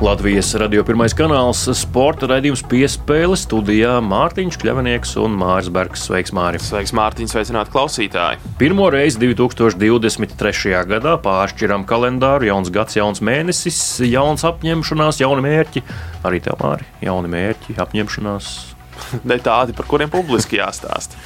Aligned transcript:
Latvijas 0.00 0.54
radio 0.56 0.80
pirmais 0.80 1.12
kanāls, 1.12 1.60
sporta 1.76 2.24
raidījums 2.30 2.62
piespēle 2.64 3.36
studijā 3.36 3.98
Mārtiņš 4.00 4.56
Kļavinieks 4.62 5.10
un 5.20 5.34
Mārs 5.36 5.68
Bergs. 5.68 6.06
Sveiks, 6.08 6.32
Māri! 6.32 6.56
Sveiks, 6.64 6.94
Mārtiņš! 6.96 7.34
Sveicināti 7.34 7.74
klausītāji! 7.74 8.40
Pirmo 8.56 8.86
reizi 8.88 9.20
2023. 9.20 10.72
gadā 10.88 11.18
pāršķiram 11.20 11.84
kalendāru, 11.90 12.48
jauns 12.48 12.72
gads, 12.72 12.96
jauns 12.96 13.20
mēnesis, 13.20 13.82
jauns 14.08 14.46
apņemšanās, 14.48 15.20
jauni 15.20 15.44
mērķi. 15.44 15.84
Arī 16.24 16.40
tev, 16.48 16.56
Māri, 16.64 16.88
jauni 17.04 17.34
mērķi, 17.36 17.76
apņemšanās. 17.84 18.50
Ne 19.28 19.36
tādi, 19.40 19.76
par 19.76 19.84
kuriem 19.88 20.08
publiski 20.12 20.62
jāstāsta. 20.62 21.20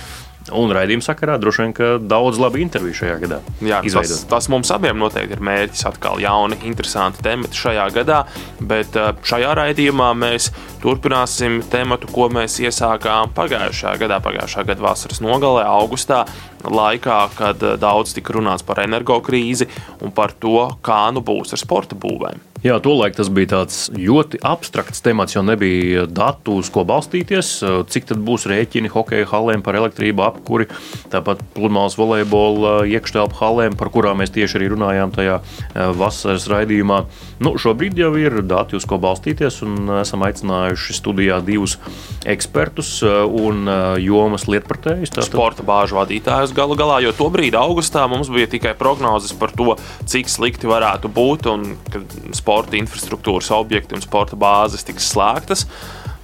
Un 0.53 0.73
raidījuma 0.77 1.05
sakarā 1.05 1.39
droši 1.41 1.65
vien 1.65 2.03
daudz 2.05 2.37
labu 2.41 2.61
interviju 2.61 2.99
šajā 2.99 3.15
gadā. 3.23 3.39
Jā, 3.65 3.79
tas, 3.95 4.13
tas 4.29 4.49
mums 4.53 4.69
abiem 4.75 4.99
noteikti 5.01 5.39
ir 5.39 5.43
mērķis. 5.45 5.87
Atkal 5.89 6.21
jauni, 6.21 6.59
interesanti 6.69 7.25
temati 7.25 7.57
šajā 7.57 7.87
gadā, 7.95 8.21
bet 8.61 8.99
šajā 9.25 9.55
raidījumā 9.57 10.11
mēs 10.21 10.51
turpināsim 10.85 11.63
tematu, 11.73 12.11
ko 12.13 12.29
mēs 12.33 12.59
iesākām 12.61 13.33
pagājušajā 13.37 13.97
gadā, 14.05 14.21
pagājušā 14.25 14.67
gada 14.69 14.85
vasaras 14.85 15.25
nogalē, 15.25 15.65
augustā, 15.65 16.27
laikā, 16.65 17.21
kad 17.39 17.65
daudz 17.81 18.13
tika 18.17 18.37
runāts 18.37 18.67
par 18.67 18.85
energokrīzi 18.85 19.71
un 20.05 20.13
par 20.13 20.37
to, 20.37 20.59
kā 20.85 21.07
nu 21.17 21.25
būs 21.25 21.57
ar 21.57 21.65
sporta 21.65 21.97
būvēm. 21.97 22.54
Jā, 22.65 22.79
tolaik 22.81 23.13
tas 23.13 23.29
bija 23.29 23.51
tāds 23.51 23.91
ļoti 23.93 24.39
abstrakts 24.41 25.03
temats, 25.05 25.35
jo 25.35 25.43
nebija 25.45 26.07
datu, 26.09 26.55
uz 26.63 26.71
ko 26.73 26.81
balstīties. 26.89 27.59
Cik 27.93 28.07
tad 28.09 28.23
būs 28.25 28.47
rēķini 28.49 28.89
hokeja 28.89 29.27
halēm 29.29 29.61
par 29.61 29.77
elektrību 29.77 30.25
apkuri, 30.25 30.71
tāpat 31.13 31.43
pludmales 31.53 31.99
volejbola 32.01 32.87
iekštelpu 32.89 33.37
halēm, 33.37 33.77
par 33.77 33.91
kurām 33.93 34.23
mēs 34.23 34.33
tieši 34.33 34.57
arī 34.57 34.71
runājām 34.73 35.13
tajā 35.13 35.35
eh, 35.43 35.91
vasaras 35.93 36.47
raidījumā. 36.49 37.03
Nu, 37.45 37.53
šobrīd 37.61 38.01
jau 38.01 38.15
ir 38.17 38.39
dati, 38.49 38.79
uz 38.81 38.89
ko 38.89 38.97
balstīties, 39.03 39.61
un 39.69 39.99
esam 39.99 40.25
aicinājuši 40.25 40.97
studijā 40.97 41.43
divus 41.45 41.77
ekspertus 42.25 42.95
eh, 43.05 43.19
un 43.45 43.69
eh, 43.69 43.85
jomas 44.07 44.49
lietpratējus. 44.49 45.13
Tātad... 45.13 45.29
Sporta 45.29 45.69
bāžu 45.69 46.01
vadītājus 46.01 46.57
galu 46.57 46.81
galā, 46.81 47.03
jo 47.05 47.13
tobrīd 47.21 47.61
augustā 47.61 48.09
mums 48.09 48.33
bija 48.33 48.49
tikai 48.57 48.73
prognozes 48.81 49.37
par 49.37 49.53
to, 49.53 49.77
cik 50.09 50.33
slikti 50.33 50.73
varētu 50.73 51.13
būt 51.13 51.53
un 51.53 51.69
kad 51.93 52.19
sporta 52.33 52.54
sporta 52.55 52.79
infrastruktūras 52.79 53.51
objekti 53.51 53.97
un 53.97 54.03
sporta 54.05 54.37
bāzes 54.39 54.87
tiks 54.87 55.11
slēgtas. 55.11 55.65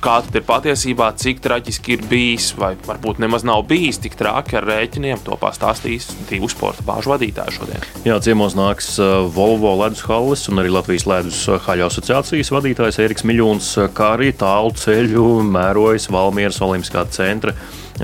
Kā 0.01 0.15
tad 0.25 0.37
ir 0.39 0.45
patiesībā, 0.47 1.11
cik 1.19 1.43
traģiski 1.45 1.93
ir 1.93 2.05
bijis, 2.09 2.53
vai 2.57 2.71
varbūt 2.87 3.19
nemaz 3.21 3.43
nav 3.45 3.67
bijis 3.69 3.99
tik 4.01 4.15
traki 4.17 4.57
ar 4.57 4.65
rēķiniem, 4.65 5.19
to 5.27 5.37
pastāstīs 5.37 6.07
divu 6.31 6.49
sporta 6.49 6.87
bāžu 6.87 7.11
vadītāju 7.13 7.57
šodien. 7.59 7.85
Jā, 8.07 8.17
ciemos 8.25 8.55
nāks 8.57 8.95
uh, 9.03 9.27
Volvo 9.35 9.75
ledus 9.83 10.07
halles 10.07 10.47
un 10.49 10.63
arī 10.63 10.71
Latvijas 10.73 11.05
ledus 11.11 11.43
haļu 11.67 11.89
asociācijas 11.91 12.53
vadītājs 12.55 13.01
Eriks 13.03 13.27
Miļons, 13.29 13.75
kā 13.93 14.15
arī 14.15 14.31
tālu 14.41 14.73
ceļu 14.79 15.27
mērojas 15.51 16.09
Valmieras 16.15 16.63
Olimpiskā 16.65 17.05
centra 17.13 17.59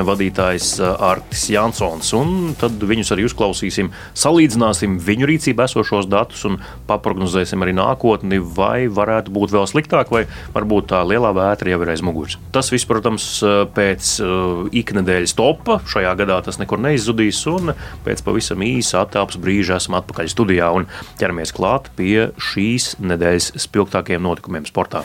vadītājs 0.04 0.76
uh, 0.80 0.94
Artis 1.08 1.46
Jansons. 1.52 2.12
Tad 2.60 2.82
viņus 2.82 3.12
arī 3.14 3.26
uzklausīsim, 3.28 3.90
salīdzināsim 4.16 4.98
viņu 5.02 5.28
rīcībā 5.30 5.66
esošos 5.68 6.08
datus 6.10 6.44
un 6.48 6.58
paprognozēsim 6.88 7.64
arī 7.64 7.74
nākotni, 7.76 8.40
vai 8.40 8.86
varētu 8.92 9.32
būt 9.34 9.54
vēl 9.56 9.68
sliktāk, 9.70 10.12
vai 10.12 10.24
varbūt 10.54 10.90
tā 10.92 11.02
lielā 11.06 11.32
vētra 11.36 11.72
jau 11.72 11.80
ir 11.84 11.92
aiz 11.94 12.04
muguras. 12.04 12.38
Tas 12.54 12.70
viss, 12.72 12.88
protams, 12.88 13.28
uh, 13.44 13.64
pēc 13.76 14.12
uh, 14.24 14.66
iknedēļas 14.76 15.36
topa. 15.38 15.80
Šajā 15.88 16.14
gadā 16.20 16.40
tas 16.46 16.60
nekur 16.62 16.82
neizzudīs, 16.82 17.42
un 17.52 17.74
pēc 18.06 18.24
pavisam 18.26 18.64
īsa 18.66 19.04
attēlpas 19.04 19.40
brīža 19.40 19.80
esam 19.80 19.98
atpakaļ 20.00 20.32
studijā 20.32 20.72
un 20.76 20.88
ķeramies 21.20 21.54
klāt 21.56 21.92
pie 21.96 22.30
šīs 22.40 22.96
nedēļas 23.00 23.54
spilgtākajiem 23.66 24.26
notikumiem 24.26 24.68
sportā. 24.68 25.04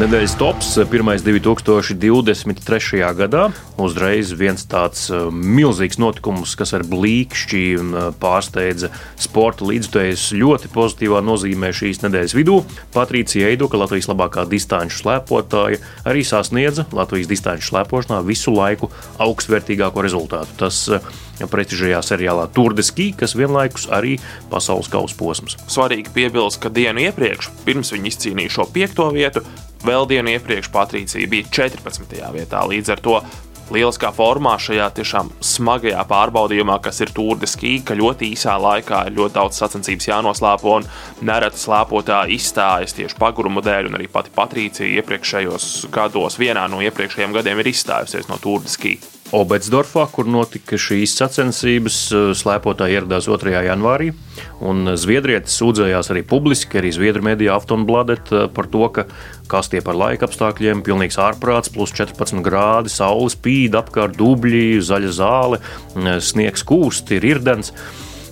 Nedēļas 0.00 0.32
tops, 0.40 0.68
pirmais 0.88 1.20
2023. 1.20 3.02
gadā. 3.18 3.42
Uzreiz 3.76 4.30
viens 4.32 4.64
tāds 4.64 5.02
uh, 5.12 5.26
milzīgs 5.28 6.00
notikums, 6.00 6.54
kas 6.56 6.72
ar 6.78 6.86
blīkšķi 6.88 7.60
uh, 7.76 7.98
pārsteidza 8.16 8.88
sporta 9.20 9.68
līdzutējus 9.68 10.24
ļoti 10.40 10.72
pozitīvā 10.72 11.20
nozīmē 11.26 11.74
šīs 11.76 12.00
nedēļas 12.06 12.36
vidū. 12.38 12.62
Patricija 12.96 13.52
Eidoka, 13.52 13.76
Latvijas 13.76 14.08
labākā 14.08 14.46
distanču 14.48 15.02
slēpotāja, 15.02 15.82
arī 16.08 16.24
sasniedza 16.24 16.88
Latvijas 16.96 17.28
distanču 17.28 17.68
slēpošanā 17.68 18.24
visu 18.24 18.56
laiku 18.56 18.88
augstvērtīgāko 19.20 20.08
rezultātu. 20.08 20.56
Tas 20.64 20.86
prestižajā 21.44 22.00
seriālā 22.08 22.48
Tour 22.56 22.72
de 22.72 22.88
Ski, 22.88 23.12
kas 23.16 23.36
vienlaikus 23.36 23.90
arī 23.92 24.16
pasaules 24.48 24.88
kausa 24.88 25.20
posms. 25.20 25.60
Svarīgi 25.68 26.16
piebilst, 26.16 26.62
ka 26.64 26.72
dienu 26.72 27.04
iepriekš, 27.04 27.52
pirms 27.68 27.92
viņi 27.92 28.14
izcīnīja 28.14 28.56
šo 28.56 28.72
piekto 28.72 29.12
vietu, 29.12 29.44
Vēl 29.80 30.04
dienu 30.04 30.34
iepriekš 30.34 30.68
Patricija 30.72 31.28
bija 31.30 31.46
14. 31.48 32.18
vietā. 32.34 32.60
Līdz 32.68 32.92
ar 32.92 33.00
to 33.00 33.14
lieliskā 33.72 34.10
formā 34.12 34.56
šajā 34.60 34.88
tiešām 34.98 35.30
smagajā 35.40 36.02
pārbaudījumā, 36.10 36.76
kas 36.84 37.00
ir 37.00 37.12
tūrdeski, 37.16 37.78
ka 37.86 37.96
ļoti 37.96 38.28
īsā 38.34 38.58
laikā 38.60 39.06
ir 39.08 39.16
ļoti 39.16 39.36
daudz 39.38 39.60
sacensības 39.62 40.10
jānoslēpo 40.10 40.74
un 40.80 40.88
nereti 41.24 41.62
slēpotāji 41.62 42.36
izstājas 42.36 42.96
tieši 42.98 43.16
pagurumu 43.20 43.62
dēļ, 43.64 43.88
un 43.88 43.96
arī 44.00 44.10
pati 44.12 44.34
Patricija 44.34 45.00
iepriekšējos 45.00 45.70
gados, 45.94 46.36
vienā 46.42 46.66
no 46.68 46.82
iepriekšējiem 46.84 47.40
gadiem, 47.40 47.62
ir 47.62 47.72
izstājusies 47.72 48.28
no 48.28 48.36
tūrdeski. 48.42 48.98
Obetsdorfā, 49.30 50.08
kur 50.10 50.26
notika 50.26 50.74
šīs 50.80 51.12
sacensības, 51.14 51.98
eh, 52.10 52.30
slēpotāji 52.34 52.96
ieradās 52.98 53.28
2. 53.30 53.62
janvārī. 53.62 54.10
Zviedrietis 54.98 55.54
sūdzējās 55.60 56.10
arī 56.10 56.22
publiski, 56.26 56.80
arī 56.80 56.90
Zviedru 56.92 57.22
mediju 57.22 57.54
Aftonbladet 57.54 58.32
eh, 58.32 58.48
par 58.48 58.66
to, 58.66 58.88
ka 58.88 59.06
kas 59.46 59.68
tie 59.68 59.80
par 59.80 59.94
laika 59.94 60.26
apstākļiem, 60.26 60.82
pilnīgs 60.82 61.18
ārprāts, 61.18 61.70
plus 61.72 61.92
14 61.92 62.42
grādi, 62.42 62.90
saule 62.90 63.30
spīd 63.30 63.78
apkārt 63.78 64.18
dubļi, 64.18 64.80
zaļa 64.82 65.14
zāle, 65.14 65.60
eh, 65.94 66.18
sniegs 66.18 66.66
kūst, 66.66 67.10
ir 67.14 67.22
irdens. 67.22 67.72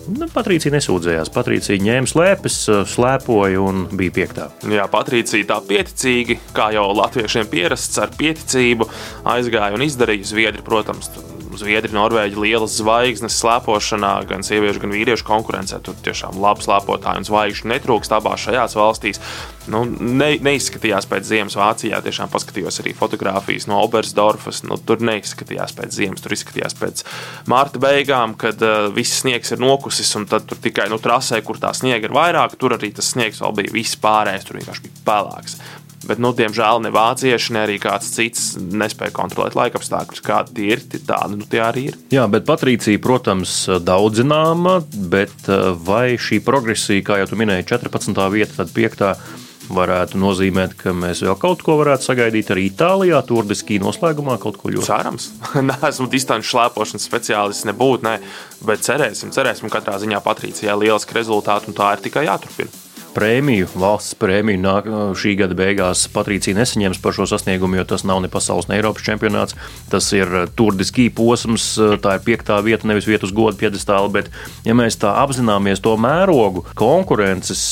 Nu, 0.08 0.28
Patricija 0.32 0.72
nesūdzējās. 0.72 1.30
Patricija 1.34 1.82
ņēma 1.84 2.08
slēpes, 2.08 2.58
slēpoja 2.94 3.60
un 3.60 3.84
bija 3.98 4.14
piektā. 4.20 4.48
Jā, 4.72 4.86
Patricija 4.90 5.50
tā 5.50 5.58
pieticīgi, 5.68 6.38
kā 6.56 6.70
jau 6.76 6.86
latviešiem 6.96 7.50
pierasts 7.52 8.00
ar 8.00 8.14
pieticību, 8.16 8.88
aizgāja 9.28 9.76
un 9.76 9.84
izdarīja. 9.84 10.30
Zviedri, 10.32 10.64
protams, 10.64 11.12
Zviedri, 11.58 11.90
Norvēģi 11.94 12.38
lielas 12.38 12.76
zvaigznes 12.78 13.36
slēpošanā, 13.40 14.12
gan 14.30 14.44
sieviešu, 14.46 14.84
gan 14.84 14.94
vīriešu 14.94 15.26
konkurencē. 15.26 15.80
Tur 15.84 15.96
tiešām 16.06 16.38
labi 16.42 16.64
slēpotāji 16.66 17.22
un 17.22 17.26
zvaigžņu 17.28 17.72
netrūkst 17.72 18.14
abās 18.14 18.44
šajās 18.46 18.76
valstīs. 18.78 19.22
Nu, 19.68 19.82
ne, 19.84 20.30
neizskatījās 20.44 21.08
pēc 21.10 21.26
ziemas 21.28 21.56
Vācijā. 21.58 22.00
Tiešām 22.04 22.30
paskatījos 22.32 22.80
arī 22.82 22.94
fotogrāfijas 22.96 23.68
no 23.68 23.82
Obersdorfas. 23.84 24.62
Nu, 24.68 24.78
tur 24.80 25.02
neizskatījās 25.04 25.74
pēc 25.76 25.98
ziemas, 25.98 26.22
tur 26.24 26.36
izskatījās 26.36 26.78
pēc 26.78 27.04
marta 27.50 27.82
beigām, 27.82 28.36
kad 28.40 28.62
uh, 28.64 28.88
viss 28.94 29.20
sniegs 29.24 29.52
ir 29.52 29.60
nokusis. 29.62 30.14
Tad 30.30 30.48
tikai 30.64 30.88
nu, 30.92 31.00
trasē, 31.02 31.42
kur 31.44 31.60
tā 31.60 31.74
sniega 31.76 32.08
ir 32.08 32.16
vairāk, 32.16 32.56
tur 32.60 32.78
arī 32.78 32.94
tas 32.96 33.12
sniegs 33.12 33.42
vēl 33.44 33.58
bija 33.60 33.76
viss 33.76 33.98
pārējais. 34.00 34.48
Tur 34.48 34.62
vienkārši 34.62 34.86
bija 34.86 35.04
pelēks. 35.10 35.58
Bet, 36.06 36.20
nu, 36.22 36.30
diemžēl, 36.36 36.78
ne 36.84 36.92
vācieši, 36.94 37.54
ne 37.56 37.64
arī 37.66 37.78
kāds 37.82 38.12
cits 38.14 38.52
nespēja 38.58 39.14
kontrolēt 39.16 39.56
laikapstākļus. 39.58 40.22
Kādi 40.24 40.54
tie 40.54 40.68
ir, 40.76 40.84
tādi 40.94 41.40
nu, 41.40 41.48
tie 41.50 41.62
arī 41.64 41.88
ir. 41.90 41.98
Jā, 42.14 42.28
bet 42.30 42.46
Patricija, 42.46 43.00
protams, 43.02 43.64
daudz 43.82 44.22
zināma, 44.22 44.78
bet 45.10 45.50
eh, 45.50 45.72
vai 45.74 46.14
šī 46.20 46.40
progresija, 46.46 47.04
kā 47.06 47.20
jau 47.22 47.32
tu 47.32 47.40
minēji, 47.40 47.66
14. 47.74 48.24
vieta, 48.34 48.60
tad 48.60 48.72
5 48.76 49.04
varētu 49.74 50.18
nozīmēt, 50.20 50.74
ka 50.80 50.94
mēs 50.96 51.20
vēl 51.26 51.36
kaut 51.40 51.62
ko 51.66 51.76
varētu 51.82 52.08
sagaidīt 52.08 52.52
arī 52.54 52.68
Itālijā, 52.70 53.20
Turdiskī 53.28 53.76
noslēgumā 53.82 54.38
kaut 54.40 54.56
ko 54.60 54.72
ļoti. 54.72 54.88
Cerams, 54.88 55.30
neesmu 55.70 56.08
distanču 56.12 56.54
šlēpošanas 56.54 57.08
speciālists, 57.10 57.68
nebūtu, 57.68 58.06
ne, 58.08 58.18
bet 58.64 58.86
cerēsim, 58.86 59.34
cerēsim, 59.34 59.68
katrā 59.72 59.98
ziņā 60.00 60.22
Patricijai 60.24 60.78
lieliski 60.78 61.18
rezultāti, 61.18 61.68
un 61.68 61.76
tā 61.76 61.96
ir 61.96 62.06
tikai 62.08 62.28
jāturpina 62.30 62.87
prēmiju, 63.14 63.68
valsts 63.78 64.16
prēmiju 64.18 64.60
nāk, 64.62 64.88
šī 65.18 65.34
gada 65.40 65.56
beigās 65.58 66.06
Patricija 66.12 66.56
nesaņems 66.58 67.00
par 67.02 67.16
šo 67.16 67.26
sasniegumu, 67.30 67.78
jo 67.78 67.86
tas 67.88 68.04
nav 68.08 68.22
ne 68.24 68.30
pasaules, 68.32 68.68
ne 68.70 68.78
Eiropas 68.78 69.06
čempionāts. 69.06 69.56
Tas 69.92 70.10
ir 70.16 70.30
turdiskī 70.58 71.08
posms, 71.14 71.70
tā 72.04 72.18
ir 72.18 72.24
piektā 72.26 72.58
vieta, 72.64 72.88
nevis 72.88 73.08
vieta 73.08 73.28
uz 73.28 73.34
godu 73.36 73.58
piedestāla. 73.60 74.10
Bet, 74.12 74.30
ja 74.66 74.76
mēs 74.78 75.00
tā 75.00 75.14
apzināmies 75.22 75.82
to 75.84 75.96
mērogu, 76.00 76.66
konkurences, 76.78 77.62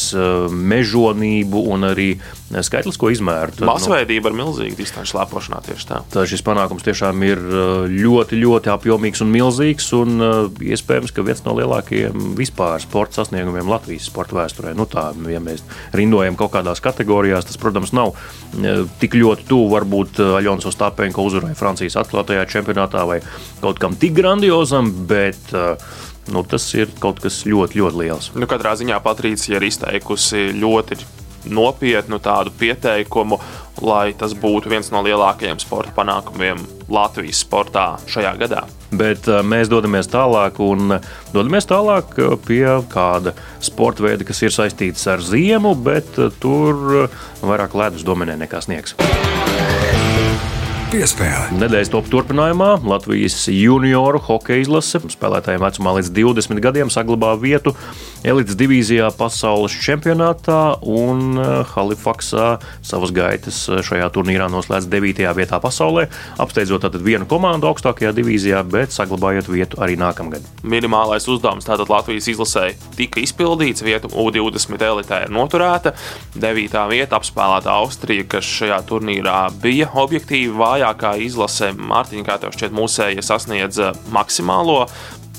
mežonību 0.51 1.67
un 1.75 1.91
arī 1.93 2.11
skaitlisko 2.47 3.11
izmēru. 3.11 3.55
Tad, 3.57 3.67
Masveidība 3.67 4.31
ir 4.31 4.37
milzīga 4.39 4.79
distanču 4.79 5.15
slēpošanā 5.15 5.59
tieši 5.67 5.89
tā. 5.89 6.01
Tad 6.13 6.31
šis 6.31 6.45
panākums 6.47 6.87
tiešām 6.87 7.25
ir 7.27 7.43
ļoti, 7.91 8.39
ļoti 8.39 8.71
apjomīgs 8.71 9.23
un 9.25 9.33
milzīgs. 9.35 9.89
Un 9.99 10.23
iespējams, 10.63 11.15
ka 11.15 11.25
viens 11.27 11.43
no 11.47 11.57
lielākajiem 11.59 12.37
vispār 12.39 12.83
sporta 12.85 13.21
sasniegumiem 13.21 13.69
Latvijas 13.71 14.07
sporta 14.11 14.39
vēsturē. 14.39 14.77
Nu, 14.79 14.87
tā, 14.91 15.09
ja 15.33 15.43
mēs 15.43 15.65
rindojam 15.97 16.39
kaut 16.39 16.55
kādās 16.55 16.83
kategorijās, 16.85 17.49
tas, 17.51 17.59
protams, 17.61 17.95
nav 17.97 18.15
tik 19.03 19.19
ļoti 19.19 19.49
tuvu 19.51 19.71
varbūt 19.75 20.23
Aļons 20.39 20.71
Ostāpeņa 20.71 21.27
uzvarai 21.27 21.55
Francijas 21.59 21.99
atklātajā 21.99 22.47
čempionātā 22.51 23.03
vai 23.09 23.21
kaut 23.63 23.81
kam 23.83 23.99
tik 23.99 24.15
grandiozam, 24.21 24.93
bet 25.11 25.51
nu, 26.31 26.43
tas 26.47 26.65
ir 26.79 26.91
kaut 27.03 27.21
kas 27.25 27.43
ļoti, 27.47 27.83
ļoti 27.83 28.03
liels. 28.03 28.33
Nu, 28.39 28.47
katrā 28.51 28.77
ziņā 28.79 28.99
Patricija 29.03 29.59
ir 29.59 29.67
izteikusi 29.69 30.51
ļoti 30.57 30.99
nopietnu 31.51 32.19
tādu 32.23 32.53
pieteikumu, 32.59 33.39
lai 33.85 34.15
tas 34.19 34.33
būtu 34.37 34.73
viens 34.73 34.89
no 34.93 35.03
lielākajiem 35.05 35.61
sporta 35.61 35.93
panākumiem 35.97 36.63
Latvijas 36.89 37.43
sportā 37.45 37.87
šajā 38.09 38.35
gadā. 38.41 38.65
Bet 38.97 39.27
uh, 39.29 39.43
mēs 39.43 39.71
dodamies 39.71 40.09
tālāk, 40.13 40.61
un 40.63 40.99
dodamies 41.35 41.67
tālāk 41.69 42.15
pie 42.47 42.65
kāda 42.93 43.35
sporta 43.61 44.07
veida, 44.07 44.27
kas 44.27 44.45
ir 44.47 44.55
saistīts 44.55 45.07
ar 45.11 45.25
ziemu, 45.25 45.75
bet 45.75 46.15
tur 46.41 47.09
vairāk 47.43 47.75
ledus 47.77 48.07
dominē 48.07 48.39
nekā 48.47 48.63
sniegs. 48.65 48.95
Piespēle. 50.87 51.49
Nedēļas 51.59 51.89
top 51.91 52.07
turpinājumā 52.13 52.77
Latvijas 52.87 53.49
junioru 53.51 54.21
hokeja 54.23 54.63
izlase 54.63 55.01
spēlētājiem 55.11 55.65
vecumā 55.65 55.97
līdz 55.97 56.13
20 56.15 56.63
gadiem 56.63 56.93
saglabā 56.95 57.33
vietu 57.43 57.73
elites 58.27 58.55
divīzijā 58.59 59.09
pasaules 59.19 59.75
čempionātā 59.83 60.79
un 60.87 61.41
eh, 61.43 61.73
Halifaksā 61.73 62.47
savas 62.87 63.11
gaitas 63.15 63.65
eh, 63.67 63.83
šajā 63.87 64.07
turnīrā 64.15 64.47
noslēdz 64.53 64.87
9. 64.93 65.25
vietā 65.39 65.59
pasaulē, 65.63 66.07
apsteidzot 66.43 66.87
tātad 66.87 67.03
vienu 67.07 67.27
komandu 67.31 67.67
augstākajā 67.71 68.15
divīzijā, 68.17 68.63
bet 68.71 68.95
saglabājot 68.95 69.51
vietu 69.51 69.83
arī 69.83 69.99
nākamgad. 69.99 70.47
Minimālais 70.63 71.27
uzdevums 71.31 71.67
tātad 71.67 71.91
Latvijas 71.91 72.31
izlasē 72.31 72.69
tika 72.95 73.23
izpildīts, 73.23 73.83
vieta 73.87 74.11
U20 74.11 74.87
elitē 74.91 75.25
ir 75.27 75.35
noturēta, 75.35 75.97
9. 76.39 76.79
vieta 76.95 77.19
apspēlēta 77.19 77.75
Austrija, 77.75 78.27
kas 78.37 78.55
šajā 78.61 78.81
turnīrā 78.87 79.39
bija 79.63 79.91
objektīvi 80.07 80.55
vājākā 80.87 81.17
izlase. 81.23 81.73
Mārtiņa, 81.75 82.25
kā 82.27 82.39
tev 82.41 82.55
šķiet, 82.55 82.75
mūsēja 82.75 83.23
sasniedza 83.23 83.95
maksimālo 84.13 84.87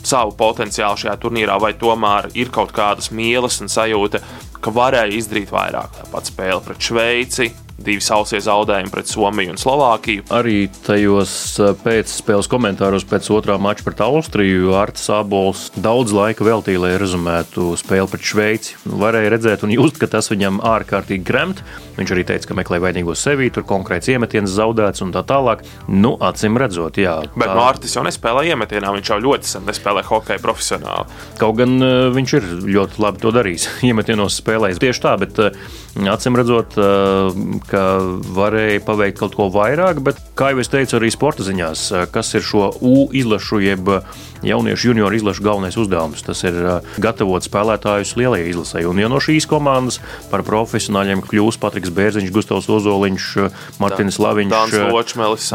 savu 0.03 0.35
potenciālu 0.37 0.97
šajā 0.97 1.17
turnīrā, 1.19 1.57
vai 1.59 1.73
tomēr 1.73 2.29
ir 2.35 2.51
kaut 2.53 2.71
kādas 2.71 3.11
mīlas 3.11 3.59
un 3.61 3.67
sajūta, 3.67 4.21
ka 4.61 4.71
varēja 4.71 5.17
izdarīt 5.17 5.51
vairāk. 5.51 5.97
Tāpat 6.01 6.29
spēle 6.31 6.61
pret 6.63 6.79
Šveici, 6.81 7.51
divi 7.77 8.01
sausie 8.03 8.39
zaudējumi 8.41 8.91
pret 8.91 9.09
Somiju 9.09 9.53
un 9.53 9.59
Slovākiju. 9.61 10.25
Arī 10.33 10.67
tajos 10.85 11.31
eh, 11.61 11.73
pēcspēles 11.83 12.49
komentāros 12.51 13.05
pēc 13.07 13.29
otrā 13.35 13.57
mača 13.61 13.85
pret 13.85 14.01
Austriju 14.05 14.73
Arts 14.77 15.07
Sābols 15.07 15.67
daudz 15.77 16.15
laika 16.15 16.45
veltīja, 16.47 16.81
lai 16.83 16.93
rezumētu 17.01 17.75
spēli 17.79 18.11
pret 18.11 18.29
Šveici. 18.31 18.77
Varēja 18.87 19.33
redzēt 19.35 19.65
un 19.67 19.75
just, 19.75 19.99
ka 20.01 20.09
tas 20.11 20.31
viņam 20.33 20.61
ārkārtīgi 20.65 21.25
gremt. 21.27 21.63
Viņš 21.97 22.13
arī 22.13 22.25
teica, 22.29 22.51
ka 22.51 22.57
meklē 22.57 22.81
vainīgo 22.81 23.15
sevi, 23.17 23.49
tur 23.53 23.65
konkrēts 23.67 24.09
iemetiens 24.13 24.51
zaudēts 24.53 25.01
un 25.05 25.13
tā 25.15 25.23
tālāk. 25.27 25.63
Nu, 25.89 26.13
acīm 26.21 26.59
redzot, 26.61 26.99
jā. 27.01 27.15
Bet 27.33 27.49
tā... 27.49 27.55
Mārtiņš 27.57 27.97
jau 27.97 28.05
nespēlē 28.05 28.45
iemetienā, 28.51 28.91
viņš 28.97 29.11
jau 29.13 29.19
ļoti 29.23 29.49
sen 29.53 29.65
nespēlē 29.69 30.05
hokeju 30.05 30.43
profesionāli. 30.43 31.17
Kaut 31.41 31.57
gan 31.57 31.77
uh, 31.81 31.95
viņš 32.13 32.35
ir 32.37 32.47
ļoti 32.77 33.01
labi 33.01 33.23
to 33.23 33.33
darījis. 33.33 33.69
Iemetienos 33.89 34.37
spēlējis 34.43 34.81
tieši 34.83 35.03
tā, 35.07 35.15
bet 35.23 35.41
uh, 35.41 35.57
acīm 36.13 36.37
redzot, 36.37 36.77
ka 37.69 37.83
varēja 38.37 38.83
paveikt 38.87 39.19
kaut 39.21 39.37
ko 39.37 39.49
vairāk, 39.53 40.01
bet, 40.05 40.19
kā 40.37 40.51
jau 40.53 40.63
es 40.63 40.71
teicu, 40.71 40.97
arī 40.99 41.11
sporta 41.13 41.45
ziņās, 41.47 41.89
kas 42.13 42.33
ir 42.37 42.45
šo 42.45 42.71
U 42.81 43.07
izlašu, 43.15 43.61
jeb 43.63 43.89
jauniešu 44.45 44.91
junioru 44.91 45.15
izlašu 45.17 45.43
galvenais 45.43 45.77
uzdevums. 45.77 46.21
Tas 46.25 46.43
ir 46.45 46.57
gatavot 47.01 47.45
spēlētājus 47.45 48.15
lielajai 48.19 48.51
izlasē. 48.51 48.83
Un, 48.89 49.01
ja 49.01 49.09
no 49.09 49.19
šīs 49.23 49.47
komandas 49.49 49.99
par 50.31 50.43
profesionāļiem 50.47 51.23
kļūs 51.25 51.57
Patriks 51.61 51.91
Bērziņš, 51.93 52.33
Gustavs 52.35 52.69
Ozoliņš, 52.71 53.27
Martins 53.81 54.19
Laviņš, 54.21 54.53
Dans 54.53 54.77
Ločmelis, 54.93 55.47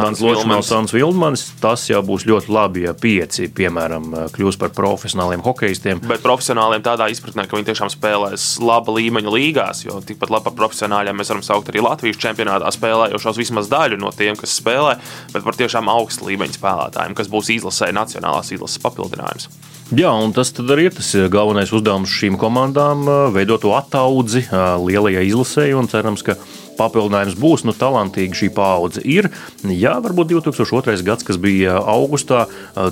Sans 0.69 0.95
Vildmanis, 0.95 1.47
tas 1.63 1.87
jau 1.91 2.03
būs 2.07 2.27
ļoti 2.29 2.53
labi, 2.53 2.87
ja 2.89 2.95
pieci, 2.99 3.49
piemēram, 3.53 4.11
kļūs 4.35 4.59
par 4.61 4.75
profesionāliem 4.77 5.45
hokeistiem. 5.47 6.03
Bet 6.09 6.25
profesionāliem 6.25 6.85
tādā 6.85 7.09
izpratnē, 7.13 7.47
ka 7.47 7.59
viņi 7.59 7.71
tiešām 7.71 7.93
spēlēs 7.93 8.57
laba 8.63 8.97
līmeņa 8.99 9.37
līgās, 9.37 9.85
jo 9.87 10.01
tikpat 10.07 10.35
labi 10.35 10.49
par 10.51 10.59
profesionāļiem 10.65 11.19
mēs 11.23 11.33
varam 11.33 11.47
saukt 11.47 11.71
arī 11.73 11.85
Latvijas 12.03 12.19
čempionātā 12.19 12.71
spēlējušos 12.75 13.37
vismaz 13.39 13.69
daļu 13.71 14.01
no 14.03 14.11
tiem, 14.11 14.35
kas 14.35 14.57
spēlē, 14.59 14.97
bet 15.31 15.45
par 15.47 15.55
tiešām 15.55 15.87
augsta 15.87 16.27
līmeņa 16.27 16.57
spēlētājiem, 16.57 17.15
kas 17.15 17.31
būs 17.31 17.53
izlasē 17.55 17.93
nacionālās 17.95 18.51
izlases 18.51 18.83
papildinājums. 18.83 19.47
Jā, 19.95 20.11
un 20.11 20.33
tas 20.35 20.51
arī 20.59 20.89
ir 20.89 20.97
tas 20.97 21.13
galvenais 21.31 21.71
uzdevums 21.71 22.11
šīm 22.11 22.41
komandām- 22.41 23.07
veidot 23.37 23.63
to 23.63 23.71
attaudzi 23.77 24.43
lielajai 24.51 25.29
izlasē, 25.29 25.69
un 25.79 25.87
cerams, 25.87 26.25
ka 26.27 26.35
papildinājums 26.77 27.39
būs. 27.39 27.63
Nu, 27.63 27.73
talantīgi 27.73 28.35
šī 28.35 28.51
paudze 28.51 29.01
ir. 29.05 29.31
Jā, 29.63 29.95
varbūt 30.03 30.33
2002. 30.33 31.05
gads, 31.07 31.23
kas 31.23 31.37
bija 31.37 31.79
augustā, 31.79 32.49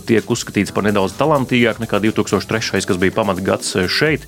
tiek 0.07 0.23
uzskatīts 0.23 0.71
par 0.73 0.85
nedaudz 0.85 1.19
talantīgāk 1.19 1.83
nekā 1.83 1.99
2003. 1.99 2.87
kas 2.87 2.97
bija 2.97 3.11
pamatgads 3.11 3.75
šeit, 3.89 4.27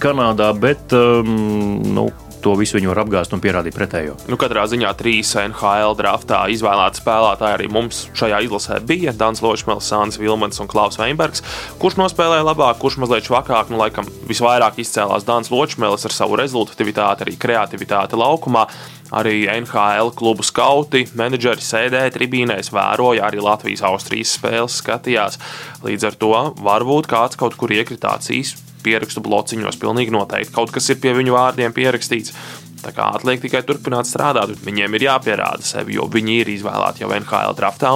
Kanādā, 0.00 0.52
bet 0.54 0.92
um, 0.92 1.82
nu, 1.82 2.10
to 2.44 2.54
visu 2.58 2.78
viņi 2.78 2.90
var 2.90 3.02
apgāzt 3.04 3.34
un 3.36 3.42
pierādīt 3.42 3.76
pretējo. 3.76 4.16
Nu, 4.30 4.38
katrā 4.40 4.64
ziņā 4.70 4.90
trīs 4.98 5.32
NHL 5.38 5.96
draftā 5.98 6.42
izvēlēti 6.54 7.02
spēlētāji 7.02 7.56
arī 7.58 7.68
mums 7.72 8.02
šajā 8.18 8.40
izlasē 8.46 8.80
bija 8.86 9.14
Dans 9.16 9.42
Ločmēls, 9.44 9.88
Sāns 9.90 10.20
Vilmans 10.20 10.60
un 10.62 10.70
Klaus 10.70 10.98
Veinbergs. 11.00 11.44
Kurš 11.82 11.98
nospēlēja 12.00 12.46
labāk, 12.46 12.80
kurš 12.82 13.00
mazliet 13.02 13.28
švakāk, 13.28 13.72
nu, 13.72 13.80
laikam 13.80 14.08
visvairāk 14.28 14.80
izcēlās 14.82 15.26
Dans 15.28 15.52
Ločmēls 15.52 16.08
ar 16.08 16.16
savu 16.16 16.40
rezultatīvitāti, 16.40 17.26
arī 17.26 17.36
kreativitāti 17.40 18.20
laukumā. 18.20 18.66
Arī 19.10 19.42
NHL 19.50 20.12
klubu 20.14 20.44
skauti, 20.46 21.02
menedžeri 21.18 21.64
sēdēja 21.66 22.14
tribīnēs, 22.14 22.70
vēroja 22.70 23.26
arī 23.26 23.42
Latvijas-Austrijas 23.42 24.36
spēles, 24.38 24.78
skatījās. 24.84 25.40
Līdz 25.82 26.10
ar 26.12 26.18
to 26.22 26.34
varbūt 26.62 27.10
kāds 27.10 27.40
kaut 27.40 27.58
kur 27.58 27.74
iekritās 27.74 28.30
īsi 28.30 28.69
pierakstu 28.84 29.22
blociņos. 29.24 29.78
Pilnīgi 29.80 30.14
noteikti 30.14 30.54
kaut 30.56 30.72
kas 30.74 30.90
ir 30.92 31.00
pie 31.02 31.14
viņu 31.16 31.36
vārdiem 31.36 31.74
pierakstīts. 31.76 32.34
Tā 32.80 32.94
kā 32.96 33.10
atliek 33.12 33.42
tikai 33.42 33.60
turpināt 33.68 34.08
strādāt, 34.08 34.54
viņiem 34.64 34.94
ir 34.96 35.04
jāpierāda 35.04 35.66
sevi, 35.66 35.98
jo 35.98 36.06
viņi 36.08 36.38
ir 36.40 36.52
izvēlēti 36.54 37.04
jau 37.04 37.10
NHL 37.12 37.56
draftā. 37.58 37.92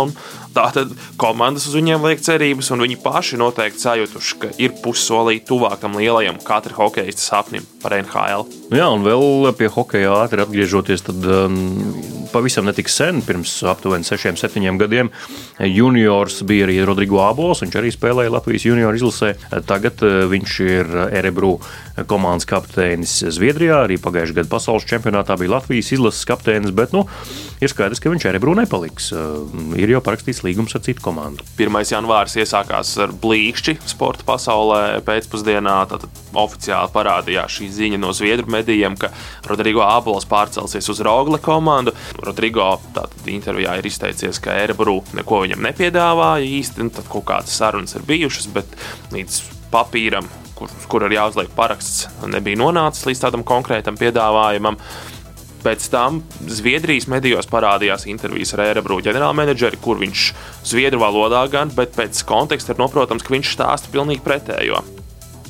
Tātad 0.54 0.92
komandas 1.18 1.66
uz 1.66 1.74
viņiem 1.74 2.04
liek 2.06 2.22
cerības, 2.22 2.70
un 2.74 2.84
viņi 2.84 3.00
paši 3.02 3.38
noteikti 3.40 3.82
sajutuši, 3.82 4.36
ka 4.42 4.50
ir 4.62 4.76
pussolīti 4.84 5.48
tuvākam 5.50 5.98
lielajam 5.98 6.38
katra 6.46 6.76
hokeja 6.78 7.14
sapnim 7.18 7.64
par 7.82 7.96
NHL. 7.98 8.46
Nu 8.70 8.78
jā, 8.78 8.86
un 8.90 9.02
vēl 9.06 9.50
pie 9.58 9.70
hokeja 9.72 10.14
ātri 10.22 10.44
atgriežoties, 10.44 11.04
tad 11.08 11.26
um, 11.26 11.58
pavisam 12.32 12.66
netik 12.68 12.90
sen, 12.90 13.20
pirms 13.26 13.56
aptuveni 13.70 14.06
6, 14.06 14.38
7 14.40 14.78
gadiem, 14.80 15.10
juniors 15.58 16.40
bija 16.46 16.68
arī 16.68 16.80
Rodrigo 16.86 17.20
Abols. 17.26 17.62
Viņš 17.64 17.78
arī 17.80 17.92
spēlēja 17.94 18.34
Latvijas 18.34 18.66
junior 18.66 18.96
izlasē. 18.96 19.34
Tagad 19.68 20.02
uh, 20.06 20.24
viņš 20.30 20.54
ir 20.66 20.94
Erebru 21.10 21.56
komandas 22.10 22.48
kapteinis 22.50 23.20
Zviedrijā. 23.34 23.84
Arī 23.84 23.98
pagājušajā 24.02 24.40
gadā 24.40 24.50
pasaules 24.50 24.86
čempionātā 24.90 25.38
bija 25.40 25.56
Latvijas 25.58 25.92
izlases 25.94 26.26
kapteinis, 26.28 26.74
bet 26.74 26.94
nu, 26.96 27.04
ir 27.64 27.72
skaidrs, 27.72 28.00
ka 28.02 28.12
viņš 28.12 28.26
Erebru 28.30 28.54
nepaliks. 28.58 29.10
Uh, 29.14 29.48
ir 29.80 29.94
jau 29.94 30.02
parakstīts 30.04 30.42
līgums 30.46 30.76
ar 30.76 30.84
citu 30.86 31.02
komandu. 31.04 31.46
1. 31.58 31.80
janvāris 31.90 32.36
iesākās 32.40 32.94
ar 33.02 33.14
blīkšķi 33.22 33.78
sporta 33.90 34.26
pasaulē 34.28 35.00
pēcpusdienā. 35.06 35.78
Tad 35.90 36.06
oficiāli 36.34 36.92
parādījās 36.94 37.58
šī 37.58 37.70
ziņa 37.78 38.00
no 38.02 38.12
Zviedru 38.16 38.50
medijiem, 38.54 38.98
ka 38.98 39.10
Rodrigo 39.48 39.84
Abols 39.86 40.28
pārcelsies 40.30 40.90
uz 40.92 41.02
Rogla 41.04 41.40
komandu. 41.42 41.94
Rodrigo 42.24 42.74
intervijā 43.30 43.78
ir 43.78 43.90
izteicies, 43.90 44.40
ka 44.42 44.56
Erebru 44.64 45.00
neko 45.16 45.42
viņam 45.44 45.64
nepiedāvāja 45.68 46.48
īsti, 46.60 46.88
tad 46.94 47.10
kaut 47.10 47.28
kādas 47.30 47.54
sarunas 47.58 47.96
ir 47.96 48.06
bijušas, 48.08 48.50
bet 48.54 48.78
līdz 49.14 49.40
papīram, 49.74 50.28
kur, 50.58 50.70
kur 50.90 51.06
ir 51.06 51.16
jāuzliek 51.16 51.50
paraksts, 51.56 52.08
nebija 52.30 52.60
nonācis 52.60 53.08
līdz 53.08 53.26
tādam 53.26 53.44
konkrētam 53.46 53.98
piedāvājumam. 54.00 54.78
Pēc 55.64 55.86
tam 55.88 56.18
Zviedrijas 56.44 57.06
medijos 57.08 57.48
parādījās 57.48 58.04
intervijas 58.12 58.52
ar 58.52 58.66
Erebru 58.66 58.98
ģenerālmenedžeri, 59.04 59.80
kur 59.80 59.96
viņš 60.02 60.26
zviedru 60.68 61.00
valodā 61.00 61.46
gan, 61.52 61.72
bet 61.72 61.96
pēc 61.96 62.20
konteksta 62.28 62.74
ir 62.74 62.82
noprotams, 62.82 63.24
ka 63.24 63.32
viņš 63.32 63.54
stāsta 63.56 63.94
pilnīgi 63.94 64.24
pretējo. 64.26 64.82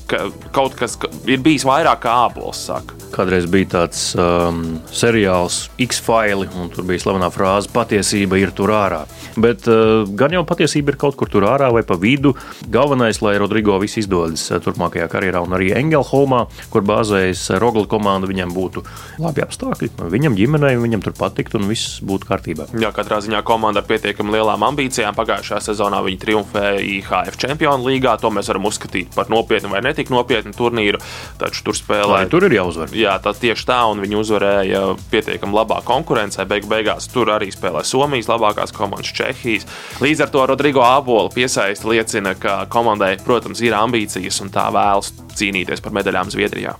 Ka 0.08 0.28
kaut 0.54 0.76
kas 0.78 0.96
ir 1.30 1.42
bijis 1.44 1.64
vairāk 1.68 2.04
kā 2.04 2.14
ābols. 2.26 2.64
Saka. 2.68 2.96
Kādreiz 3.14 3.46
bija 3.50 3.68
tāds 3.76 4.00
um, 4.18 4.80
seriāls 4.90 5.68
X-File, 5.78 6.48
un 6.58 6.70
tur 6.72 6.86
bija 6.88 7.04
slavena 7.04 7.28
frāze: 7.30 7.70
patiesība 7.70 8.40
ir 8.40 8.50
tur 8.56 8.72
ārā. 8.74 9.04
Bet 9.38 9.68
uh, 9.70 10.02
gan 10.18 10.34
jau 10.34 10.42
patiesība 10.46 10.94
ir 10.94 10.98
kaut 11.00 11.18
kur 11.18 11.30
tur 11.30 11.46
ārā 11.46 11.70
vai 11.74 11.84
pa 11.86 11.98
vidu. 12.00 12.34
Galvenais, 12.74 13.20
lai 13.22 13.36
Rodrigo 13.38 13.76
viss 13.82 14.00
izdodas 14.02 14.48
uh, 14.50 14.58
turpmākajā 14.62 15.06
karjerā, 15.12 15.44
un 15.46 15.54
arī 15.56 15.70
Engelholmā, 15.78 16.44
kur 16.74 16.86
bāzējas 16.86 17.46
Rogla 17.62 17.86
komanda, 17.90 18.30
viņam 18.30 18.54
būtu 18.54 18.82
labi 19.22 19.44
apstākļi. 19.46 19.92
Viņam 20.14 20.38
ģimenei, 20.38 20.74
viņam 20.80 21.04
tur 21.06 21.14
patikt, 21.18 21.54
un 21.58 21.68
viss 21.70 22.00
būtu 22.04 22.28
kārtībā. 22.30 22.68
Jā, 22.82 22.90
katrā 22.94 23.20
ziņā 23.24 23.44
komanda 23.46 23.82
ar 23.82 23.88
pietiekami 23.88 24.34
lielām 24.34 24.66
ambīcijām. 24.72 25.14
Pagājušajā 25.14 25.62
sezonā 25.70 26.02
viņi 26.06 26.20
triumfēja 26.24 26.82
IHF 26.98 27.38
Čempionu 27.40 27.90
līgā. 27.92 28.16
To 28.22 28.32
mēs 28.34 28.50
varam 28.50 28.66
uzskatīt 28.70 29.14
par 29.14 29.30
nopietnu 29.30 29.70
vai 29.70 29.84
netik 29.94 30.10
nopietnu 30.10 30.50
turnīru. 30.58 30.98
Taču 31.38 31.62
tur 31.68 31.78
spēlē. 31.78 32.24
Tur 32.32 32.48
ir 32.48 32.58
jāuzvar. 32.58 32.90
Jā, 32.98 33.14
tā 33.22 33.30
tieši 33.38 33.68
tā, 33.70 33.78
un 33.86 34.02
viņi 34.02 34.18
uzvarēja 34.18 34.82
pietiekami 35.12 35.54
labā 35.54 35.80
konkurencē. 35.86 36.44
Beigu 36.50 36.68
beigās 36.70 37.06
tur 37.12 37.30
arī 37.34 37.52
spēlē 37.54 37.84
Somijas 37.86 38.28
labākās 38.32 38.74
komandas, 38.74 39.14
Čehijas. 39.14 39.68
Līdz 40.02 40.26
ar 40.26 40.34
to 40.34 40.46
Rodrigo 40.50 40.82
Abola 40.82 41.30
piesaisti 41.30 41.94
liecina, 41.94 42.34
ka 42.34 42.64
komandai, 42.72 43.14
protams, 43.22 43.62
ir 43.62 43.78
ambīcijas 43.78 44.42
un 44.42 44.50
tā 44.54 44.66
vēlas 44.74 45.14
cīnīties 45.38 45.84
par 45.84 45.94
medaļām 45.94 46.34
Zviedrijā. 46.34 46.74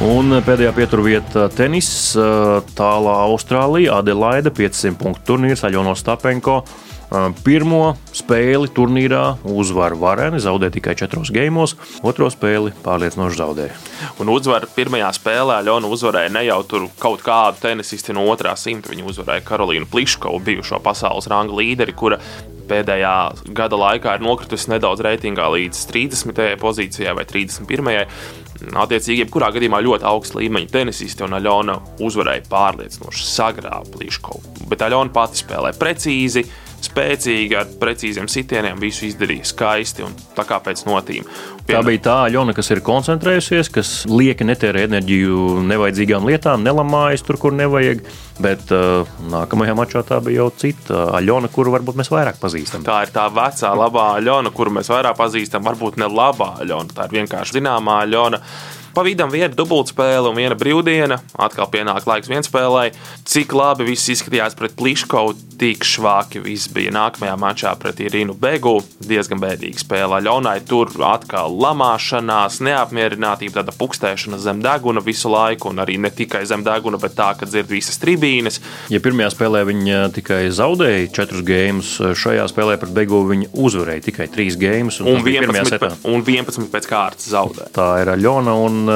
Un 0.00 0.32
pēdējā 0.40 0.70
pieturvieta- 0.72 1.48
tenis. 1.58 2.16
Tālā 2.16 3.16
Austrālija, 3.28 3.98
Adelaide, 4.00 4.50
500 4.50 4.96
punktu 4.96 5.34
turnīrs, 5.34 5.60
Aļona 5.68 5.92
Stapenko. 5.92 6.62
Pirmo 7.10 7.96
spēli 8.14 8.68
turnīrā 8.70 9.24
uzvar 9.50 9.96
Varēni, 9.98 10.38
zaudēja 10.42 10.76
tikai 10.76 10.94
četros 10.98 11.32
gejmos, 11.34 11.74
otro 12.06 12.28
spēli 12.30 12.70
pārliecinoši 12.84 13.40
zaudēja. 13.40 13.78
Un 14.22 14.30
uzvaru 14.30 14.68
pirmajā 14.76 15.08
spēlē 15.18 15.58
Ļona 15.66 15.90
uzvarēja 15.90 16.30
ne 16.36 16.44
jau 16.46 16.60
kaut 17.02 17.24
kādu 17.26 17.58
tenisistu 17.64 18.14
no 18.14 18.28
otrā 18.30 18.54
simta. 18.54 18.92
Viņa 18.94 19.08
uzvarēja 19.10 19.46
Karolīnu 19.48 19.90
Pliškovu, 19.90 20.38
bijušo 20.46 20.78
pasaules 20.84 21.26
ranga 21.30 21.58
līderi, 21.58 21.96
kura 21.98 22.20
pēdējā 22.70 23.16
gada 23.58 23.80
laikā 23.80 24.14
ir 24.14 24.22
nokritusi 24.22 24.70
nedaudz 24.70 25.02
reitingā 25.02 25.48
līdz 25.50 25.82
30. 25.90 26.46
pozīcijai 26.62 27.16
vai 27.18 27.26
31. 27.26 28.06
Attiecīgi, 28.70 29.24
jebkurā 29.24 29.48
gadījumā 29.56 29.80
ļoti 29.82 30.06
augsta 30.06 30.38
līmeņa 30.38 30.70
tenisisti 30.70 31.24
un 31.26 31.34
Aļona 31.40 31.78
uzvarēja 32.04 32.46
pārliecinoši 32.52 33.26
sagrābu 33.26 33.96
Pliškovu. 33.96 34.68
Bet 34.70 34.84
Aļona 34.86 35.10
pati 35.16 35.40
spēlē 35.40 35.72
precīzi 35.80 36.44
spēcīgi, 36.84 37.56
ar 37.58 37.68
precīziem 37.80 38.28
sitieniem, 38.30 38.80
visu 38.80 39.06
izdarīja 39.08 39.48
skaisti 39.50 40.04
un 40.06 40.14
tā 40.36 40.46
kā 40.48 40.60
pēc 40.64 40.84
notīm. 40.88 41.26
Pien... 41.66 41.76
Tā 41.76 41.82
bija 41.86 42.02
tā 42.06 42.16
Aļona, 42.28 42.54
kas 42.56 42.72
ir 42.72 42.82
koncentrējusies, 42.86 43.70
kas 43.74 43.92
lieki 44.10 44.46
netērē 44.48 44.86
enerģiju 44.88 45.60
nevajadzīgām 45.68 46.26
lietām, 46.28 46.64
nelamājas 46.66 47.24
tur, 47.26 47.38
kur 47.40 47.56
nevajag. 47.56 48.02
Bet 48.40 48.70
uh, 48.72 49.04
nākamajā 49.28 49.76
mačā 49.76 50.00
tā 50.08 50.16
bija 50.24 50.40
jau 50.40 50.48
cita 50.62 51.10
Aļona, 51.18 51.50
kuru 51.52 51.74
varbūt 51.74 51.98
mēs 52.00 52.08
vairāk 52.08 52.40
pazīstam. 52.40 52.86
Tā 52.86 53.02
ir 53.04 53.12
tā 53.12 53.26
vecā, 53.28 53.74
labā 53.76 54.06
Aļona, 54.16 54.52
kuru 54.56 54.72
mēs 54.78 54.88
vairāk 54.88 55.18
pazīstam. 55.20 55.66
Varbūt 55.68 56.00
ne 56.00 56.08
labā 56.08 56.54
Aļona, 56.64 56.96
tā 56.96 57.08
ir 57.08 57.18
vienkārši 57.20 57.60
zināmā 57.60 58.00
Aļona. 58.06 58.40
Pa 59.00 59.04
vidam 59.06 59.30
viena 59.32 59.48
dubultspēle 59.56 60.28
un 60.28 60.36
viena 60.36 60.52
brīvdiena. 60.60 61.16
Atkal 61.40 61.70
pienāk 61.72 62.04
laiks 62.04 62.28
vienspēlē. 62.28 62.90
Cik 63.24 63.54
labi 63.56 63.86
viss 63.88 64.10
izskatījās 64.12 64.58
pret 64.58 64.74
Pliškovu, 64.76 65.32
tik 65.60 65.86
švāki 65.88 66.42
viss 66.44 66.68
bija 66.72 66.92
nākamajā 66.92 67.36
mačā 67.40 67.72
pret 67.80 68.02
Irinu 68.04 68.34
Begu. 68.36 68.74
Diezgan 69.00 69.40
bēdīga 69.40 69.80
spēle. 69.80 70.18
Ļaunai 70.26 70.58
tur 70.68 70.92
atkal 71.08 71.56
lamāšanās, 71.62 72.58
neapmierinātība, 72.66 73.62
tāda 73.62 73.72
pukstēšana 73.80 74.36
zem 74.40 74.60
deguna 74.64 75.00
visu 75.04 75.32
laiku, 75.32 75.72
un 75.72 75.80
arī 75.80 75.96
ne 75.96 76.12
tikai 76.12 76.42
zem 76.48 76.60
deguna, 76.66 77.00
bet 77.00 77.16
tā, 77.16 77.30
ka 77.40 77.48
dzird 77.48 77.72
visas 77.72 77.96
tribīnes. 78.04 78.60
Ja 78.92 79.00
pirmajā 79.00 79.32
spēlē 79.32 79.64
viņa 79.70 80.02
tikai 80.18 80.42
zaudēja 80.52 81.08
četrus 81.16 81.44
gēmus, 81.48 81.94
šajā 82.20 82.44
spēlē 82.52 82.76
pret 82.84 82.92
Begu 83.00 83.22
viņa 83.32 83.48
uzvarēja 83.56 84.06
tikai 84.10 84.28
trīs 84.36 84.60
gēmus. 84.60 85.00
Un, 85.00 85.14
un, 85.16 85.24
11, 85.24 85.80
pēc, 85.80 85.98
un 86.04 86.28
11 86.28 86.68
pēc 86.76 86.92
kārtas 86.92 87.32
zaudēja. 87.32 87.72
Tā 87.80 87.90
ir 88.04 88.12
Aļona. 88.18 88.58
Un 88.60 88.80
eh, 88.88 88.89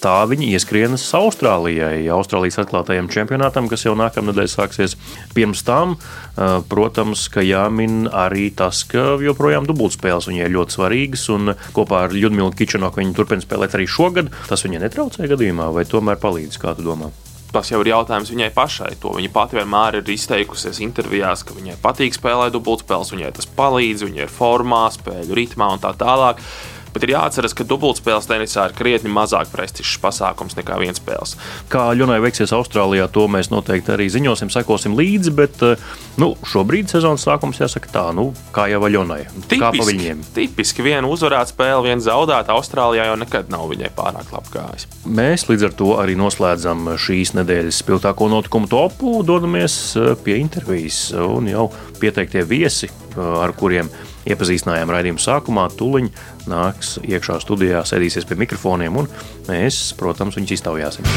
tā 0.00 0.16
viņi 0.28 0.50
ieskrienas 0.54 1.04
Austrālijai, 1.16 2.08
Austrālijas 2.12 2.60
atklātajam 2.62 3.10
čempionātam, 3.12 3.68
kas 3.70 3.84
jau 3.86 3.94
nākamnedēļ 3.98 4.50
sāksies. 4.50 4.96
Pirms 5.36 5.62
tam, 5.66 5.96
eh, 5.96 6.60
protams, 6.68 7.28
ka 7.28 7.44
jāmin 7.44 8.08
arī 8.08 8.50
tas, 8.56 8.82
ka 8.84 9.20
joprojām 9.20 9.66
dubultspēles 9.68 10.28
viņai 10.30 10.46
ir 10.48 10.56
ļoti 10.56 10.76
svarīgas, 10.76 11.28
un 11.34 11.54
kopā 11.76 12.04
ar 12.04 12.10
Ludmilu 12.10 12.52
Kičenoku 12.52 13.02
viņi 13.02 13.14
turpina 13.14 13.44
spēlēt 13.44 13.76
arī 13.76 13.86
šogad. 13.86 14.30
Tas 14.48 14.62
viņai 14.62 14.84
netraucē 14.88 15.28
gadījumā, 15.28 15.72
vai 15.72 15.84
tomēr 15.84 16.16
palīdz, 16.16 16.58
kā 16.58 16.76
tu 16.76 16.82
domā? 16.82 17.10
Tas 17.50 17.66
jau 17.66 17.80
ir 17.82 17.90
jautājums 17.90 18.30
viņai 18.30 18.52
pašai. 18.54 18.92
To 19.02 19.10
viņa 19.16 19.30
pati 19.34 19.56
vienmēr 19.58 19.98
ir 19.98 20.10
izteikusies 20.14 20.78
intervijās, 20.86 21.42
ka 21.42 21.56
viņai 21.56 21.80
patīk 21.82 22.14
spēlēt 22.14 22.54
dubultspēles, 22.54 23.10
viņai 23.10 23.32
tas 23.34 23.48
palīdz, 23.56 24.06
viņa 24.06 24.22
ir 24.22 24.30
formā, 24.30 24.84
spēļu 24.94 25.34
ritmā 25.34 25.72
un 25.74 25.82
tā 25.82 25.90
tālāk. 25.98 26.38
Bet 26.94 27.04
ir 27.06 27.14
jāatcerās, 27.14 27.54
ka 27.54 27.66
dubultspēles 27.68 28.26
tenisā 28.30 28.66
ir 28.68 28.74
krietni 28.78 29.12
mazāk 29.12 29.50
prestižs 29.52 29.98
pasākums 30.02 30.56
nekā 30.58 30.78
viens 30.80 30.98
spēles. 30.98 31.36
Kā 31.70 31.90
Ļunai 31.94 32.18
veiksies 32.24 32.54
Austrālijā, 32.56 33.06
to 33.12 33.26
mēs 33.30 33.52
noteikti 33.52 33.94
arī 33.94 34.08
ziņosim, 34.10 34.50
sekosim 34.50 34.96
līdzi. 34.98 35.34
Bet 35.36 35.62
eh, 35.66 35.80
nu, 36.20 36.32
šobrīd 36.50 36.90
sezonas 36.90 37.24
sākums 37.26 37.60
jāsaka 37.62 37.92
tā, 37.94 38.04
nu, 38.16 38.30
kā 38.54 38.66
jau 38.72 38.82
Ļunai. 38.90 39.22
Kā 39.52 39.70
pa 39.76 39.86
viņiem? 39.86 40.24
Tipiski 40.34 40.84
viena 40.86 41.06
uzvarēta 41.10 41.54
spēle, 41.54 41.86
viena 41.86 42.02
zaudēta. 42.04 42.56
Austrālijā 42.58 43.06
jau 43.10 43.18
nekad 43.20 43.52
nav 43.52 43.68
viņai 43.70 43.92
pārāk 43.96 44.34
labi 44.34 44.54
gājis. 44.56 44.88
Mēs 45.06 45.46
līdz 45.50 45.68
ar 45.70 45.76
to 45.78 45.92
arī 46.02 46.18
noslēdzam 46.18 46.94
šīs 47.00 47.36
nedēļas 47.38 47.82
spilgtāko 47.84 48.30
notikumu 48.32 48.70
topu, 48.70 49.20
dodamies 49.26 49.80
eh, 49.94 50.14
pie 50.24 50.40
intervijas 50.42 51.10
un 51.14 51.50
jau 51.50 51.70
pieteiktie 52.00 52.42
viesi, 52.48 52.90
eh, 52.90 53.20
ar 53.20 53.54
kuriem 53.56 53.90
iepazīstinājām 54.28 54.90
raidījuma 54.92 55.22
sākumā, 55.22 55.66
tuliņ 55.78 56.10
nāks 56.50 56.96
iekšā 57.04 57.40
studijā, 57.44 57.82
sēdīsies 57.86 58.28
pie 58.28 58.38
mikrofoniem, 58.40 59.00
un 59.02 59.10
mēs, 59.48 59.90
protams, 60.00 60.38
viņus 60.38 60.56
iztaujāsim. 60.60 61.10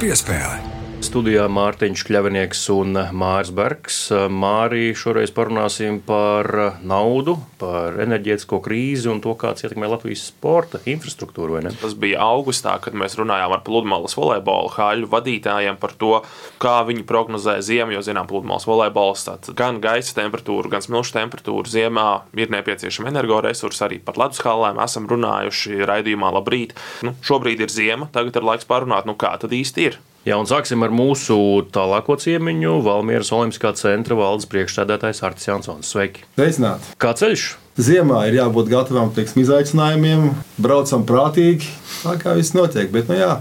Piespēle! 0.00 0.75
Studijā 1.16 1.46
Mārtiņš 1.48 2.02
Kļavinieks 2.04 2.58
un 2.74 2.98
Mārs 3.16 3.48
Bergs. 3.56 3.94
Mārī, 4.28 4.90
šoreiz 4.92 5.30
parunāsim 5.32 6.02
par 6.04 6.44
naudu, 6.84 7.38
par 7.56 7.94
enerģētisko 8.04 8.58
krīzi 8.60 9.08
un 9.08 9.22
to, 9.24 9.32
kāds 9.40 9.64
ietekmē 9.64 9.88
Latvijas 9.88 10.26
sporta 10.28 10.76
infrastruktūru. 10.84 11.62
Tas 11.80 11.94
bija 11.96 12.20
augustā, 12.20 12.74
kad 12.84 12.92
mēs 13.00 13.16
runājām 13.16 13.54
ar 13.56 13.62
pludmales 13.64 14.12
volejbola 14.12 14.74
haļu 14.74 15.08
vadītājiem 15.14 15.78
par 15.80 15.94
to, 15.96 16.18
kā 16.60 16.74
viņi 16.84 17.06
prognozē 17.08 17.54
ziemu, 17.64 17.94
jo, 17.96 18.02
zinām, 18.04 18.28
pludmales 18.28 18.68
volejbols 18.68 19.24
gan 19.56 19.80
gaisa 19.80 20.18
temperatūru, 20.18 20.68
gan 20.74 20.84
smilšu 20.84 21.16
temperatūru 21.16 21.72
ziemā 21.78 22.10
ir 22.36 22.52
nepieciešama 22.52 23.08
energoresursi. 23.14 23.86
Arī 23.88 24.02
par 24.04 24.20
ledus 24.20 24.44
halēm 24.44 24.84
esam 24.84 25.08
runājuši 25.08 25.80
raidījumā 25.88 26.34
Labrīt. 26.36 26.76
Nu, 27.08 27.16
šobrīd 27.24 27.64
ir 27.64 27.72
ziema, 27.72 28.10
tagad 28.12 28.36
ir 28.36 28.50
laiks 28.50 28.68
parunāt, 28.68 29.08
nu 29.08 29.16
kā 29.16 29.32
tad 29.40 29.56
īsti 29.56 29.88
ir. 29.88 29.98
Jā, 30.26 30.34
un 30.42 30.48
sāksim 30.50 30.82
ar 30.82 30.90
mūsu 30.90 31.36
tālāko 31.70 32.16
ciemiņu, 32.18 32.80
Valmieras 32.82 33.28
Olimpiskā 33.30 33.70
centra 33.78 34.16
valdes 34.18 34.48
priekšsēdētājs 34.50 35.22
Artis 35.22 35.46
Jansons. 35.46 35.92
Sveiki! 35.92 36.24
Sveicināti! 36.34 36.96
Kā 36.98 37.12
ceļš? 37.14 37.44
Ziemā 37.78 38.24
ir 38.26 38.40
jābūt 38.40 38.66
gatavam 38.72 39.12
teiksim, 39.14 39.44
izaicinājumiem, 39.44 40.32
braucam 40.58 41.04
prātīgi, 41.06 41.70
tā 42.00 42.16
kā 42.18 42.34
viss 42.34 42.56
notiek. 42.58 42.90
Bet, 42.90 43.06
nu 43.06 43.20
jā, 43.20 43.36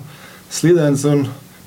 slidens 0.53 1.07
un 1.09 1.25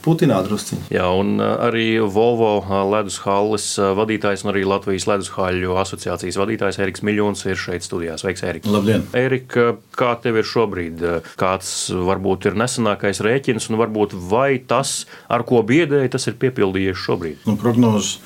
putināt 0.09 0.49
drusciņi. 0.49 0.89
Jā, 0.95 1.07
un 1.13 1.37
arī 1.45 2.01
Volvo 2.01 2.57
ledus 2.89 3.21
halles 3.27 3.69
vadītājs 3.77 4.45
un 4.47 4.53
arī 4.55 4.65
Latvijas 4.69 5.09
ledus 5.11 5.33
haļu 5.37 5.77
asociācijas 5.83 6.41
vadītājs 6.41 6.81
Eriks 6.83 7.05
Miljons 7.07 7.45
ir 7.49 7.61
šeit 7.61 7.87
studijā. 7.87 8.17
Sveiks, 8.21 8.45
Erika! 8.49 8.73
Labdien! 8.73 9.07
Erika, 9.17 9.71
kā 9.99 10.15
tev 10.23 10.41
ir 10.41 10.49
šobrīd? 10.49 11.05
Kāds 11.39 11.73
varbūt 11.93 12.49
ir 12.51 12.59
nesenākais 12.59 13.23
rēķins 13.25 13.69
un 13.71 13.81
varbūt 13.81 14.17
vai 14.31 14.59
tas, 14.59 15.03
ar 15.29 15.45
ko 15.49 15.63
biedēji, 15.67 16.15
tas 16.17 16.29
ir 16.31 16.39
piepildījies 16.41 17.05
šobrīd? 17.05 17.45
Nu, 17.49 17.59
prognozes, 17.61 18.19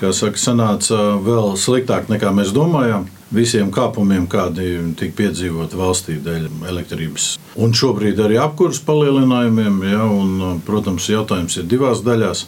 kā 0.00 0.12
saka, 0.16 0.40
sanāca 0.40 1.16
vēl 1.24 1.54
sliktāk 1.60 2.10
nekā 2.12 2.32
mēs 2.36 2.52
domājām 2.56 3.06
visiem 3.34 3.70
kāpumiem, 3.74 4.26
kādi 4.30 4.76
tika 4.98 5.16
piedzīvoti 5.22 5.78
valstī 5.78 6.16
dēļ 6.22 6.48
elektrības. 6.70 7.34
Un 7.58 7.74
šobrīd 7.76 8.20
arī 8.22 8.38
apkurses 8.40 8.84
palielinājumiem, 8.86 9.80
ja, 9.90 10.04
un, 10.06 10.60
protams, 10.66 11.08
jautājums 11.10 11.58
ir 11.58 11.66
divās 11.70 12.04
daļās 12.06 12.46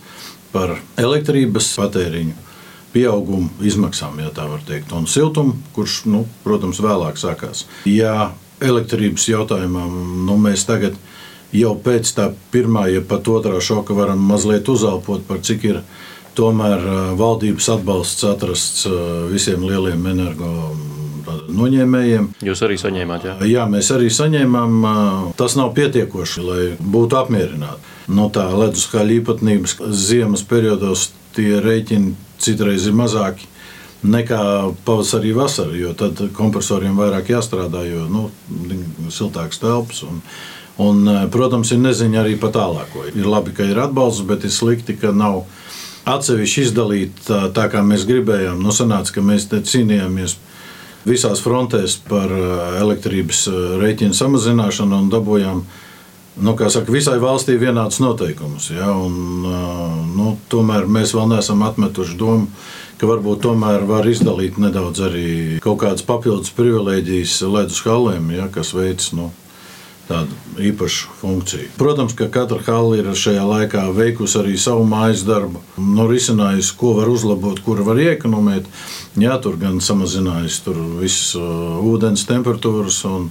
par 0.52 0.76
elektrības 1.00 1.72
patēriņu. 1.78 2.44
Pieaugumu 2.88 3.50
izmaksām, 3.68 4.16
ja 4.22 4.30
tā 4.32 4.46
var 4.48 4.62
teikt, 4.64 4.94
un 4.96 5.04
siltumu, 5.10 5.58
kurš, 5.76 6.06
nu, 6.08 6.22
protams, 6.40 6.80
vēlāk 6.80 7.18
sākās. 7.20 7.66
Ja 7.84 8.30
elektrības 8.64 9.26
jautājumā 9.28 9.84
nu, 10.24 10.38
mēs 10.40 10.64
tagad 10.66 10.96
jau 11.54 11.74
pēc 11.84 12.10
tā 12.16 12.30
pirmā, 12.52 12.86
ja 12.92 13.02
pat 13.04 13.28
otrā 13.28 13.60
šoka 13.60 13.96
varam 13.96 14.22
mazliet 14.30 14.68
uzelpot 14.68 15.24
par 15.28 15.42
cik 15.44 15.68
ir 15.68 15.82
tomēr 16.38 16.86
valdības 17.18 17.72
atbalsts 17.74 18.28
atrasts 18.28 18.86
visiem 19.32 19.66
lieliem 19.66 20.06
energo 20.14 20.52
noņēmējiem. 21.58 22.30
Jūs 22.44 22.62
arī 22.66 22.78
saņēmāt, 22.80 23.26
jā? 23.26 23.36
Jā, 23.48 23.66
mēs 23.70 23.90
arī 23.94 24.08
saņēmām. 24.12 24.88
Tas 25.38 25.56
nav 25.58 25.74
pietiekoši, 25.76 26.44
lai 26.44 26.62
būtu 26.78 27.18
apmierināti. 27.20 27.94
No 28.14 28.28
tā 28.32 28.46
leduskaļa 28.54 29.18
īpatnības 29.18 29.76
ziemas 29.92 30.44
periodos 30.48 31.10
tie 31.36 31.58
rēķini 31.64 32.14
citreiz 32.40 32.86
ir 32.88 32.96
mazāki 32.96 33.48
nekā 34.08 34.42
pavasarī, 34.86 35.32
vasarā, 35.34 35.74
jo 35.74 35.92
tad 35.98 36.20
kompresoriem 36.36 36.94
vairāk 36.98 37.32
jāstrādā, 37.34 37.82
jo 37.88 38.06
nu, 38.10 38.28
siltāks 39.10 39.58
telpas. 39.58 40.04
Un, 40.06 40.20
un, 40.82 41.08
protams, 41.34 41.72
ir 41.74 41.82
neziņa 41.82 42.22
arī 42.22 42.36
par 42.40 42.54
tālāko. 42.54 43.08
Ir 43.10 43.26
labi, 43.26 43.54
ka 43.56 43.66
ir 43.66 43.80
atbalsts, 43.82 44.22
bet 44.28 44.46
ir 44.46 44.54
slikti, 44.54 44.94
ka 45.00 45.10
nav 45.10 45.42
atsevišķi 46.08 46.64
izdalīti 46.68 47.26
tā, 47.28 47.40
tā 47.54 47.66
kā 47.72 47.82
mēs 47.84 48.06
gribējām. 48.08 48.62
Nu, 48.62 48.74
sanāca, 48.74 49.16
ka 49.16 49.24
mēs 49.24 49.48
cīnījāmies 49.50 50.38
visās 51.08 51.42
frontēs 51.44 51.98
par 52.08 52.32
elektrības 52.80 53.46
rēķinu 53.80 54.16
samazināšanu 54.16 55.02
un 55.02 55.12
dabūjām 55.12 55.62
nu, 56.44 56.54
saka, 56.58 56.92
visai 56.92 57.18
valstī 57.22 57.56
vienādus 57.60 58.00
noteikumus. 58.02 58.70
Ja? 58.74 58.92
Un, 58.94 59.46
nu, 60.16 60.34
tomēr 60.52 60.88
mēs 60.90 61.14
vēl 61.16 61.32
neesam 61.34 61.64
atmetuši 61.66 62.18
domu, 62.18 62.48
ka 62.98 63.08
varbūt 63.10 63.44
tomēr 63.46 63.86
var 63.88 64.06
izdalīt 64.10 64.58
nedaudz 64.60 65.02
arī 65.06 65.28
kaut 65.64 65.82
kādas 65.84 66.06
papildus 66.06 66.54
privilēģijas 66.56 67.40
ledus 67.46 67.82
halēm, 67.86 68.32
ja, 68.34 68.48
kas 68.52 68.74
veids 68.74 69.12
nu, 69.14 69.30
tādu 70.08 70.62
īpašu 70.70 71.12
funkciju. 71.20 71.68
Protams, 71.78 72.14
ka 72.16 72.30
katra 72.32 72.62
hala 72.66 72.96
ir 72.98 73.10
šajā 73.12 73.44
laikā 73.44 73.84
veikusi 73.94 74.38
arī 74.40 74.56
savu 74.60 74.86
mājas 74.88 75.24
darbu, 75.28 75.60
nu, 75.76 76.08
risinājusi, 76.08 76.74
ko 76.80 76.94
var 76.98 77.10
uzlabot, 77.12 77.60
kur 77.64 77.82
var 77.86 78.00
iekonomēt. 78.00 78.66
Jā, 79.20 79.36
tur 79.42 79.58
gan 79.60 79.82
samazinājusi 79.84 80.64
tur 80.64 80.80
visas 81.02 81.36
uh, 81.38 81.78
ūdens 81.84 82.24
temperatūras 82.28 83.02
un, 83.10 83.28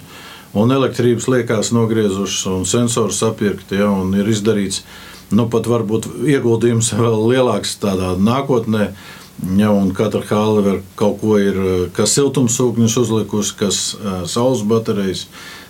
un 0.57 0.77
elektrības 0.77 1.29
liekās 1.33 1.73
nogriezušas 1.75 2.47
un 2.53 2.65
sensors 2.69 3.21
sapirkt, 3.23 3.73
ja, 3.73 3.89
un 3.89 4.13
ir 4.17 4.29
izdarīts 4.29 4.83
nu, 5.33 5.47
pat 5.51 5.67
varbūt 5.67 6.11
ieguldījums 6.29 6.93
vēl 7.01 7.21
lielāks 7.33 7.77
tādā 7.81 8.15
nākotnē. 8.21 8.91
Ja, 9.53 9.69
katra 9.93 10.23
hāla 10.25 10.61
var 10.65 10.77
kaut 10.97 11.19
ko 11.21 11.35
ir, 11.37 11.57
kas 11.93 12.15
siltumsūkņus 12.17 12.95
uzlikusi, 13.03 13.53
kas 13.59 13.81
uh, 13.93 14.23
saules 14.29 14.63
baterijas. 14.65 15.27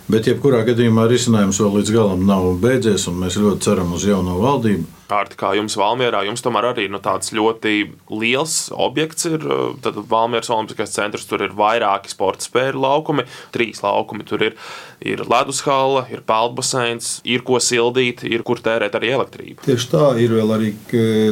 Bet, 0.08 0.24
jebkurā 0.30 0.62
gadījumā, 0.64 1.04
risinājums 1.12 1.58
vēl 1.60 1.82
līdz 1.82 1.90
galam 1.92 2.22
nav 2.24 2.46
beidzies, 2.64 3.10
un 3.12 3.18
mēs 3.20 3.36
ļoti 3.44 3.66
ceram 3.66 3.90
uz 3.92 4.06
jauno 4.08 4.38
valdību. 4.40 4.86
Kārti, 5.08 5.36
kā 5.40 5.50
jums 5.56 5.76
Valmjerā, 5.80 6.22
jums 6.28 6.44
tomēr 6.44 6.70
arī 6.70 6.86
nu, 6.92 7.02
tāds 7.04 7.34
ļoti 7.36 7.74
liels 8.16 8.56
objekts 8.72 9.28
ir. 9.28 9.44
Tad 9.84 10.00
Valmjeras 10.08 10.52
Olimpiskais 10.56 10.96
centrs 10.96 11.28
tur 11.28 11.44
ir 11.44 11.56
vairāki 11.60 12.12
sporta 12.12 12.48
spēļu 12.48 12.84
laukumi, 12.84 13.28
trīs 13.56 13.84
laukumi. 13.84 14.24
Tur 14.28 14.48
ir, 14.48 14.56
ir 15.04 15.26
ledushala, 15.28 16.06
ir 16.12 16.24
peldbaseins, 16.28 17.18
ir 17.28 17.44
ko 17.48 17.60
sildīt, 17.64 18.24
ir 18.28 18.48
kur 18.48 18.64
tērēt 18.64 18.96
arī 19.00 19.12
elektrību. 19.16 19.64
Tieši 19.68 19.92
tā 19.92 20.06
ir 20.24 20.36
vēl 20.40 20.56
arī 20.56 20.72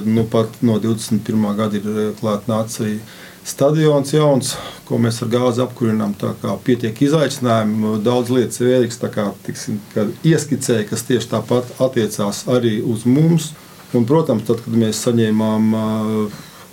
nu, 0.07 0.27
no 0.67 0.81
21. 0.83 1.47
gada 1.59 1.79
ir 1.79 2.17
klāta 2.19 2.51
nācija 2.51 2.99
stadions 3.45 4.13
jauns, 4.13 4.55
ko 4.87 4.97
mēs 5.01 5.21
ar 5.23 5.29
gāzi 5.31 5.61
apkurinām. 5.63 6.11
Pietiek 6.65 7.01
izaicinājumu, 7.07 7.99
daudz 8.05 8.27
lietas 8.33 8.59
vērtīgas, 8.63 8.99
kā 9.13 9.25
tiksim, 9.45 9.75
ieskicēja, 10.25 10.87
kas 10.89 11.01
tieši 11.07 11.31
tāpat 11.35 11.65
attiecās 11.85 12.37
arī 12.51 12.73
uz 12.81 13.01
mums. 13.05 13.43
Un, 13.95 14.03
protams, 14.09 14.43
tad, 14.47 14.57
kad 14.65 14.73
mēs 14.75 15.03
saņēmām 15.05 15.61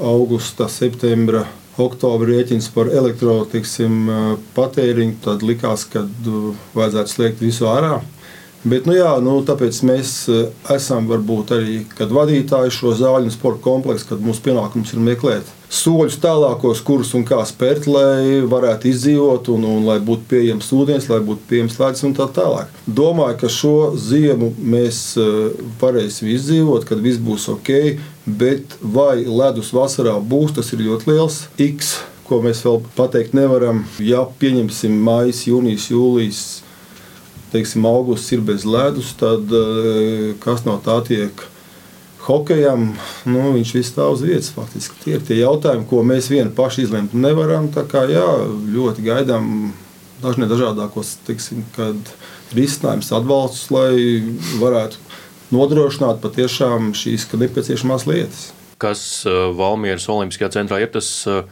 augusta, 0.03 0.65
septembra, 0.73 1.43
oktobra 1.81 2.29
rēķins 2.33 2.67
par 2.75 2.87
elektropatēriņu, 2.93 5.15
tad 5.25 5.39
likās, 5.47 5.81
ka 5.93 6.01
vajadzētu 6.75 7.11
slēgt 7.13 7.39
visu 7.45 7.65
ārā. 7.71 7.95
Bet, 8.63 8.87
nu, 8.87 8.95
jā, 8.95 9.17
nu, 9.25 9.41
tāpēc 9.47 9.81
mēs 9.89 10.13
esam 10.71 11.09
varbūt 11.11 11.57
arī 11.57 11.81
vadītāji 11.99 12.77
šo 12.77 12.95
zāļu 13.01 13.27
un 13.27 13.35
sporta 13.35 13.65
kompleksu, 13.65 14.13
kad 14.13 14.23
mūsu 14.23 14.45
pienākums 14.45 14.95
ir 14.95 15.03
meklēt 15.03 15.51
soļus 15.73 16.19
tālākos, 16.21 16.83
kurus 16.85 17.15
un 17.17 17.25
kā 17.27 17.41
spērt, 17.49 17.87
lai 17.89 18.43
varētu 18.49 18.91
izdzīvot, 18.91 19.49
un, 19.55 19.65
un 19.65 19.87
lai 19.89 19.99
būtu 20.05 20.29
pieejams 20.29 20.69
ūdens, 20.77 21.09
lai 21.09 21.21
būtu 21.25 21.49
pieejams 21.49 21.79
ledus 21.81 22.05
un 22.07 22.15
tā 22.17 22.29
tālāk. 22.37 22.73
Domāju, 22.87 23.39
ka 23.41 23.53
šo 23.53 23.77
ziemu 23.97 24.53
mēs 24.59 25.03
eh, 25.21 25.63
varēsim 25.81 26.29
izdzīvot, 26.35 26.87
kad 26.89 27.01
viss 27.05 27.23
būs 27.23 27.49
ok, 27.55 27.73
bet 28.27 28.77
vai 28.83 29.23
ledus 29.25 29.73
vasarā 29.75 30.19
būs, 30.21 30.57
tas 30.59 30.73
ir 30.77 30.85
ļoti 30.85 31.09
liels 31.13 31.47
X, 31.57 31.95
ko 32.29 32.43
mēs 32.45 32.63
vēl 32.67 32.83
pateikt 32.97 33.37
nevaram. 33.37 33.87
Ja 34.01 34.27
pieņemsim 34.41 35.01
maijas, 35.09 35.47
jūnijas, 35.49 35.89
jūlijas. 35.93 36.43
Teiksim, 37.53 37.85
augusts 37.85 38.33
ir 38.33 38.41
bez 38.45 38.65
ledus, 38.65 39.13
tad 39.21 39.51
eh, 39.53 40.33
kas 40.43 40.65
no 40.69 40.79
tā 40.83 41.01
tiek 41.09 41.49
Hokejam 42.23 42.93
nu, 43.27 43.41
viņš 43.57 43.71
viss 43.75 43.91
stāv 43.91 44.13
uz 44.15 44.21
vietas. 44.23 44.53
Faktiski. 44.55 44.95
Tie 45.03 45.17
ir 45.17 45.25
tie 45.27 45.41
jautājumi, 45.41 45.89
ko 45.91 46.05
mēs 46.07 46.29
vieni 46.31 46.53
paši 46.55 46.85
izlemt 46.87 47.17
nevaram. 47.19 47.67
Kā, 47.91 48.05
jā, 48.07 48.27
ļoti 48.71 49.03
gaidām 49.03 49.73
dažne 50.23 50.47
dažādākos 50.47 51.17
risinājumus, 52.55 53.11
atbalstus, 53.17 53.67
lai 53.75 54.23
varētu 54.61 55.03
nodrošināt 55.53 56.23
patiešām 56.23 56.93
šīs 56.95 57.27
nepieciešamās 57.35 58.07
lietas. 58.07 58.53
Kas 58.83 59.03
uh, 59.27 59.51
Valmieras 59.59 60.07
Olimpiskajā 60.11 60.53
centrā 60.61 60.79
ir 60.83 60.93
tas 60.95 61.11
uh, 61.27 61.43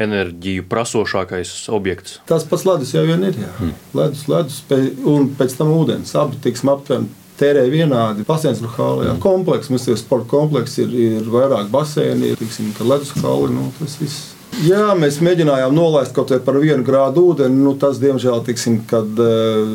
enerģiju 0.00 0.66
prasošākais 0.70 1.54
objekts? 1.72 2.18
Tas 2.28 2.46
pats 2.48 2.66
ledus 2.68 2.94
jau 2.96 3.04
ir. 3.04 3.36
Jā. 3.36 3.54
Hmm. 3.60 3.72
Ledus, 3.96 4.26
ledus 4.30 4.60
un 5.06 5.30
pēc 5.38 5.56
tam 5.58 5.72
ūdens. 5.76 6.14
Abi 6.18 6.40
tiksim 6.44 6.72
aptverti 6.72 7.18
tērē 7.40 7.64
vienādi. 7.72 8.26
Pasienas 8.28 8.60
ir 8.60 8.68
hāle, 8.74 9.06
jā, 9.08 9.14
kompleks, 9.22 9.70
mums 9.72 9.86
ir 9.88 9.98
sporta 10.00 10.28
kompleks, 10.30 10.76
ir, 10.82 10.92
ir 10.92 11.30
vairāk 11.30 11.70
baseini, 11.72 12.34
ir 12.34 12.40
tiksim, 12.40 12.72
ledus 12.84 13.14
hāli, 13.20 13.54
nu, 13.54 13.70
tas 13.78 13.96
viss. 14.00 14.34
Jā, 14.66 14.90
mēs 14.98 15.20
mēģinājām 15.24 15.72
nolaist 15.72 16.12
kaut 16.16 16.32
vai 16.34 16.40
par 16.44 16.58
vienu 16.60 16.84
grādu 16.84 17.30
ūdeni. 17.30 17.62
Nu, 17.62 17.76
tas, 17.80 18.00
diemžēl, 18.02 18.42
tiksim, 18.44 18.80
kad 18.90 19.22
uh, 19.22 19.72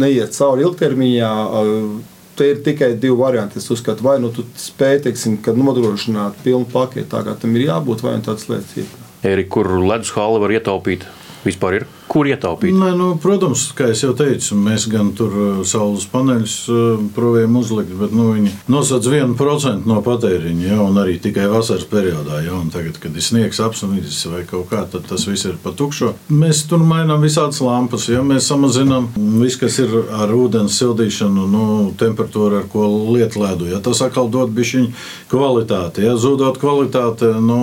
neiet 0.00 0.36
cauri 0.36 0.66
ilgtermiņā. 0.66 1.32
Uh, 1.46 2.12
Te 2.36 2.50
ir 2.52 2.58
tikai 2.60 2.90
divi 3.00 3.14
varianti. 3.16 3.56
Es 3.56 3.70
uzskatu, 3.72 4.04
vai 4.04 4.18
nu 4.20 4.28
tu 4.28 4.42
spēj 4.60 4.98
teiksim, 5.06 5.38
nodrošināt 5.56 6.42
pilnu 6.44 6.68
paketu, 6.68 7.08
tā 7.14 7.22
kā 7.24 7.32
tam 7.40 7.56
ir 7.56 7.64
jābūt, 7.70 8.04
vai 8.04 8.18
nu 8.18 8.26
tādas 8.26 8.44
lietas 8.50 8.74
ir. 8.82 8.90
Eri, 9.26 9.42
kur 9.50 9.66
ledus 9.82 10.12
hāli 10.14 10.38
var 10.38 10.52
ietaupīt? 10.54 11.02
Vispār 11.46 11.80
ir 11.80 11.86
kur 12.10 12.26
ietaupīt? 12.26 12.74
Nē, 12.74 12.92
nu, 12.98 13.10
protams, 13.20 13.68
kā 13.76 13.90
jau 13.92 14.12
teicu, 14.16 14.56
mēs 14.58 14.86
gan 14.90 15.12
tur 15.16 15.34
uh, 15.36 15.60
saules 15.68 16.06
paneļus 16.10 16.54
uh, 16.72 17.04
provējam 17.14 17.58
uzlikt, 17.60 17.92
bet 18.00 18.14
nu, 18.16 18.30
viņi 18.34 18.52
nosacīja 18.72 19.20
vienu 19.20 19.36
procentu 19.38 19.90
no 19.90 20.00
patēriņa, 20.06 20.64
ja, 20.70 20.78
un 20.82 20.98
arī 21.02 21.18
tikai 21.22 21.46
vasaras 21.52 21.86
periodā. 21.90 22.40
Ja, 22.46 22.58
tagad, 22.72 22.98
kad 23.02 23.14
ir 23.14 23.24
sniegs 23.24 23.60
apsamītis 23.62 24.22
vai 24.32 24.42
kaut 24.48 24.70
kā, 24.72 24.82
tad 24.90 25.06
tas 25.10 25.26
viss 25.28 25.46
ir 25.48 25.58
pa 25.62 25.74
tukšo. 25.76 26.14
Mēs 26.32 26.64
tur 26.70 26.82
mainām 26.86 27.22
visādas 27.24 27.60
lampas, 27.64 28.08
ja 28.10 28.24
mēs 28.26 28.48
samazinām 28.50 29.10
visu, 29.16 29.60
kas 29.62 29.80
ir 29.84 29.92
ar 30.16 30.32
ūdens 30.34 30.78
sildīšanu, 30.80 31.48
nu, 31.52 31.64
temperatūru, 32.00 32.62
ar 32.62 32.70
ko 32.72 32.88
lietu 33.14 33.44
ledu. 33.44 33.70
Ja, 33.70 33.82
tas 33.84 34.02
atkal 34.06 34.30
dod 34.32 34.54
bišķiņu 34.56 34.92
kvalitāti. 35.32 36.06
Ja, 36.08 36.16
zudot 36.20 36.58
kvalitāti, 36.62 37.34
nu, 37.44 37.60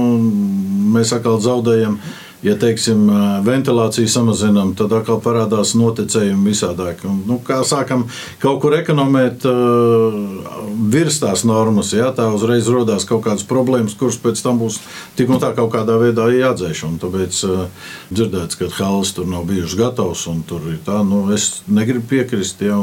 mēs 0.93 1.15
atkal 1.15 1.41
zaudējam 1.43 1.99
ja 2.43 2.55
teiksim, 2.59 3.05
ventilāciju 3.45 4.09
samazinām, 4.11 4.73
tad 4.77 4.93
atkal 4.97 5.19
parādās 5.23 5.73
noticējumi 5.79 6.51
visādāk. 6.51 7.03
Nu, 7.27 7.39
kā 7.45 7.61
sākam 7.67 8.05
kaut 8.43 8.61
kur 8.63 8.75
ekonomēt 8.77 9.47
uh, 9.49 10.17
virs 10.93 11.21
tās 11.23 11.45
normas, 11.47 11.93
ja, 11.95 12.11
tā 12.15 12.27
uzreiz 12.35 12.67
rodās 12.71 13.07
kaut 13.09 13.23
kādas 13.27 13.47
problēmas, 13.47 13.97
kuras 13.99 14.19
pēc 14.21 14.43
tam 14.43 14.59
būs 14.61 14.81
tik 15.17 15.31
un 15.31 15.41
tā 15.43 15.53
kaut 15.57 15.71
kādā 15.75 15.97
veidā 16.01 16.29
jādzēš. 16.33 16.85
Un 16.89 16.99
tāpēc 17.01 17.43
uh, 17.47 17.67
dzirdēts, 18.11 18.59
ka 18.59 18.71
halas 18.79 19.15
tur 19.15 19.29
nav 19.29 19.47
bijušas 19.49 19.79
gatavs 19.79 20.27
un 20.31 20.43
tur 20.47 20.67
ir 20.73 20.81
tā, 20.85 20.99
nu, 21.07 21.25
es 21.35 21.63
negribu 21.67 22.11
piekrist. 22.15 22.61
Ja, 22.63 22.81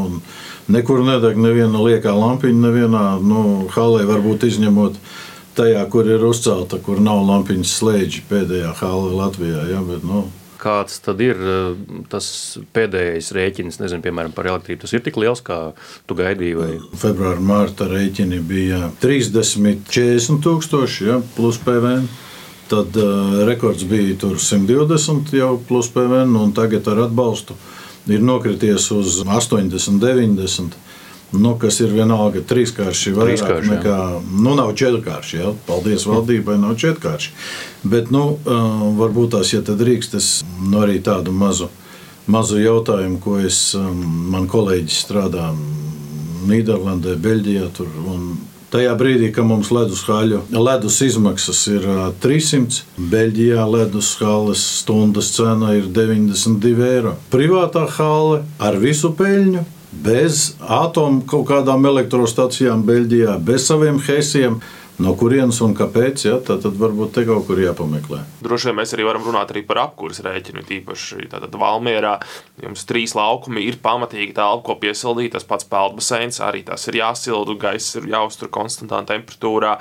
Nekur 0.70 1.00
nedeg 1.02 1.38
neviena 1.40 1.80
liekā 1.82 2.12
lampiņa, 2.14 2.60
nevienā 2.62 3.04
nu, 3.26 3.40
halē 3.74 4.04
varbūt 4.06 4.44
izņemot 4.46 5.00
tajā, 5.60 5.84
kur 5.92 6.08
ir 6.08 6.24
uzcelta, 6.26 6.80
kur 6.82 7.00
nav 7.04 7.22
lampiņas 7.28 7.78
slēdzi 7.80 8.26
pēdējā 8.30 8.74
hala 8.80 9.10
Latvijā. 9.24 9.66
Ja, 9.70 9.84
bet, 9.86 10.06
nu, 10.06 10.26
Kāds 10.60 10.98
tad 11.00 11.22
ir 11.24 11.38
eh, 11.40 11.76
tas 12.12 12.26
pēdējais 12.76 13.30
rēķins, 13.32 13.78
nezinu, 13.80 14.04
piemēram, 14.04 14.34
par 14.36 14.50
elektrību? 14.50 14.82
Tas 14.82 14.92
ir 14.92 15.00
tik 15.06 15.16
liels, 15.20 15.40
kā 15.44 15.72
tu 16.04 16.16
gaidīji? 16.18 16.58
Vai? 16.58 16.72
Februāra, 17.00 17.40
mārta 17.40 17.88
rēķini 17.88 18.42
bija 18.44 18.90
30, 19.00 19.86
40 19.88 20.42
tūkstoši 20.44 21.08
ja, 21.08 21.16
plus 21.36 21.60
PVN. 21.64 22.04
Tad 22.70 22.94
uh, 23.00 23.40
rekords 23.48 23.82
bija 23.88 24.14
120 24.20 25.32
jau 25.34 25.54
plus 25.66 25.88
PVN, 25.90 26.36
un 26.38 26.52
tagad 26.54 26.86
ar 26.92 27.06
atbalstu 27.08 27.56
ir 28.10 28.22
nokrities 28.22 28.90
uz 28.94 29.22
80, 29.24 29.98
90. 29.98 30.76
Nu, 31.30 31.54
kas 31.62 31.78
ir 31.78 31.92
vienalga 31.94 32.42
trīskārši 32.42 33.12
vairāk 33.14 33.38
Trīskārši, 33.38 33.68
jā. 33.68 33.76
nekā, 33.76 33.98
nu, 34.42 34.54
nav 34.58 34.72
četrkārši. 34.78 35.36
Ja? 35.38 35.52
Paldies 35.68 36.06
valdībai, 36.10 36.56
nav 36.58 36.74
četrkārši. 36.80 37.34
Bet, 37.86 38.10
nu, 38.10 38.24
varbūt 38.98 39.36
tās, 39.36 39.52
ja 39.54 39.62
tad 39.66 39.78
drīkst, 39.82 40.16
es 40.18 40.30
nu, 40.58 40.80
arī 40.82 40.98
tādu 41.06 41.30
mazu, 41.30 41.70
mazu 42.30 42.58
jautājumu, 42.58 43.20
ko 43.22 43.38
es, 43.38 43.62
man 43.78 44.50
kolēģis 44.50 45.02
strādā 45.06 45.52
Nīderlandē, 46.50 47.14
Beļģijā. 47.20 47.70
Tur, 47.78 47.94
un 48.10 48.30
Tajā 48.70 48.92
brīdī, 48.94 49.32
kad 49.34 49.48
mums 49.50 49.72
ledus 49.74 50.04
haļu 50.06 50.44
ledus 50.54 51.00
izmaksas 51.02 51.64
ir 51.72 51.88
ā, 51.90 52.04
300, 52.22 52.84
Beļģijā 53.10 53.64
ledus 53.66 54.12
halas 54.20 54.62
stundas 54.78 55.32
cena 55.34 55.72
ir 55.74 55.88
92 55.90 56.86
eiro. 56.86 57.16
Privātā 57.32 57.82
hale 57.96 58.44
ar 58.62 58.78
visu 58.78 59.10
peļņu, 59.18 59.64
bez 59.92 60.52
atomu 60.60 61.24
kaut 61.28 61.48
kādām 61.50 61.86
elektrostacijām 61.90 62.84
Beļģijā, 62.86 63.38
bez 63.44 63.66
saviem 63.70 64.00
heisiem. 64.06 64.60
No 65.00 65.14
kurienes 65.16 65.56
un 65.64 65.72
kāpēc? 65.72 66.26
Ja? 66.26 66.34
Tad, 66.44 66.60
tad 66.60 66.74
varbūt 66.76 67.14
te 67.16 67.22
kaut 67.24 67.46
kur 67.48 67.56
jāpameklē. 67.62 68.18
Droši 68.44 68.68
vien 68.68 68.76
mēs 68.82 68.90
arī 68.92 69.06
varam 69.08 69.24
runāt 69.24 69.48
arī 69.54 69.62
par 69.64 69.78
apkurses 69.86 70.20
rēķinu. 70.26 70.60
Tīpaši 70.68 71.30
tātad 71.32 71.56
Valmjerā 71.56 72.18
jums 72.60 72.84
trīs 72.84 73.14
laukumi 73.16 73.64
ir 73.64 73.78
pamatīgi 73.80 74.34
telpa, 74.36 74.60
ko 74.66 74.76
piesildīt. 74.82 75.32
Tas 75.38 75.48
pats 75.48 75.64
peldbaseins 75.72 76.42
arī 76.44 76.60
tas 76.68 76.84
ir 76.92 77.00
jāsilda, 77.00 77.56
gaiss 77.62 77.96
ir 77.96 78.10
jāuztur 78.12 78.52
konstantā 78.52 79.00
temperatūrā. 79.08 79.78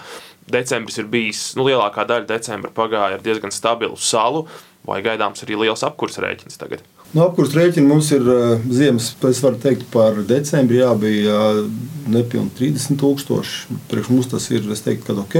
Decembris 0.56 1.02
ir 1.04 1.12
bijis, 1.12 1.44
nu, 1.60 1.68
lielākā 1.68 2.08
daļa 2.08 2.30
decembra 2.30 2.72
pagāja 2.80 3.20
ar 3.20 3.26
diezgan 3.26 3.52
stabilu 3.52 4.00
salu, 4.00 4.48
vai 4.88 5.04
gaidāms 5.04 5.44
arī 5.44 5.60
liels 5.66 5.84
apkurses 5.84 6.24
rēķins 6.24 6.64
tagad. 6.64 6.88
No 7.16 7.26
apkurses 7.26 7.56
rēķina 7.58 7.90
mums 7.90 8.12
ir 8.14 8.26
uh, 8.30 8.66
ziemas, 8.70 9.16
es 9.30 9.40
varu 9.42 9.58
teikt, 9.62 9.88
par 9.94 10.20
decembri 10.30 10.78
jā, 10.84 10.92
bija 11.00 11.40
uh, 11.64 11.64
nepilnīgi 12.10 12.76
30,000. 12.78 13.80
Priekš 13.90 14.10
mums 14.14 14.30
tas 14.30 14.46
ir, 14.54 14.66
es 14.74 14.84
teiktu, 14.86 15.08
ka 15.10 15.24
ok. 15.24 15.38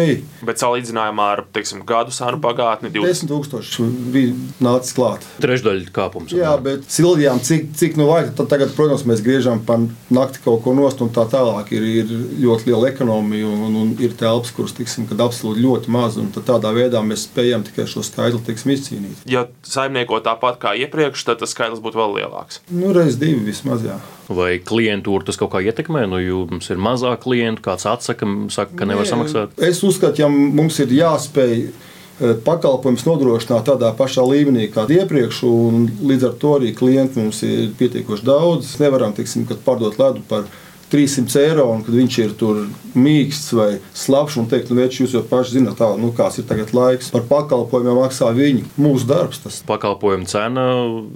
Bet 0.48 0.62
salīdzinājumā 0.62 1.28
ar 1.36 1.44
teiksim, 1.54 1.84
gadu 1.88 2.14
senu 2.16 2.40
pagātni, 2.44 2.92
20. 2.94 3.30
10,000 3.30 4.10
bija 4.14 4.34
nācis 4.66 4.96
klāt. 4.98 5.26
Trešdaļa 5.44 5.94
kāpums. 5.96 6.34
Jā, 6.36 6.56
bet 6.64 6.88
sildījām, 6.92 7.42
cik, 7.46 7.70
cik 7.80 8.00
nu 8.00 8.10
vajag. 8.10 8.34
Tad, 8.40 8.50
tagad, 8.54 8.74
protams, 8.78 9.06
mēs 9.10 9.24
griežam 9.26 9.62
pa 9.66 9.80
nakti 10.14 10.44
kaut 10.46 10.64
ko 10.66 10.74
nost, 10.78 11.04
un 11.06 11.14
tā 11.14 11.26
tālāk 11.30 11.74
ir, 11.78 11.86
ir 12.02 12.14
ļoti 12.44 12.70
liela 12.70 12.90
ekonomija, 12.92 13.50
un, 13.50 13.78
un 13.84 13.94
ir 14.02 14.18
telpas, 14.20 14.54
kuras, 14.56 14.76
tiksim, 14.78 15.08
kad 15.10 15.22
absolūti 15.26 15.64
ļoti 15.66 15.94
maz, 15.94 16.18
un 16.22 16.32
tādā 16.34 16.74
veidā 16.76 17.02
mēs 17.06 17.28
spējam 17.28 17.66
tikai 17.68 17.88
šo 17.90 18.06
skaitli, 18.06 18.42
tiksim, 18.50 18.74
izcīnīt. 18.76 19.24
Ja 19.30 19.46
saimnieko 19.66 20.22
tāpat 20.26 20.60
kā 20.62 20.76
iepriekš, 20.86 21.26
tad 21.30 21.44
tas 21.44 21.56
skaitlis 21.60 21.84
būtu 21.84 22.00
vēl 22.00 22.16
lielāks. 22.22 22.62
Nu, 22.72 22.94
reiz 22.96 23.20
divi 23.20 23.44
vismaz, 23.50 23.84
jā. 23.84 24.00
Vai 24.32 24.54
klientūru 24.64 25.28
tas 25.28 25.40
kaut 25.40 25.52
kā 25.52 25.62
ietekmē? 25.66 26.06
Nu, 26.08 26.22
jums 26.24 26.72
ir 26.72 26.80
mazāk 26.80 27.26
klientu, 27.26 27.66
kāds 27.68 27.88
atsaka, 27.90 28.28
saka, 28.54 28.78
ka 28.80 28.88
nevar 28.88 29.04
Nē, 29.04 29.12
samaksāt. 29.12 29.60
Es 29.70 29.84
uzskatu, 29.84 30.24
ja 30.24 30.30
mums 30.32 30.80
ir 30.80 30.94
jāspēj 30.96 31.56
eh, 31.60 32.34
pakalpojums 32.46 33.04
nodrošināt 33.10 33.68
tādā 33.68 33.92
pašā 33.98 34.24
līmenī 34.30 34.70
kā 34.72 34.88
iepriekš, 34.88 35.44
un 35.50 35.90
līdz 36.00 36.30
ar 36.30 36.40
to 36.40 36.56
arī 36.62 36.72
klienti 36.78 37.20
mums 37.20 37.44
ir 37.48 37.74
pietiekoši 37.82 38.28
daudz. 38.30 38.70
Mēs 38.70 38.84
nevaram, 38.86 39.16
teiksim, 39.18 39.48
kad 39.50 39.62
pārdot 39.66 40.00
ledu 40.00 40.24
par 40.30 40.48
300 40.92 41.42
eiro, 41.44 41.68
un 41.74 41.84
kad 41.86 41.96
viņš 41.96 42.20
ir 42.24 42.36
tur 42.40 42.64
mīksts 42.98 43.54
vai 43.54 43.70
slapjš, 43.94 44.38
un 44.42 44.48
teikt, 44.50 44.72
nu, 44.72 44.80
veči, 44.82 45.04
jūs 45.04 45.14
jau 45.14 45.22
paši 45.30 45.60
zināt, 45.60 45.78
tā, 45.80 45.90
nu, 46.00 46.10
kāds 46.16 46.40
ir 46.42 46.48
tagad 46.50 46.74
laiks. 46.74 47.12
Par 47.14 47.26
pakalpojumiem 47.30 48.00
maksā 48.00 48.32
viņi. 48.36 48.66
Mūsu 48.82 49.08
darbs 49.10 49.44
tas. 49.44 49.60
Pakalpojumu 49.70 50.26
cena 50.30 50.66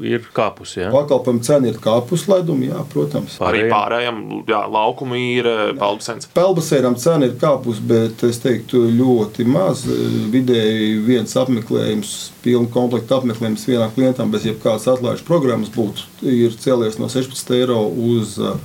ir 0.06 0.28
kāpusi. 0.36 0.84
Ja? 0.84 0.92
Pakalpojumu 0.94 1.44
cena 1.46 1.72
ir 1.72 1.80
kāpus 1.84 2.28
ledum, 2.30 2.62
jā, 2.68 2.84
protams. 2.94 3.40
Arī 3.44 3.66
Pārējiem? 3.72 4.22
jā, 4.50 4.62
laukumi 4.70 5.24
ir 5.40 5.50
peldbaseins. 5.80 6.30
Pelbasēram 6.36 6.98
cena 7.02 7.30
ir 7.30 7.38
kāpus, 7.42 7.82
bet 7.82 8.24
es 8.28 8.42
teiktu 8.44 8.86
ļoti 8.94 9.48
maz. 9.50 9.86
Vidēji 10.34 11.00
viens 11.08 11.34
apmeklējums, 11.40 12.14
pilnu 12.46 12.70
komplektu 12.74 13.18
apmeklējums 13.18 13.66
vienam 13.70 13.94
klientam 13.96 14.32
bez 14.34 14.46
jebkādas 14.48 14.88
atlaižu 14.94 15.26
programmas 15.28 15.72
būtu 15.74 16.30
ir 16.30 16.54
cēlies 16.60 17.00
no 17.02 17.10
16 17.12 17.54
eiro 17.58 17.80
uz 17.88 18.38
uh, 18.42 18.56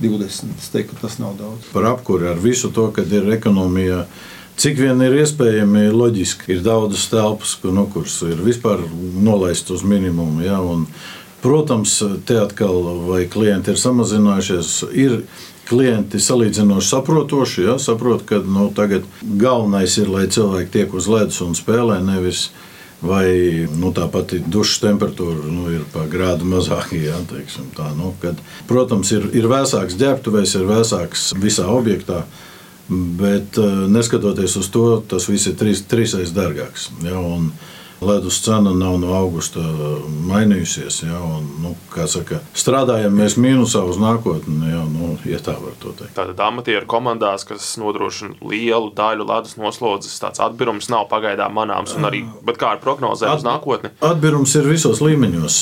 20. 0.00 0.56
Es 0.58 0.70
teiktu, 0.72 0.94
ka 0.94 1.06
tas 1.06 1.18
nav 1.18 1.36
daudz. 1.38 1.68
par 1.72 1.84
apkuri 1.92 2.28
ar 2.28 2.40
visu 2.42 2.70
to, 2.72 2.90
kad 2.94 3.12
ir 3.12 3.30
ekonomija. 3.32 4.06
Cik 4.56 4.78
vien 4.80 5.00
ir 5.04 5.18
iespējami, 5.20 5.90
loģiski. 5.92 6.54
Ir 6.54 6.62
daudzas 6.64 7.08
telpas, 7.12 7.58
nu, 7.64 7.84
kuras 7.92 8.16
ir 8.24 8.40
vispār 8.40 8.80
nolaistas 9.20 9.80
uz 9.80 9.84
minimumu. 9.84 10.40
Ja, 10.46 10.62
un, 10.64 10.86
protams, 11.42 11.98
te 12.24 12.38
atkal 12.40 12.80
vai 13.04 13.26
klienti 13.28 13.74
ir 13.74 13.80
samazinājušies. 13.80 14.70
Ir 14.96 15.18
klienti 15.68 16.20
salīdzinoši 16.22 16.88
saprotoši. 16.88 17.66
Ja, 17.66 17.76
saprot, 17.82 18.24
ka 18.28 18.40
nu, 18.44 18.70
tagad 18.74 19.04
galvenais 19.20 19.98
ir, 20.00 20.08
lai 20.08 20.24
cilvēki 20.32 20.72
tiek 20.72 20.96
uz 20.96 21.10
ledus 21.10 21.42
un 21.44 21.52
spēlē, 21.58 22.00
nevis 22.06 22.48
vai 23.04 23.66
nu, 23.76 23.92
tā 23.96 24.06
pati 24.12 24.40
dušas 24.40 24.80
temperatūra 24.84 25.50
nu, 25.52 25.68
ir 25.74 25.84
pa 25.92 26.06
grādu 26.10 26.48
mazāka. 26.48 26.96
Ja, 26.96 27.18
tā, 27.76 27.90
nu, 27.98 28.14
kad, 28.22 28.40
protams, 28.70 29.12
ir, 29.16 29.28
ir 29.36 29.48
vēsāks 29.50 29.98
ģērbtuvēs, 30.00 30.56
ir 30.58 30.68
vēsāks 30.70 31.30
visā 31.40 31.68
objektā. 31.72 32.24
Bet 32.88 33.58
eh, 33.58 33.78
neskatoties 33.90 34.54
uz 34.60 34.68
to, 34.70 34.86
tas 35.10 35.26
viss 35.28 35.50
ir 35.50 35.56
trīs, 35.58 35.82
trīsreiz 35.90 36.30
dārgāks. 36.36 36.90
Ja, 37.04 37.18
un 37.18 37.50
ledus 38.00 38.40
cena 38.44 38.72
nav 38.76 38.98
no 39.00 39.12
augusta 39.16 39.62
mainījusies. 40.28 41.00
Ja, 41.06 41.20
un, 41.24 41.46
nu, 41.62 41.72
saka, 42.10 42.40
strādājam 42.56 43.16
mēs 43.16 43.38
mīnusā 43.40 43.82
uz 43.88 43.98
nākotni, 44.00 44.70
ja, 44.70 44.82
nu, 44.90 45.14
ja 45.28 45.40
tā 45.42 45.56
var 45.60 45.76
teikt. 45.80 46.12
Tātad 46.16 46.40
amatieru 46.48 46.88
komandās, 46.90 47.46
kas 47.48 47.72
nodrošina 47.80 48.36
lielu 48.44 48.92
daļu 48.96 49.26
ledus 49.28 49.56
noslodzes, 49.60 50.18
tāds 50.22 50.42
atbirums 50.44 50.90
nav 50.92 51.08
pagaidām 51.12 51.56
manāms. 51.56 51.96
un 51.96 52.08
Arī, 52.08 52.22
bet 52.46 52.60
kā 52.60 52.74
ar 52.76 52.82
prognozēm 52.82 53.38
uz 53.38 53.46
nākotni? 53.46 53.92
Atbirums 54.04 54.54
ir 54.58 54.68
visos 54.68 55.02
līmeņos. 55.04 55.60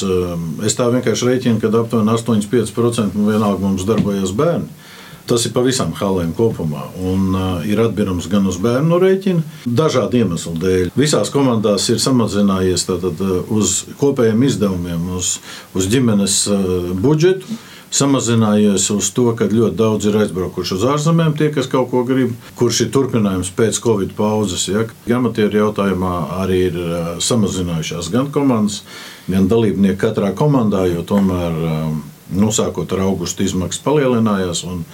Es 0.67 0.79
tā 0.79 0.91
vienkārši 0.93 1.31
rēķinu, 1.31 1.61
ka 1.63 1.73
aptuveni 1.85 2.15
85% 2.15 3.15
nu, 3.19 3.31
vienalga 3.31 3.63
mums 3.65 3.87
darbojas 3.89 4.35
bērni. 4.37 4.84
Tas 5.25 5.47
ir 5.49 5.55
pa 5.57 5.63
visām 5.65 5.95
halēm 5.97 6.35
kopumā. 6.37 6.83
Un, 7.01 7.31
uh, 7.33 7.63
ir 7.65 7.81
atbildams 7.81 8.27
gan 8.29 8.45
uz 8.51 8.59
bērnu 8.61 8.99
rēķinu, 9.01 9.45
dažādu 9.65 10.21
iemeslu 10.21 10.53
dēļ. 10.61 10.91
Visās 11.01 11.33
komandās 11.33 11.89
ir 11.89 12.03
samazinājies 12.03 12.85
tātad, 12.91 13.23
uh, 13.25 13.39
uz 13.57 13.87
kopējiem 14.01 14.45
izdevumiem, 14.45 15.07
uz, 15.17 15.39
uz 15.73 15.89
ģimenes 15.89 16.43
uh, 16.53 16.91
budžetu. 17.01 17.57
Samazinājies 17.95 18.89
uz 18.91 19.09
to, 19.15 19.29
ka 19.39 19.47
ļoti 19.47 19.79
daudz 19.79 20.09
ir 20.11 20.17
aizbraukuši 20.19 20.75
uz 20.75 20.87
ārzemēm, 20.93 21.37
tie, 21.39 21.53
kas 21.55 21.69
kaut 21.71 21.93
ko 21.93 22.03
grib, 22.05 22.33
kurš 22.59 22.85
ir 22.85 22.89
turpinājums 22.93 23.53
pēc 23.55 23.79
Covid 23.85 24.17
pauzes. 24.19 24.67
Ja. 24.69 24.83
Amatieru 25.15 25.63
jautājumā 25.63 26.15
arī 26.43 26.65
ir 26.69 26.81
uh, 26.83 27.13
samazinājušās 27.23 28.13
gan 28.13 28.33
komandas, 28.35 28.83
gan 29.31 29.49
dalībnieki 29.49 30.03
katrā 30.05 30.35
komandā, 30.37 30.85
jo 30.91 31.07
tomēr 31.07 31.61
um, 31.71 32.03
nu, 32.35 32.51
sākot 32.53 32.93
ar 32.93 33.07
augustu 33.07 33.47
izmaksas 33.47 33.83
palielinājās. 33.85 34.65
Un, 34.69 34.85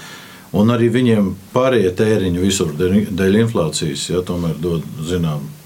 Un 0.56 0.74
arī 0.74 0.88
viņiem 0.90 1.34
pārējie 1.54 1.92
tēriņi 1.94 2.42
visur 2.42 2.74
dēļ, 2.74 3.40
inflācijas, 3.44 4.08
ja 4.10 4.22
tomēr 4.26 4.56
dod 4.58 4.86
zināmu 5.06 5.60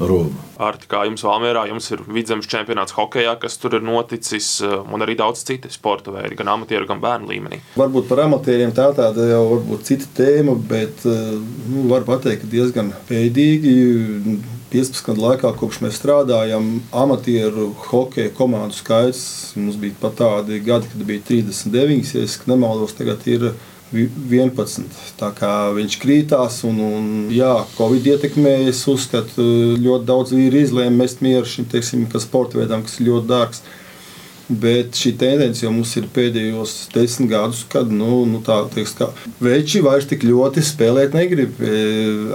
robu. 0.00 0.36
Ar 0.60 0.76
kā 0.88 1.02
jums 1.08 1.24
Valmjerā, 1.24 1.64
jums 1.70 1.88
ir 1.92 2.02
vidzemes 2.08 2.48
čempionāts 2.50 2.94
hokeja, 2.96 3.34
kas 3.40 3.56
tur 3.60 3.78
ir 3.78 3.84
noticis, 3.84 4.48
un 4.62 5.04
arī 5.04 5.16
daudz 5.18 5.42
citu 5.48 5.70
sporta 5.72 6.12
veidu, 6.14 6.36
gan 6.38 6.52
amatieru, 6.54 6.86
gan 6.88 7.00
bērnu 7.02 7.30
līmenī. 7.32 7.60
Varbūt 7.80 8.08
par 8.10 8.22
amatieriem 8.26 8.72
tā 8.76 8.90
tāda 8.96 9.26
jau 9.32 9.42
varbūt 9.54 9.88
cita 9.88 10.08
tēma, 10.20 10.56
bet 10.70 11.04
nu, 11.04 11.88
var 11.90 12.06
pateikt, 12.08 12.44
ka 12.44 12.54
diezgan 12.54 12.94
veidīgi. 13.10 13.76
15 14.70 15.02
gadu 15.02 15.24
laikā, 15.24 15.50
kopš 15.58 15.80
mēs 15.82 15.96
strādājam, 15.98 16.76
amatieru 16.94 17.72
hokeja 17.88 18.30
komandu 18.36 18.76
skaits 18.78 19.56
mums 19.58 19.74
bija 19.80 19.96
pat 19.98 20.14
tādi 20.20 20.60
gadi, 20.62 20.86
kad 20.92 21.02
bija 21.08 21.24
39, 21.26 22.12
ja 22.14 22.22
es 22.22 22.36
nemaldos, 22.46 22.94
tagad 22.94 23.26
ir 23.26 23.48
11. 23.92 24.86
Tā 25.18 25.32
kā 25.34 25.52
viņš 25.74 25.98
krītās, 26.02 26.60
un, 26.68 26.78
un 26.84 27.10
jā, 27.34 27.52
Covid 27.76 28.06
ietekmē, 28.14 28.54
es 28.70 28.84
uzskatu, 28.90 29.42
ļoti 29.80 30.06
daudz 30.06 30.34
vīri 30.36 30.64
izlēma 30.66 31.02
mest 31.02 31.22
mieru 31.24 31.48
šim 31.48 31.66
teiksim, 31.70 32.06
sporta 32.22 32.60
veidam, 32.60 32.84
kas 32.86 33.00
ir 33.00 33.10
ļoti 33.10 33.30
dārgs. 33.30 33.62
Bet 34.50 34.98
šī 34.98 35.12
tendence 35.14 35.62
jau 35.62 35.70
mums 35.70 35.92
ir 35.94 36.08
pēdējos 36.10 36.72
desmit 36.90 37.28
gadus, 37.30 37.60
kad 37.70 37.90
nu, 37.94 38.24
nu, 38.26 38.40
tā 38.42 38.56
teiks, 38.72 38.96
veči 39.38 39.82
vairs 39.86 40.08
tik 40.10 40.26
ļoti 40.26 40.64
spēlēt 40.66 41.14
negrib. 41.14 41.60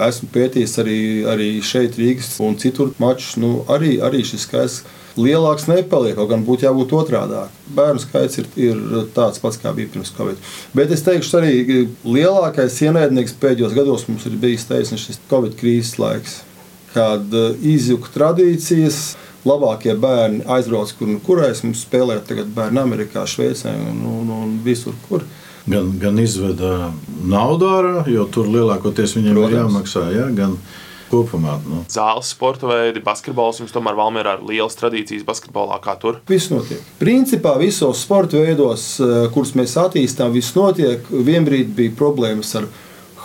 Esmu 0.08 0.30
pētījis 0.32 0.78
arī, 0.84 1.00
arī 1.28 1.50
šeit, 1.60 2.00
Rīgas 2.00 2.38
un 2.44 2.56
citur 2.62 2.94
mačus. 3.04 3.36
Nu, 3.42 3.58
arī, 3.68 3.98
arī 4.00 4.24
šis 4.24 4.48
skaits 4.48 4.86
lielāks 5.20 5.68
nepaliek, 5.70 6.16
kaut 6.18 6.30
gan 6.32 6.44
būtu 6.48 6.68
jābūt 6.68 6.96
otrādi. 6.98 7.44
Bērnu 7.76 8.02
skaits 8.04 8.40
ir, 8.42 8.50
ir 8.60 8.82
tāds 9.16 9.40
pats, 9.44 9.60
kā 9.62 9.72
bija 9.76 9.92
pirms 9.94 10.12
Covid. 10.18 10.42
Bet 10.76 10.92
es 10.96 11.06
teikšu, 11.06 11.38
arī 11.40 11.86
lielākais 12.04 12.82
ienaidnieks 12.88 13.38
pēdējos 13.42 13.76
gados 13.78 14.08
mums 14.10 14.26
ir 14.28 14.36
bijis 14.42 14.68
taisnība 14.70 15.04
šis 15.04 15.22
Covid 15.32 15.56
krīzes 15.60 15.96
laiks, 16.02 16.42
kad 16.96 17.40
izjuka 17.62 18.12
tradīcijas. 18.16 19.06
Labākie 19.46 19.94
bērni 20.02 20.40
aizbrauc, 20.50 20.90
kur 20.98 21.06
nu 21.06 21.20
kurais 21.22 21.60
mums 21.62 21.84
spēlē 21.86 22.16
tagad 22.26 22.48
bērni 22.56 22.80
Amerikā, 22.82 23.28
Šveicē 23.30 23.76
un, 23.78 24.00
un, 24.10 24.32
un 24.34 24.56
visur, 24.66 24.96
kur. 25.06 25.22
gan, 25.70 25.92
gan 26.02 26.18
izveda 26.18 26.90
naudu 27.30 27.70
ārā, 27.70 28.00
jo 28.10 28.26
tur 28.34 28.50
lielākoties 28.50 29.14
viņiem 29.20 29.38
Protams. 29.38 29.54
ir 29.54 29.60
jāmaksā. 29.60 30.06
Ja, 30.16 30.26
gan, 30.34 30.58
kopumā. 31.12 31.58
Nu. 31.66 31.84
Zāles, 31.92 32.32
sporta 32.34 32.70
veidi, 32.70 33.04
basketbols. 33.06 33.62
Jums 33.62 33.76
tomēr 33.76 33.98
Valmērā 34.00 34.38
ir 34.38 34.48
lielas 34.50 34.78
tradīcijas 34.80 35.26
basketbolā, 35.28 35.80
kā 35.84 35.98
tur. 36.02 36.20
Viss 36.30 36.52
notiek. 36.54 36.82
Principā 37.02 37.56
visos 37.62 38.02
sporta 38.06 38.42
veidos, 38.42 38.88
eh, 39.00 39.28
kurus 39.36 39.56
mēs 39.58 39.78
attīstām, 39.82 40.34
viss 40.36 40.56
notiek. 40.58 41.06
Vienbrīd 41.12 41.76
bija 41.76 41.96
problēmas 41.96 42.56
ar 42.56 42.68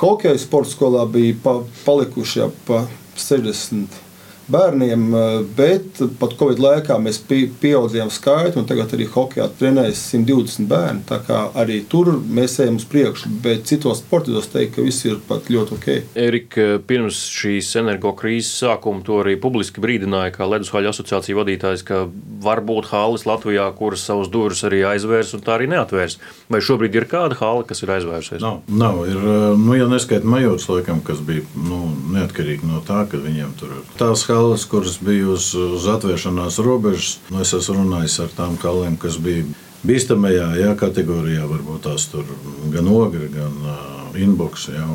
hokeju. 0.02 0.38
Sporta 0.38 0.74
skolā 0.74 1.06
bija 1.10 1.34
pa, 1.42 1.60
palikuši 1.86 2.46
ap 2.46 2.76
60 3.16 4.09
bērniem, 4.50 5.06
eh, 5.14 5.44
bet 5.56 6.00
pat 6.20 6.34
Covid 6.38 6.60
laikā 6.62 6.96
mēs 7.02 7.20
pieaudzījām 7.28 8.10
skaitu, 8.12 8.60
un 8.60 8.68
tagad 8.68 8.92
arī 8.96 9.06
hokeja 9.10 9.48
trenējas 9.60 10.02
120 10.12 10.68
bērni. 10.70 11.04
Tā 11.08 11.20
kā 11.26 11.40
arī 11.54 11.80
tur 11.88 12.12
mēs 12.20 12.58
ejam 12.62 12.76
uz 12.80 12.86
priekšu, 12.90 13.30
bet 13.42 13.64
citos 13.70 14.02
sportos 14.02 14.50
teikt, 14.52 14.76
ka 14.76 14.82
viss 14.86 15.04
ir 15.06 15.18
pat 15.28 15.50
ļoti 15.52 15.76
ok. 15.76 15.88
Erika, 16.14 16.66
pirms 16.86 17.22
šīs 17.30 17.72
energokrīzes 17.80 18.64
sākuma 18.64 19.04
to 19.04 19.20
arī 19.24 19.36
publiski 19.40 19.82
brīdināja, 19.82 20.34
kā 20.36 20.48
Ledushaļa 20.48 20.94
asociācija 20.94 21.38
vadītājs, 21.38 21.84
ka 21.86 22.06
var 22.42 22.62
būt 22.66 22.90
halas 22.92 23.26
Latvijā, 23.28 23.68
kuras 23.76 24.04
savus 24.06 24.30
durvis 24.32 24.64
arī 24.66 24.82
aizvērs 24.94 25.34
un 25.36 25.44
tā 25.46 25.56
arī 25.58 25.70
neatvērs. 25.70 26.18
Vai 26.50 26.62
šobrīd 26.64 26.94
ir 26.96 27.08
kāda 27.10 27.38
hala, 27.40 27.64
kas 27.64 27.82
ir 27.84 27.94
aizvērsies? 27.96 28.40
Nav, 28.42 28.62
nav 28.68 29.04
ir, 29.06 29.16
eh, 29.16 29.56
nu, 29.60 29.74
ja 29.78 29.86
neskaita 29.90 30.26
majors, 30.26 30.68
laikam, 30.70 31.02
kas 31.04 31.20
bija 31.24 31.44
nu, 31.54 31.82
neatkarīgi 32.14 32.66
no 32.66 32.82
tā, 32.86 33.04
ka 33.10 33.20
viņiem 33.20 33.54
tur 33.60 33.76
ir 33.76 33.84
tās 34.00 34.10
halas 34.10 34.39
kalas, 34.40 34.64
kuras 34.64 34.98
bija 35.00 35.28
uz, 35.28 35.54
uz 35.54 35.86
atvēršanās 35.88 36.58
robežas. 36.64 37.18
Nu, 37.28 37.42
es 37.44 37.52
esmu 37.52 37.82
runājis 37.82 38.22
ar 38.24 38.30
tām 38.32 38.54
kalēm, 38.60 38.96
kas 38.96 39.18
bija 39.20 39.44
bīstamajā 39.84 40.46
jā, 40.62 40.70
kategorijā, 40.80 41.44
varbūt 41.48 41.84
tās 41.84 42.06
tur 42.08 42.24
gan 42.72 42.88
ogri, 42.88 43.28
gan 43.34 43.58
uh, 43.60 44.16
inbox. 44.16 44.70
Jā, 44.72 44.86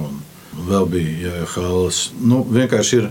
Vēl 0.56 0.86
bija 0.88 1.14
jā, 1.20 1.46
halas. 1.52 1.98
Nu, 2.24 2.40
vienkārši 2.48 2.98
ir 3.02 3.08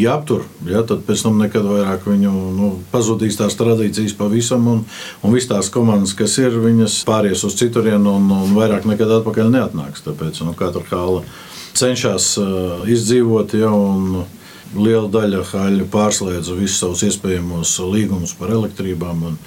jāaptur. 0.00 0.46
Ja, 0.64 0.80
tad 0.88 1.02
pēc 1.04 1.26
tam 1.26 1.36
nekad 1.38 1.66
vairāk 1.68 2.06
viņu 2.08 2.30
nu, 2.56 2.70
pazudīs 2.88 3.36
tās 3.36 3.54
tradīcijas 3.60 4.14
pavisam. 4.16 4.64
Un, 4.72 4.80
un 5.20 5.34
visas 5.36 5.50
tās 5.50 5.68
komandas, 5.74 6.16
kas 6.16 6.38
ir, 6.40 6.56
viņas 6.56 7.02
pāries 7.06 7.44
uz 7.44 7.58
citurienu 7.60 8.16
un, 8.16 8.32
un 8.32 8.56
vairāk 8.56 8.88
nekad 8.88 9.12
atpakaļ 9.20 9.52
neatnāks. 9.52 10.06
Tāpēc 10.08 10.40
nu, 10.48 10.56
katra 10.56 10.82
hala 10.88 11.20
cenšas 11.76 12.32
uh, 12.40 12.88
izdzīvot. 12.88 13.58
Ja, 13.60 13.76
un, 13.76 14.24
liela 14.74 15.06
daļa 15.12 15.44
haļu 15.52 15.86
pārslēdza 15.92 16.56
visus 16.58 16.80
savus 16.82 17.04
iespējamos 17.06 17.76
līgumus 17.92 18.34
par 18.38 18.52
elektrībām. 18.56 19.22
Un, 19.30 19.38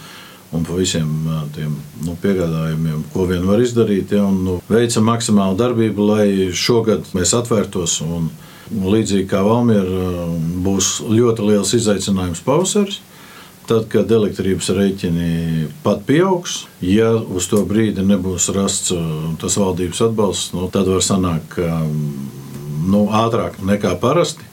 un 0.55 0.63
par 0.65 0.79
visiem 0.79 1.09
tiem 1.53 1.75
nu, 2.05 2.15
piegādājumiem, 2.21 3.03
ko 3.13 3.27
vien 3.29 3.45
var 3.45 3.61
izdarīt. 3.61 4.15
Ja, 4.15 4.25
un, 4.29 4.39
nu, 4.45 4.55
veicam 4.69 5.05
maksimālu 5.09 5.59
darbību, 5.59 6.07
lai 6.13 6.29
šogad 6.55 7.11
mēs 7.17 7.35
atvērtos. 7.37 7.99
Un 8.05 8.31
līdzīgi 8.69 9.27
kā 9.29 9.43
Valmiera, 9.45 10.25
būs 10.65 10.99
ļoti 11.09 11.45
liels 11.51 11.75
izaicinājums 11.77 12.43
pavasaris. 12.45 13.01
Tad, 13.69 13.85
kad 13.91 14.09
elektrības 14.09 14.71
rēķini 14.73 15.67
pat 15.83 16.01
pieaugs, 16.07 16.63
ja 16.81 17.11
uz 17.13 17.45
to 17.51 17.59
brīdi 17.69 18.01
nebūs 18.01 18.47
rasts 18.55 18.89
tas 19.37 19.57
valdības 19.61 20.01
atbalsts, 20.07 20.55
nu, 20.57 20.65
tad 20.73 20.89
var 20.89 21.05
sanākt, 21.05 21.51
ka 21.53 21.83
nu, 22.89 23.03
ātrāk 23.13 23.59
nekā 23.61 23.93
parasti 24.01 24.48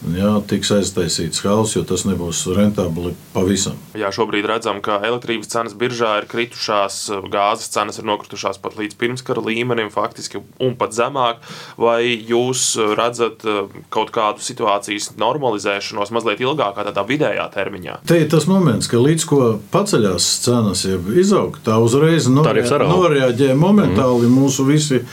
jā, 0.00 0.30
tiks 0.48 0.70
aiztaisīts 0.74 1.42
haus, 1.44 1.74
jo 1.76 1.82
tas 1.86 2.06
nebūs 2.08 2.42
rentabli 2.56 3.12
pavisam. 3.34 3.78
Jā, 3.98 4.10
šobrīd 4.14 4.46
redzam, 4.48 4.80
ka 4.84 5.00
elektrības 5.06 5.50
cenas 5.52 5.76
biržā 5.78 6.16
ir 6.20 6.28
kritušās, 6.30 7.02
gāzes 7.32 7.72
cenas 7.74 8.00
ir 8.00 8.08
nokritušās 8.08 8.60
pat 8.62 8.78
līdz 8.80 8.96
pirmskara 9.00 9.44
līmenim, 9.44 9.90
faktiski 9.92 10.42
un 10.62 10.76
pat 10.80 10.96
zemāk. 10.96 11.42
Vai 11.80 12.02
jūs 12.14 12.74
redzat 12.98 13.44
eh, 13.44 13.62
kaut 13.92 14.12
kādu 14.14 14.44
situācijas 14.44 15.12
normalizēšanos 15.20 16.14
mazliet 16.14 16.42
ilgākā, 16.44 16.86
tādā 16.88 17.04
vidējā 17.08 17.48
termiņā? 17.54 18.00
Te 18.08 18.20
ir 18.22 18.30
tas 18.32 18.48
moments, 18.50 18.88
ka 18.90 19.00
līdz 19.00 19.26
ko 19.30 19.42
paceļās 19.74 20.30
cenas, 20.46 20.86
jeb 20.88 21.10
izaug, 21.20 21.60
tā 21.66 21.76
uzreiz 21.82 22.28
noreaģē 22.30 23.52
momentāli 23.58 24.28
mm. 24.28 24.40
mūsu 24.40 24.66
visi 24.68 25.04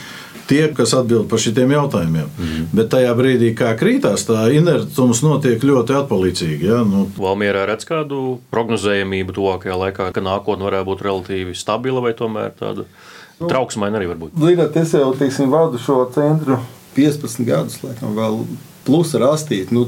tie, 0.48 0.62
kas 0.74 0.94
atbild 0.96 1.28
par 1.30 1.42
šiem 1.42 1.74
jautājumiem. 1.74 2.30
Mm. 2.32 2.64
Bet 2.74 2.90
tajā 2.94 3.12
brīdī, 3.18 3.52
kā 3.58 3.74
krītās, 3.78 4.24
tā 4.28 4.46
inertums 4.56 5.20
notiek 5.24 5.62
ļoti 5.64 5.96
atpalicīgi. 6.00 6.70
Ja? 6.70 6.80
Nu, 6.88 7.04
Valmierā 7.18 7.66
redz 7.68 7.86
kādu 7.88 8.38
prognozējamību 8.54 9.36
tuvākajā 9.36 9.78
laikā, 9.84 10.10
ka 10.16 10.24
nākotnē 10.24 10.68
varētu 10.70 10.88
būt 10.88 11.06
relatīvi 11.06 11.56
stabila 11.58 12.02
vai 12.04 12.14
tomēr 12.18 12.56
tāda 12.58 12.86
nu, 12.88 13.46
trauksmaina 13.46 14.00
arī 14.00 14.10
var 14.10 14.20
būt. 14.24 14.36
Zināt, 14.40 14.76
es 14.80 14.96
jau 14.96 15.12
teiksim, 15.18 15.52
vadu 15.52 15.80
šo 15.82 16.02
centru 16.14 16.60
15 16.96 17.44
gadus, 17.46 17.80
laikam, 17.84 18.16
vēl 18.16 18.42
plus 18.88 19.12
rastīt. 19.20 19.72
Nu, 19.74 19.86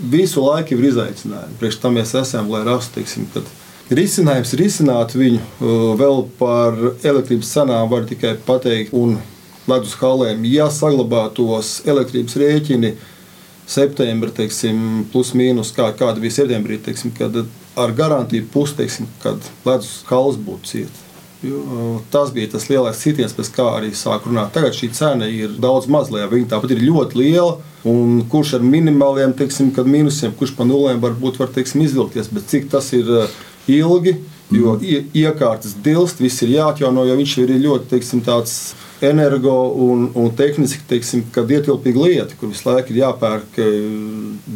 visu 0.00 0.44
laiku 0.44 0.76
ir 0.76 0.90
izaicinājumi. 0.92 1.58
Priekš 1.60 1.80
tam 1.82 1.98
mēs 1.98 2.14
esam, 2.18 2.48
lai 2.52 2.62
rastu, 2.68 3.00
teiksim, 3.00 3.26
kad 3.34 3.48
risinājums 3.90 4.54
ir 4.54 4.64
izsināt 4.64 5.14
viņu. 5.18 5.42
Vēl 6.00 6.24
par 6.38 6.78
elektrības 7.02 7.52
cenām 7.56 7.90
var 7.90 8.06
tikai 8.08 8.36
pateikt. 8.46 8.94
Un 8.96 9.18
ledus 9.68 9.96
halēm, 10.00 10.44
ja 10.48 10.70
saglabātos 10.72 11.80
elektrības 11.88 12.38
rēķini 12.40 12.94
septembrī, 13.70 14.32
teiksim, 14.40 15.04
plus 15.12 15.34
mīnus, 15.36 15.74
kā, 15.76 15.90
kāda 15.96 16.22
bija 16.22 16.40
septembrī, 16.40 16.80
teiksim, 16.82 17.12
kad 17.16 17.36
ar 17.78 17.94
garantiju 17.96 18.48
pusi, 18.52 18.78
teiksim, 18.80 19.08
kad 19.22 19.44
ledus 19.66 20.00
halas 20.10 20.40
būtu 20.40 20.72
cieta. 20.72 21.06
Jo, 21.40 22.00
tas 22.12 22.34
bija 22.36 22.50
tas 22.52 22.66
lielais 22.68 22.98
sitiens, 23.00 23.32
pēc 23.32 23.48
kā 23.54 23.64
arī 23.78 23.94
sāk 23.96 24.26
runāt. 24.28 24.50
Tagad 24.52 24.76
šī 24.76 24.90
cena 24.92 25.24
ir 25.24 25.54
daudz 25.62 25.86
mazlielāka. 25.88 26.34
Viņa 26.34 26.50
tāpat 26.50 26.74
ir 26.74 26.82
ļoti 26.84 27.16
liela. 27.16 27.54
Un 27.88 28.18
kurš 28.28 28.58
ar 28.58 28.66
minimāliem 28.66 29.32
teiksim, 29.38 29.70
mīnusiem, 29.72 30.34
kurš 30.36 30.52
pa 30.58 30.66
nulēm 30.68 31.00
varbūt 31.00 31.40
var 31.40 31.48
teiksim, 31.54 31.80
izvilkties, 31.86 32.28
bet 32.28 32.50
cik 32.50 32.68
tas 32.74 32.90
ir 32.92 33.08
ilgi, 33.70 34.18
jo 34.52 34.74
mm. 34.76 35.14
iekārtas 35.16 35.78
dilst, 35.80 36.20
viss 36.20 36.44
ir 36.44 36.52
jāatjauno, 36.58 37.06
jo 37.08 37.16
viņš 37.16 37.36
ir 37.40 37.54
ļoti 37.64 37.88
teiksim, 37.94 38.20
tāds 38.26 38.74
energo 39.02 39.54
un, 39.72 40.10
un 40.14 40.30
tehniski 40.36 40.84
teiksim, 40.88 41.24
ietilpīga 41.36 42.04
lieta, 42.04 42.36
kur 42.38 42.52
visu 42.52 42.68
laiku 42.68 42.92
ir 42.92 43.02
jāpērk 43.02 43.60
eh, 43.62 43.78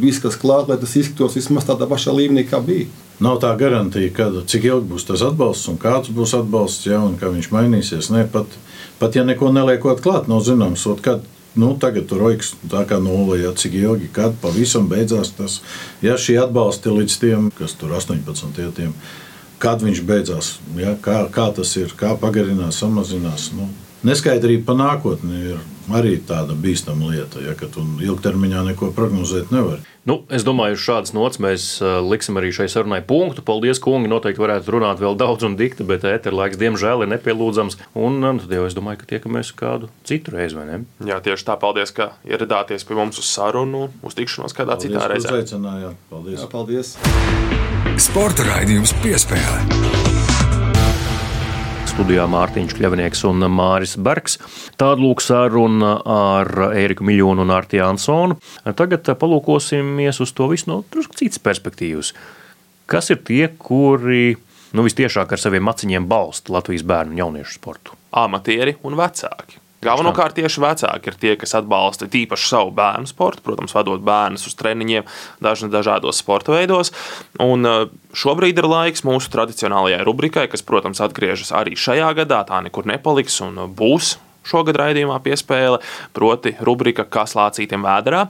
viss, 0.00 0.22
kas 0.22 0.36
klāt, 0.40 0.68
lai 0.68 0.78
tas 0.80 0.94
izskatos 1.00 1.38
vismaz 1.38 1.66
tādā 1.68 1.88
pašā 1.90 2.14
līmenī, 2.14 2.46
kā 2.48 2.60
bija. 2.64 2.90
Nav 3.22 3.38
tā 3.44 3.52
garantija, 3.56 4.10
kad, 4.14 4.40
cik 4.50 4.66
ilgi 4.66 4.90
būs 4.90 5.06
tas 5.06 5.22
atbalsts 5.24 5.70
un 5.70 5.78
kāds 5.80 6.10
būs 6.12 6.34
atbalsts, 6.36 6.88
ja, 6.90 6.98
un 7.00 7.14
kā 7.20 7.30
viņš 7.32 7.50
mainīsies. 7.54 8.10
Ne, 8.12 8.24
pat, 8.30 8.58
pat 8.98 9.16
ja 9.16 9.22
neko 9.24 9.52
neliekot 9.54 10.02
klāt, 10.04 10.26
nav 10.28 10.42
zināms, 10.44 10.86
kad 11.04 11.22
nu, 11.54 11.70
tagad 11.80 12.08
tur 12.10 12.24
roiks 12.24 12.54
tā 12.70 12.82
kā 12.88 12.98
nulle, 13.02 13.38
ja 13.44 13.52
cik 13.54 13.76
ilgi, 13.78 14.10
kad 14.12 14.34
pavisam 14.42 14.88
beidzās 14.90 15.30
tas, 15.38 15.60
ja 16.02 16.18
šī 16.18 16.40
atbalsta 16.42 16.92
līdz 16.92 17.20
tiem, 17.22 17.52
kas 17.54 17.76
tur 17.78 17.94
18 17.94 18.58
ietiem, 18.66 18.92
kad 19.62 19.84
viņš 19.86 20.02
beidzās, 20.04 20.50
ja, 20.76 20.96
kā, 21.00 21.22
kā 21.32 21.48
tas 21.54 21.70
ir, 21.78 21.94
kā 21.96 22.16
pagarinās, 22.20 22.82
samazinās. 22.82 23.52
Nu, 23.54 23.70
Neskaidrība 24.04 24.66
par 24.68 24.76
nākotni 24.76 25.38
ir 25.54 25.60
arī 25.92 26.18
tāda 26.24 26.52
bīstama 26.56 27.08
lieta, 27.12 27.40
ja 27.44 27.54
tu 27.56 27.82
ilgtermiņā 28.04 28.64
neko 28.70 28.90
prognozēt 28.96 29.52
nevari. 29.52 29.80
Nu, 30.04 30.18
es 30.28 30.44
domāju, 30.44 30.76
uz 30.76 30.84
šādas 30.84 31.14
nots 31.16 31.40
mēs 31.40 31.64
liksim 32.04 32.36
arī 32.36 32.50
šai 32.52 32.66
sarunai 32.68 33.00
punktu. 33.04 33.40
Paldies, 33.44 33.80
kungi. 33.80 34.10
Noteikti 34.12 34.42
varētu 34.42 34.76
runāt 34.76 35.00
vēl 35.00 35.16
daudz 35.16 35.46
un 35.48 35.56
dikti, 35.56 35.86
bet 35.88 36.04
ēteru 36.04 36.42
laiks, 36.42 36.60
diemžēl, 36.60 37.06
ir 37.06 37.12
nepielūdzams. 37.14 37.80
Un 37.96 38.20
uh, 38.20 38.36
tad 38.44 38.52
jau 38.52 38.66
es 38.68 38.76
domāju, 38.76 39.00
ka 39.00 39.10
tiekamies 39.14 39.54
kādu 39.56 39.88
citu 40.04 40.36
reizi, 40.36 40.60
vai 40.60 40.68
ne? 40.68 40.80
Jā, 41.08 41.22
tieši 41.24 41.48
tā. 41.48 41.56
Paldies, 41.60 41.94
ka 41.96 42.12
ieradāties 42.28 42.84
pie 42.84 43.00
mums 43.00 43.22
uz 43.22 43.32
sarunu, 43.32 43.86
uz 44.04 44.20
tikšanos 44.20 44.52
kādā 44.52 44.76
paldies, 44.76 44.92
citā 44.92 45.08
reizē. 45.08 45.94
Paldies! 46.12 46.42
Jā, 46.44 46.50
paldies! 46.52 46.96
Sporta 48.04 48.44
raidījums 48.52 48.92
piespēlē 49.00 50.03
studijā 51.94 52.24
Mārtiņš 52.26 52.72
Kļavnieks 52.74 53.20
un 53.28 53.44
Māris 53.54 53.92
Bergs. 54.02 54.34
Tāda 54.80 54.98
lūk 54.98 55.20
saruna 55.22 55.92
ar 56.10 56.50
Ēriku 56.74 57.06
Miljonu 57.06 57.44
un 57.44 57.52
Arti 57.54 57.78
Ansonu. 57.78 58.34
Tagad 58.66 59.06
palūkosimies 59.20 60.18
uz 60.24 60.32
to 60.34 60.48
visu 60.50 60.72
no 60.72 60.80
drusku 60.90 61.14
citas 61.20 61.38
perspektīvas. 61.44 62.10
Kas 62.90 63.12
ir 63.14 63.22
tie, 63.22 63.46
kuri 63.46 64.34
nu, 64.74 64.86
vistiešāk 64.88 65.36
ar 65.36 65.44
saviem 65.44 65.62
maciņiem 65.70 66.08
balsta 66.10 66.56
Latvijas 66.56 66.82
bērnu 66.82 67.14
un 67.14 67.22
jauniešu 67.22 67.60
sportu? 67.60 67.94
Amatieri 68.10 68.74
un 68.82 68.98
vecāki. 68.98 69.62
Galvenokārt 69.84 70.36
tieši 70.38 70.62
vecāki 70.64 71.10
ir 71.10 71.18
tie, 71.20 71.34
kas 71.40 71.54
atbalsta 71.58 72.08
tīpaši 72.10 72.50
savu 72.50 72.72
bērnu 72.76 73.10
sportu, 73.10 73.44
protams, 73.44 73.74
vadot 73.76 74.02
bērnus 74.04 74.48
uz 74.48 74.56
treniņiem 74.58 75.08
dažna, 75.44 75.70
dažādos 75.74 76.20
sporta 76.22 76.54
veidos. 76.56 76.92
Un 77.42 77.68
uh, 77.68 77.86
šobrīd 78.16 78.60
ir 78.60 78.70
laiks 78.70 79.04
mūsu 79.06 79.32
tradicionālajai 79.34 80.04
rubrikai, 80.06 80.48
kas, 80.52 80.64
protams, 80.66 81.02
atgriežas 81.04 81.52
arī 81.56 81.76
šajā 81.78 82.14
gadā. 82.22 82.44
Tā 82.48 82.62
nekur 82.64 82.88
nepaliks 82.88 83.40
un 83.44 83.66
būs 83.76 84.16
šogad 84.44 84.78
raidījumā 84.80 85.18
piespēle, 85.24 85.80
proti, 86.16 86.54
rubrika 86.64 87.06
Kas 87.08 87.36
lācītiem 87.38 87.84
vēdā. 87.84 88.26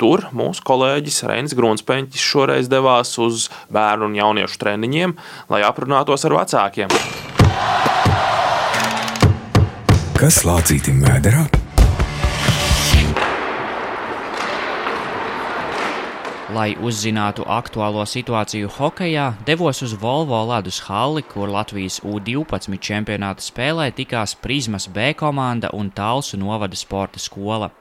Tur 0.00 0.26
mūsu 0.36 0.64
kolēģis 0.68 1.22
Reinis 1.28 1.56
Grunsteņķis 1.58 2.30
šoreiz 2.32 2.72
devās 2.72 3.14
uz 3.22 3.48
bērnu 3.72 4.10
un 4.10 4.18
jauniešu 4.18 4.62
treniņiem, 4.64 5.16
lai 5.52 5.62
aprunātos 5.68 6.28
ar 6.28 6.40
vecākiem. 6.40 6.96
Kas 10.22 10.36
lācītim 10.46 11.00
vēderā? 11.02 11.40
Lai 16.54 16.68
uzzinātu 16.78 17.42
aktuālo 17.50 18.04
situāciju 18.06 18.70
hokeja, 18.76 19.24
devos 19.42 19.82
uz 19.82 19.96
Volvo 19.98 20.38
ledus 20.52 20.78
halli, 20.86 21.24
kur 21.26 21.50
Latvijas 21.50 21.98
U-12 22.06 22.78
čempionāta 22.78 23.42
spēlē 23.42 23.88
tikās 23.98 24.36
Prismas 24.38 24.86
B 24.86 25.10
komanda 25.18 25.72
un 25.74 25.90
Talsu 25.90 26.38
novada 26.38 26.78
sporta 26.78 27.18
skola. 27.18 27.72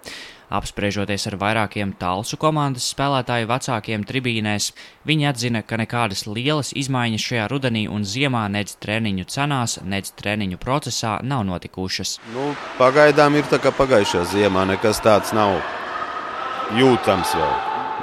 Apspriežoties 0.52 1.30
ar 1.30 1.38
vairākiem 1.40 1.94
talsu 1.96 2.36
komandas 2.36 2.90
spēlētāju 2.92 3.48
vecākiem 3.48 4.04
tribīnēs, 4.08 4.72
viņi 5.08 5.28
atzina, 5.30 5.62
ka 5.64 5.80
nekādas 5.80 6.26
lielas 6.28 6.74
izmaiņas 6.76 7.28
šajā 7.30 7.46
rudenī 7.54 7.86
un 7.88 8.04
ziemā 8.04 8.44
nedz 8.52 8.76
treniņu 8.84 9.30
cenās, 9.32 9.78
nedz 9.88 10.12
treniņu 10.20 10.60
procesā 10.60 11.18
nav 11.24 11.46
notikušas. 11.48 12.18
Nu, 12.36 12.52
pagaidām 12.82 13.40
ir 13.40 13.48
tā 13.48 13.62
kā 13.64 13.72
pagājušajā 13.78 14.26
ziemā, 14.34 14.66
nekas 14.74 15.00
tāds 15.06 15.32
nav 15.32 15.56
jūtams 16.76 17.32
vēl. 17.40 17.54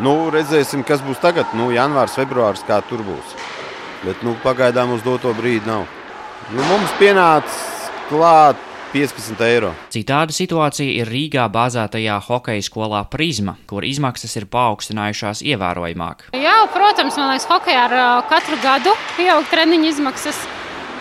Nu, 0.06 0.14
redzēsim, 0.32 0.86
kas 0.88 1.02
būs 1.04 1.20
tagad. 1.20 1.52
Nu, 1.58 1.68
janvārs, 1.74 2.16
februāris, 2.16 2.64
kā 2.64 2.80
tur 2.88 3.02
būs. 3.04 3.36
Bet 4.06 4.24
nu, 4.24 4.36
pagaidām 4.44 4.94
uz 4.94 5.04
doto 5.04 5.34
brīdi 5.36 5.68
nav. 5.68 5.84
Nu, 6.54 6.64
mums 6.64 6.96
pienāca 7.00 7.52
klāt 8.08 8.67
15 8.92 9.42
eiro. 9.44 9.72
Citāda 9.92 10.32
situācija 10.32 11.02
ir 11.02 11.10
Rīgā 11.12 11.44
bāzētajā 11.52 12.18
hokeja 12.28 12.64
skolā 12.64 13.02
Prisma, 13.12 13.58
kur 13.68 13.84
izmaksas 13.84 14.36
ir 14.40 14.48
paaugstinājušās 14.52 15.42
ievērojamāk. 15.44 16.30
Jā, 16.38 16.56
protams, 16.72 17.18
man 17.20 17.34
liekas, 17.34 17.48
hokeja 17.50 17.84
ar 17.88 18.24
katru 18.30 18.56
gadu 18.64 18.94
pieaug 19.18 19.44
treniņu 19.52 19.92
izmaksas. 19.92 20.40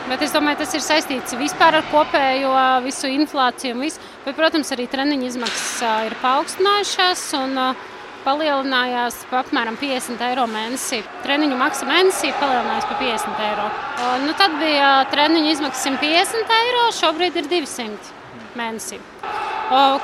Bet 0.08 0.22
es 0.24 0.32
domāju, 0.32 0.62
tas 0.62 0.72
ir 0.76 0.84
saistīts 0.84 1.36
vispār 1.36 1.82
ar 1.82 1.88
kopējo 1.92 2.54
visu 2.86 3.10
inflāciju. 3.12 3.76
Visu. 3.82 4.04
Bet, 4.24 4.38
protams, 4.40 4.72
arī 4.76 4.88
treniņu 4.92 5.28
izmaksas 5.28 5.82
ir 6.08 6.16
paaugstinājušās. 6.22 7.24
Un, 7.42 7.58
uh, 7.60 7.97
palielinājās 8.28 9.22
par 9.30 9.46
apmēram 9.46 9.78
50 9.80 10.24
eiro 10.28 10.44
mēnesī. 10.52 11.00
Treniņu 11.24 11.58
maksa 11.60 11.88
mēnesī 11.88 12.34
palielinājās 12.42 12.90
par 12.90 13.00
50 13.00 13.46
eiro. 13.48 13.70
Nu, 14.26 14.36
tad 14.40 14.58
bija 14.60 14.92
treniņu 15.14 15.54
izmaksas 15.54 15.88
150 15.88 16.56
eiro, 16.60 16.84
šobrīd 17.00 17.40
ir 17.40 17.50
200 17.56 18.60
mēnesī. 18.60 19.00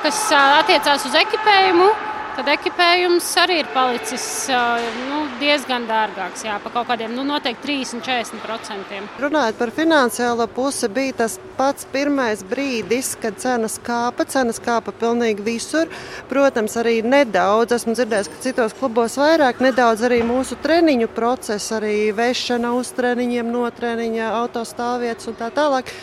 Kas 0.04 0.24
attiecās 0.38 1.06
uz 1.08 1.14
ekipējumu, 1.20 1.88
tad 2.36 2.48
ekipējums 2.54 3.26
arī 3.42 3.60
ir 3.62 3.68
palicis 3.74 4.24
nu, 4.50 5.20
diezgan 5.40 5.86
dārgāks. 5.88 6.44
Jā, 6.46 6.56
pa 6.62 6.72
kaut 6.74 6.88
kādiem 6.90 7.14
nu, 7.14 7.24
noteikti 7.26 7.68
30-40%. 7.70 9.20
Runājot 9.22 9.60
par 9.60 9.72
finansiālo 9.74 10.46
pusi, 10.54 10.90
bija 10.92 11.18
tas 11.22 11.36
pats 11.58 11.86
pirmais 11.92 12.42
brīdis, 12.50 13.14
kad 13.22 13.38
cenas 13.42 13.78
kāpa. 13.84 14.26
Cenas 14.30 14.60
kāpa 14.62 14.94
pilnīgi 14.98 15.44
visur. 15.46 15.92
Protams, 16.30 16.74
arī 16.80 16.98
nedaudz. 17.06 17.76
Esmu 17.78 17.94
dzirdējis, 17.98 18.32
ka 18.32 18.42
citos 18.48 18.76
klubos 18.78 19.18
vairāk, 19.20 19.62
nedaudz 19.64 20.04
arī 20.08 20.22
mūsu 20.26 20.58
treniņu 20.64 21.10
procesu, 21.14 21.78
arī 21.78 21.96
vešana 22.16 22.74
uz 22.78 22.90
treniņiem, 22.98 23.54
no 23.54 23.68
treniņa, 23.74 24.34
autostāvvietas 24.42 25.30
un 25.30 25.40
tā 25.40 25.50
tālāk. 25.54 25.94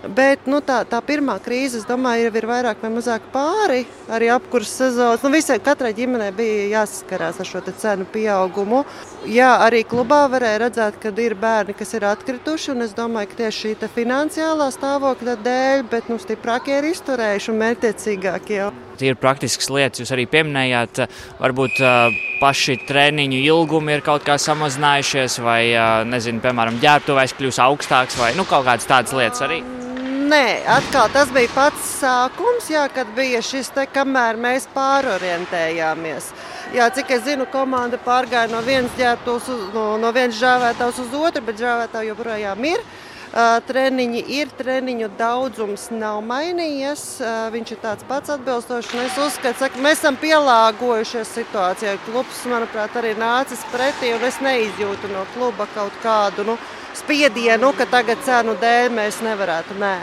Bet 0.00 0.46
nu, 0.48 0.62
tā, 0.64 0.78
tā 0.88 0.96
pirmā 1.04 1.34
krīze, 1.44 1.82
es 1.82 1.84
domāju, 1.84 2.30
jau 2.30 2.36
ir 2.40 2.46
vairāk 2.48 2.80
vai 2.80 2.88
mazāk 2.94 3.26
pāri. 3.34 3.82
Arī 4.08 4.30
apkurss 4.32 4.78
sezonas. 4.80 5.20
Nu, 5.20 5.28
visai, 5.34 5.58
katrai 5.60 5.92
ģimenei 5.96 6.30
bija 6.32 6.80
jāsaskarās 6.80 7.42
ar 7.42 7.48
šo 7.48 7.60
cenu 7.68 8.06
pieaugumu. 8.08 8.80
Jā, 9.28 9.50
arī 9.66 9.82
klubā 9.84 10.22
varēja 10.32 10.62
redzēt, 10.64 10.96
ka 11.02 11.12
ir 11.20 11.34
bērni, 11.36 11.76
kas 11.76 11.92
ir 11.92 12.06
atkrituši. 12.08 12.78
Es 12.80 12.94
domāju, 12.96 13.28
ka 13.28 13.42
tieši 13.42 13.74
šī 13.76 13.90
finansiālā 13.92 14.70
stāvokļa 14.72 15.34
dēļ, 15.44 15.82
bet 15.92 16.08
nu, 16.08 16.16
stiprākie 16.22 16.78
ir 16.78 16.88
izturējuši 16.94 17.52
un 17.52 17.60
mērķiecīgākie. 17.60 18.62
Ir 19.04 19.16
praktiskas 19.20 19.68
lietas, 19.72 20.00
jūs 20.02 20.12
arī 20.12 20.26
pieminējāt, 20.28 21.02
varbūt 21.40 21.80
paši 22.40 22.78
treniņu 22.88 23.42
ilgumi 23.48 23.96
ir 23.96 24.04
kaut 24.04 24.24
kā 24.28 24.36
samazinājušies, 24.40 25.40
vai, 25.44 25.62
nezinu, 26.08 26.44
piemēram, 26.44 26.80
ģērbtuvēs 26.84 27.36
kļūst 27.36 27.64
augstāks, 27.64 28.20
vai 28.20 28.34
nu, 28.36 28.48
kaut 28.48 28.68
kādas 28.68 28.88
tādas 28.88 29.16
lietas 29.16 29.48
arī. 29.48 29.62
Nē, 30.30 30.62
atkal 30.68 31.08
tas 31.10 31.30
bija 31.34 31.48
pats 31.50 31.86
sākums, 31.98 32.68
jā, 32.70 32.84
kad 32.94 33.08
bija 33.16 33.40
šis 33.42 33.72
te, 33.74 33.82
kamēr 33.90 34.36
mēs 34.38 34.68
pārorientējāmies. 34.70 36.28
Jā, 36.76 36.86
cik 36.94 37.10
es 37.16 37.24
zinu, 37.26 37.48
komanda 37.50 37.98
pārgāja 38.04 38.50
no 38.52 38.60
vienas 38.62 38.94
ģērbtuves, 39.00 39.48
no, 39.74 39.86
no 39.98 40.12
vienas 40.14 40.38
žāvētājs 40.38 41.00
uz 41.02 41.16
otru, 41.18 41.42
bet 41.48 41.58
žāvētāji 41.58 42.12
joprojām 42.12 42.68
ir. 42.68 42.84
Uh, 43.30 43.56
treniņi 43.66 44.22
ir, 44.36 44.52
treniņu 44.58 45.08
daudzums 45.18 45.88
nav 45.94 46.20
mainījies. 46.26 47.04
Uh, 47.22 47.42
viņš 47.54 47.74
ir 47.74 47.82
tāds 47.82 48.06
pats 48.06 48.34
atbilstošs. 48.36 48.94
Es 49.02 49.18
uzskatu, 49.22 49.66
ka 49.66 49.82
mēs 49.82 50.02
esam 50.02 50.18
pielāgojušies 50.20 51.34
situācijai. 51.40 51.98
Klubs, 52.06 52.46
manuprāt, 52.50 52.94
arī 52.98 53.16
nācis 53.18 53.66
pretī, 53.74 54.14
un 54.14 54.30
es 54.30 54.38
neizjūtu 54.42 55.10
no 55.14 55.26
kluba 55.34 55.66
kaut 55.74 56.02
kādu. 56.06 56.46
Nu, 56.52 56.58
spiedienu, 57.02 57.74
ka 57.78 57.90
tagad 57.90 58.26
cenu 58.26 58.58
dēļ 58.62 58.90
mēs 58.98 59.22
nevarētu. 59.26 59.78
Nē. 59.82 59.94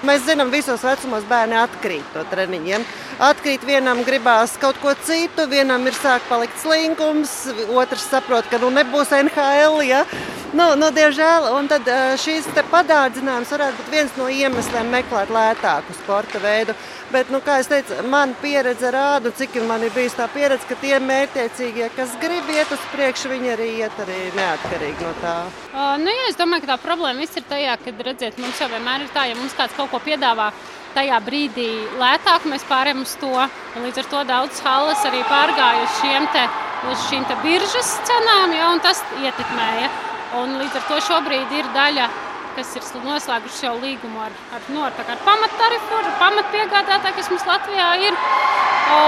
Mēs 0.00 0.22
zinām, 0.24 0.48
visos 0.48 0.80
vecumos 0.80 1.26
bērni 1.28 1.58
atkrīt 1.60 2.14
no 2.16 2.22
treniņiem. 2.30 2.84
Atkrīt 3.20 3.66
vienam, 3.68 4.00
gribās 4.06 4.54
kaut 4.60 4.78
ko 4.80 4.94
citu, 5.04 5.44
vienam 5.50 5.84
ir 5.84 5.96
sāk 5.98 6.24
palikt 6.30 6.56
slinkums, 6.62 7.34
otrs 7.68 8.06
saprot, 8.08 8.48
ka 8.48 8.56
nu 8.62 8.70
nebūs 8.72 9.12
NHL. 9.18 9.82
Ja? 9.84 10.06
Nu, 10.50 10.64
nu, 10.74 10.88
diemžēl, 10.90 11.44
tad 11.70 11.88
šīs 12.18 12.48
padārdzinājums 12.72 13.52
varētu 13.54 13.76
būt 13.78 13.92
viens 13.92 14.16
no 14.18 14.26
iemesliem 14.26 14.88
meklēt 14.90 15.30
lētāku 15.30 15.94
sporta 15.94 16.40
veidu. 16.42 16.74
Bet, 17.10 17.30
nu, 17.30 17.38
kā 17.42 17.60
jau 17.60 17.68
teicu, 17.70 18.00
man 18.10 18.34
pieredze 18.42 18.90
rāda, 18.94 19.30
cik 19.34 19.60
man 19.66 19.82
ir 19.86 19.94
bijusi 19.94 20.18
tā 20.18 20.26
pieredze, 20.30 20.66
ka 20.66 20.76
tie 20.82 20.98
mērķiecīgie, 21.02 21.88
kas 21.94 22.16
grib 22.22 22.50
iet 22.50 22.70
uz 22.74 22.82
priekšu, 22.90 23.30
viņi 23.30 23.52
arī 23.54 23.70
iet 23.78 24.02
arī 24.02 24.18
neatkarīgi 24.34 25.06
no 25.06 25.14
tā. 25.22 25.36
Uh, 25.70 25.94
nu, 26.02 26.10
jā, 26.10 26.28
es 26.32 26.38
domāju, 26.38 26.66
ka 26.66 26.72
tā 26.74 26.78
problēma 26.82 27.22
viss 27.22 27.38
ir 27.38 27.46
tajā, 27.50 27.78
ka, 27.84 27.94
redziet, 28.10 28.42
mums 28.42 28.58
jau 28.62 28.70
vienmēr 28.74 29.06
ir 29.06 29.14
tā, 29.14 29.26
ja 29.30 29.38
mums 29.38 29.54
kāds 29.58 29.78
kaut 29.78 29.94
ko 29.94 30.02
piedāvā. 30.02 30.50
Tajā 30.94 31.18
brīdī 31.22 31.70
lētāk 31.98 32.50
mēs 32.50 32.66
pārējām 32.66 33.06
uz 33.06 33.14
to. 33.22 33.34
Līdz 33.78 34.02
ar 34.02 34.12
to 34.14 34.26
daudz 34.26 34.62
halas 34.66 35.06
arī 35.06 35.22
pārgāja 35.30 35.86
uz, 35.86 35.98
te, 36.34 36.46
uz 36.90 37.06
šīm 37.06 37.26
biržas 37.46 37.98
cenām, 38.10 38.54
ja, 38.58 38.70
un 38.74 38.82
tas 38.82 39.02
ietekmēja. 39.22 40.09
Un 40.38 40.58
līdz 40.60 40.76
ar 40.78 40.84
to 40.86 40.98
šobrīd 41.08 41.54
ir 41.58 41.70
daļa 41.74 42.10
kas 42.56 42.72
ir 42.76 42.86
noslēguši 43.06 43.66
jau 43.66 43.76
līgumu 43.80 44.20
ar, 44.24 44.34
ar, 44.56 44.64
nu, 44.74 44.82
ar 44.84 44.94
pamattarifu, 45.24 45.98
ar 46.00 46.08
pamatpiegādātāju, 46.20 47.16
kas 47.18 47.30
mums 47.32 47.46
Latvijā 47.48 47.90
ir. 48.08 48.16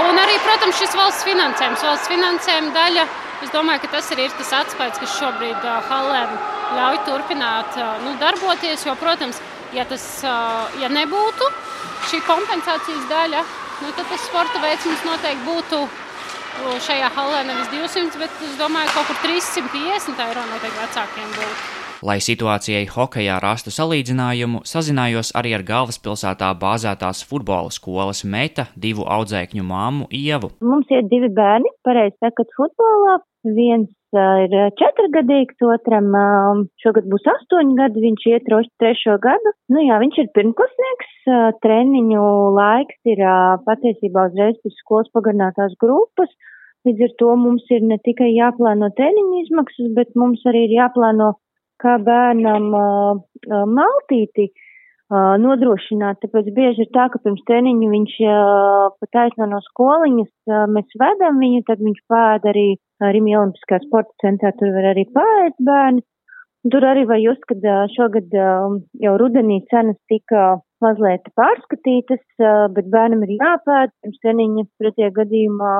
Un 0.09 0.19
arī, 0.21 0.37
protams, 0.45 0.79
šis 0.79 0.95
valsts 0.95 1.25
finansējums, 1.27 1.83
valsts 1.83 2.11
finansējuma 2.11 2.71
daļa. 2.75 3.07
Es 3.43 3.51
domāju, 3.51 3.83
ka 3.83 3.97
tas 3.97 4.11
arī 4.15 4.29
ir 4.29 4.37
tas 4.39 4.53
atspējs, 4.61 5.01
kas 5.01 5.17
šobrīd 5.19 5.65
Halēm 5.89 6.37
ļauj 6.77 7.01
turpināt 7.09 7.75
nu, 8.05 8.15
darboties. 8.21 8.85
Jo, 8.87 8.95
protams, 8.99 9.41
ja 9.75 9.83
tas 9.89 10.05
ja 10.79 10.91
nebūtu 10.91 11.49
šī 12.07 12.21
kompensācijas 12.27 13.03
daļa, 13.11 13.43
nu, 13.83 13.91
tad 13.97 14.07
tas 14.07 14.23
sporta 14.29 14.63
veids 14.63 14.87
mums 14.87 15.03
noteikti 15.09 15.47
būtu 15.49 15.83
šajā 16.87 17.09
halē 17.15 17.45
nevis 17.47 17.69
200, 17.71 18.19
bet 18.21 18.43
es 18.45 18.57
domāju, 18.59 18.89
ka 18.91 18.99
kaut 18.99 19.09
kur 19.09 19.17
350 19.25 20.21
eiro 20.27 20.43
noteikti 20.51 20.81
vecākiem 20.81 21.31
būtu. 21.37 21.81
Lai 22.03 22.17
situācijai 22.19 22.83
hokeja 22.91 23.37
rastu 23.39 23.71
salīdzinājumu, 23.71 24.65
sazinājos 24.67 25.31
arī 25.39 25.53
ar 25.55 25.63
galvaspilsētā 25.69 26.49
bāzētās 26.59 27.23
futbola 27.29 27.71
skolas 27.71 28.25
meta 28.27 28.65
divu 28.75 29.05
audzēkņu 29.07 29.63
māmu 29.63 30.09
Ievu. 30.11 30.51
Mums 30.59 30.91
ir 30.91 31.07
divi 31.07 31.31
bērni, 31.31 31.71
pareizi 31.87 32.17
sakot, 32.19 32.51
futbolā. 32.59 33.21
Viens 33.43 33.89
ir 34.13 34.53
četrgadīgs, 34.79 35.57
otram 35.67 36.13
šogad 36.79 37.07
būs 37.11 37.25
astoņi 37.27 37.75
gadi, 37.79 38.03
viņš 38.05 38.25
iet 38.29 38.47
trešo 38.79 39.17
gadu. 39.19 39.51
Nu 39.73 39.83
jā, 39.83 39.97
viņš 39.99 40.19
ir 40.21 40.29
pirmklasnieks, 40.37 41.13
treniņu 41.65 42.23
laiks 42.55 42.99
ir 43.09 43.23
patiesībā 43.67 44.29
uzreiz 44.29 44.55
pēc 44.63 44.79
skolas 44.79 45.11
pagarinātās 45.17 45.75
grupas. 45.81 46.31
Līdz 46.87 47.07
ar 47.07 47.15
to 47.19 47.35
mums 47.39 47.67
ir 47.71 47.83
ne 47.83 47.97
tikai 48.03 48.29
jāplāno 48.35 48.91
treniņu 48.95 49.41
izmaksas, 49.45 49.91
bet 49.97 50.13
mums 50.19 50.43
arī 50.47 50.67
ir 50.67 50.77
jāplāno 50.77 51.33
kā 51.83 51.97
bērnam 51.99 52.69
maltīti 53.75 54.51
nodrošināt. 55.11 56.21
Tāpēc 56.23 56.47
bieži 56.55 56.85
ir 56.85 56.93
tā, 56.95 57.09
ka 57.11 57.19
pirms 57.23 57.43
treniņa 57.49 57.89
viņš 57.91 58.15
pat 59.01 59.21
aizno 59.25 59.49
no 59.51 59.59
skoliņas, 59.67 60.31
mēs 60.73 60.95
vedam 61.01 61.43
viņu, 61.43 61.65
tad 61.67 61.83
viņš 61.83 61.99
pēd 62.09 62.47
arī 62.53 62.67
Rīmija 63.11 63.41
Olimpiskā 63.41 63.79
sporta 63.83 64.13
centrā, 64.23 64.53
tur 64.59 64.71
var 64.75 64.91
arī 64.93 65.05
pēst 65.15 65.59
bērni. 65.67 66.03
Tur 66.71 66.85
arī 66.87 67.03
var 67.09 67.19
just, 67.19 67.43
ka 67.49 67.55
šogad 67.91 68.31
jau 69.03 69.13
rudenī 69.19 69.59
cenas 69.71 69.97
tika 70.07 70.61
mazliet 70.83 71.27
pārskatītas, 71.35 72.23
bet 72.75 72.87
bērnam 72.93 73.25
ir 73.25 73.35
jāpēd 73.35 73.91
pirms 73.99 74.21
treniņa 74.23 74.63
pretie 74.79 75.09
gadījumā. 75.17 75.73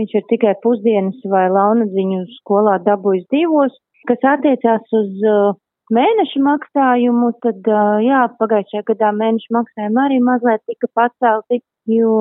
Viņš 0.00 0.14
ir 0.16 0.24
tikai 0.30 0.54
pusdienas 0.64 1.20
vai 1.28 1.50
launadziņu 1.52 2.22
skolā 2.38 2.78
dabūjis 2.86 3.28
divos 3.28 3.76
kas 4.08 4.24
attiecās 4.34 4.94
uz 4.98 5.26
uh, 5.26 5.54
mēneša 5.96 6.40
maksājumu, 6.46 7.32
tad, 7.44 7.68
jā, 8.04 8.22
pagājušajā 8.40 8.86
gadā 8.92 9.12
mēneša 9.18 9.56
maksājumi 9.58 10.02
arī 10.04 10.18
mazliet 10.24 10.64
tika 10.70 10.88
pacelti, 10.96 11.60
jo 11.90 12.14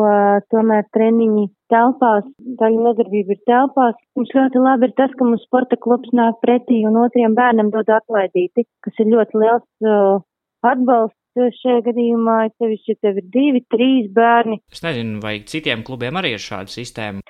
tomēr 0.54 0.88
treniņi 0.96 1.46
telpās, 1.72 2.26
daļa 2.60 2.86
nodarbība 2.88 3.36
ir 3.36 3.42
telpās. 3.50 3.96
Mums 4.18 4.34
ļoti 4.36 4.64
labi 4.66 4.90
ir 4.90 4.96
tas, 4.98 5.14
ka 5.18 5.28
mums 5.28 5.46
sporta 5.48 5.78
klubs 5.80 6.12
nāk 6.18 6.42
pretī 6.44 6.82
un 6.90 7.00
otriem 7.04 7.38
bērnam 7.38 7.72
dod 7.74 7.90
atlaidīti, 8.02 8.68
kas 8.86 9.02
ir 9.04 9.12
ļoti 9.14 9.44
liels 9.44 9.68
uh, 9.88 10.22
atbalsts 10.68 11.20
šajā 11.62 11.80
gadījumā, 11.86 12.38
sevišķi, 12.60 12.92
ja 12.92 13.00
tev 13.06 13.22
ir 13.22 13.28
divi, 13.32 13.62
trīs 13.72 14.10
bērni. 14.12 14.60
Es 14.74 14.84
nezinu, 14.84 15.22
vai 15.24 15.38
citiem 15.48 15.86
klubiem 15.88 16.20
arī 16.20 16.34
ir 16.36 16.44
šāda 16.44 16.72
sistēma. 16.74 17.24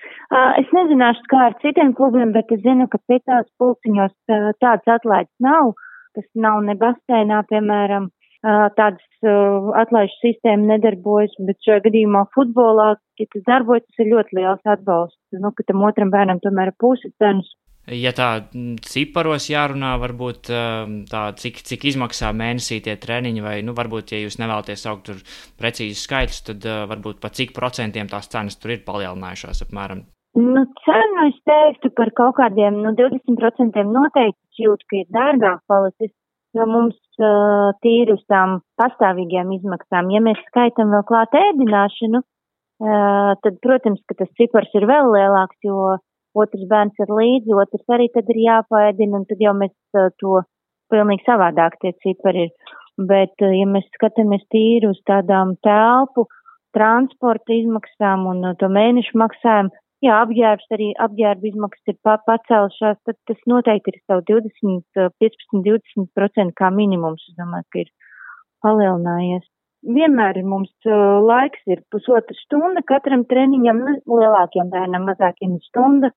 Es 0.58 0.74
nezināšu, 0.74 1.28
kā 1.30 1.46
ar 1.50 1.58
citiem 1.62 1.94
klubiem, 1.94 2.32
bet 2.34 2.50
es 2.56 2.64
zinu, 2.66 2.88
ka 2.90 2.98
citās 3.12 3.46
pulciņos 3.62 4.16
tādas 4.64 4.96
atlaides 4.98 5.34
nav. 5.44 5.76
Tas 6.18 6.28
nav 6.36 6.60
ne 6.68 6.76
basēnā, 6.80 7.44
piemēram, 7.50 8.10
tādas 8.78 9.32
atlaižu 9.84 10.18
sistēma 10.20 10.74
nedarbojas, 10.74 11.34
bet 11.48 11.60
šajā 11.66 11.86
gadījumā 11.88 12.26
futbolā, 12.36 12.94
ja 13.22 13.28
tas 13.34 13.48
darbojas, 13.48 13.86
tas 13.88 14.04
ir 14.04 14.14
ļoti 14.16 14.40
liels 14.40 14.72
atbalsts. 14.76 15.22
Nu, 15.38 15.54
ka 15.56 15.68
tam 15.68 15.86
otram 15.88 16.14
bērnam 16.14 16.42
tomēr 16.44 16.74
ir 16.74 16.80
puses 16.82 17.14
bērns 17.22 17.54
Ja 17.90 18.12
tā 18.14 18.28
ciparos 18.86 19.48
jārunā, 19.50 19.96
varbūt 20.00 20.52
tā, 21.10 21.22
cik, 21.42 21.64
cik 21.66 21.88
izmaksā 21.90 22.30
mēnesī 22.38 22.78
tie 22.86 22.94
treniņi, 23.02 23.42
vai, 23.42 23.56
nu, 23.66 23.74
varbūt, 23.74 24.14
ja 24.14 24.22
jūs 24.22 24.38
nevēlaties 24.38 24.86
saukt 24.86 25.08
tur 25.10 25.24
precīzi 25.58 25.98
skaitļus, 25.98 26.42
tad 26.52 26.68
varbūt 26.94 27.18
pa 27.24 27.34
cik 27.34 27.56
procentiem 27.58 28.12
tās 28.12 28.30
cenas 28.30 28.60
tur 28.62 28.76
ir 28.76 28.86
palielinājušās 28.86 29.66
apmēram. 29.66 30.06
Nu, 30.34 30.64
cenu 30.86 31.26
es 31.28 31.40
teiktu 31.44 31.90
par 31.92 32.10
kaut 32.16 32.38
kādiem, 32.38 32.78
nu, 32.80 32.94
20% 32.96 33.82
noteikti 33.92 34.64
jūt, 34.64 34.86
ka 34.88 35.02
ir 35.02 35.10
dārgāk 35.12 35.60
palicis, 35.68 36.14
jo 36.56 36.68
mums 36.72 36.96
uh, 37.20 37.72
tīri 37.84 38.16
uz 38.16 38.22
tām 38.32 38.62
pastāvīgajām 38.80 39.52
izmaksām, 39.58 40.12
ja 40.16 40.22
mēs 40.24 40.40
skaitam 40.48 40.96
vēl 40.96 41.04
klāt 41.10 41.36
ēdināšanu, 41.36 42.24
uh, 42.24 43.34
tad, 43.44 43.60
protams, 43.66 44.00
ka 44.08 44.22
tas 44.24 44.32
cipars 44.40 44.72
ir 44.80 44.88
vēl 44.88 45.12
lielāks, 45.18 45.60
jo 45.68 45.98
otrs 46.40 46.64
bērns 46.72 47.04
ir 47.04 47.12
līdzi, 47.12 47.58
otrs 47.66 47.96
arī 47.98 48.08
tad 48.16 48.32
ir 48.32 48.40
jāpaēdina, 48.46 49.20
un 49.20 49.28
tad 49.28 49.44
jau 49.44 49.56
mēs 49.60 49.76
uh, 50.00 50.14
to 50.24 50.40
pilnīgi 50.92 51.28
savādāk 51.28 51.76
tie 51.84 51.92
cipari 52.06 52.48
ir. 52.48 52.56
Bet, 52.96 53.36
uh, 53.44 53.52
ja 53.52 53.68
mēs 53.68 53.92
skatāmies 54.00 54.48
tīri 54.48 54.88
uz 54.88 55.04
tādām 55.12 55.58
telpu, 55.68 56.30
transporta 56.72 57.52
izmaksām 57.52 58.28
un 58.32 58.44
uh, 58.54 58.58
to 58.60 58.72
mēnešu 58.72 59.20
maksājumu, 59.20 59.76
jā, 60.06 60.18
apģērbs 60.26 60.76
arī, 60.76 60.92
apģērba 61.06 61.50
izmaksas 61.52 61.94
ir 61.94 61.98
pa, 62.06 62.18
pacēlušās, 62.28 63.00
tad 63.08 63.18
tas 63.30 63.42
noteikti 63.50 63.94
ir 63.94 64.00
savu 64.10 64.26
20, 64.30 65.08
15, 65.22 65.64
20% 65.68 66.56
kā 66.58 66.72
minimums. 66.74 67.26
Es 67.30 67.38
domāju, 67.40 67.68
ka 67.74 67.84
ir 67.84 67.92
palielinājies. 68.66 69.46
Vienmēr 69.82 70.38
ir 70.38 70.46
mums 70.46 70.72
uh, 70.86 71.20
laiks, 71.26 71.62
ir 71.66 71.82
pusotra 71.94 72.36
stunda 72.44 72.84
katram 72.86 73.24
treniņam, 73.30 73.80
nu, 73.82 73.96
lielākiem 74.22 74.70
bērnam, 74.74 75.08
mazākiem 75.10 75.56
ir 75.58 75.64
stunda. 75.66 76.12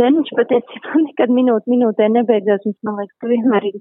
Treniņš 0.00 0.32
patiesībā 0.34 0.94
nekad 1.08 1.34
minūte 1.34 1.70
minūtē 1.70 2.08
nebeidzās, 2.10 2.64
mums 2.66 2.80
man 2.86 2.98
liekas, 3.02 3.18
ka 3.22 3.30
vienmēr 3.30 3.68
ir 3.70 3.76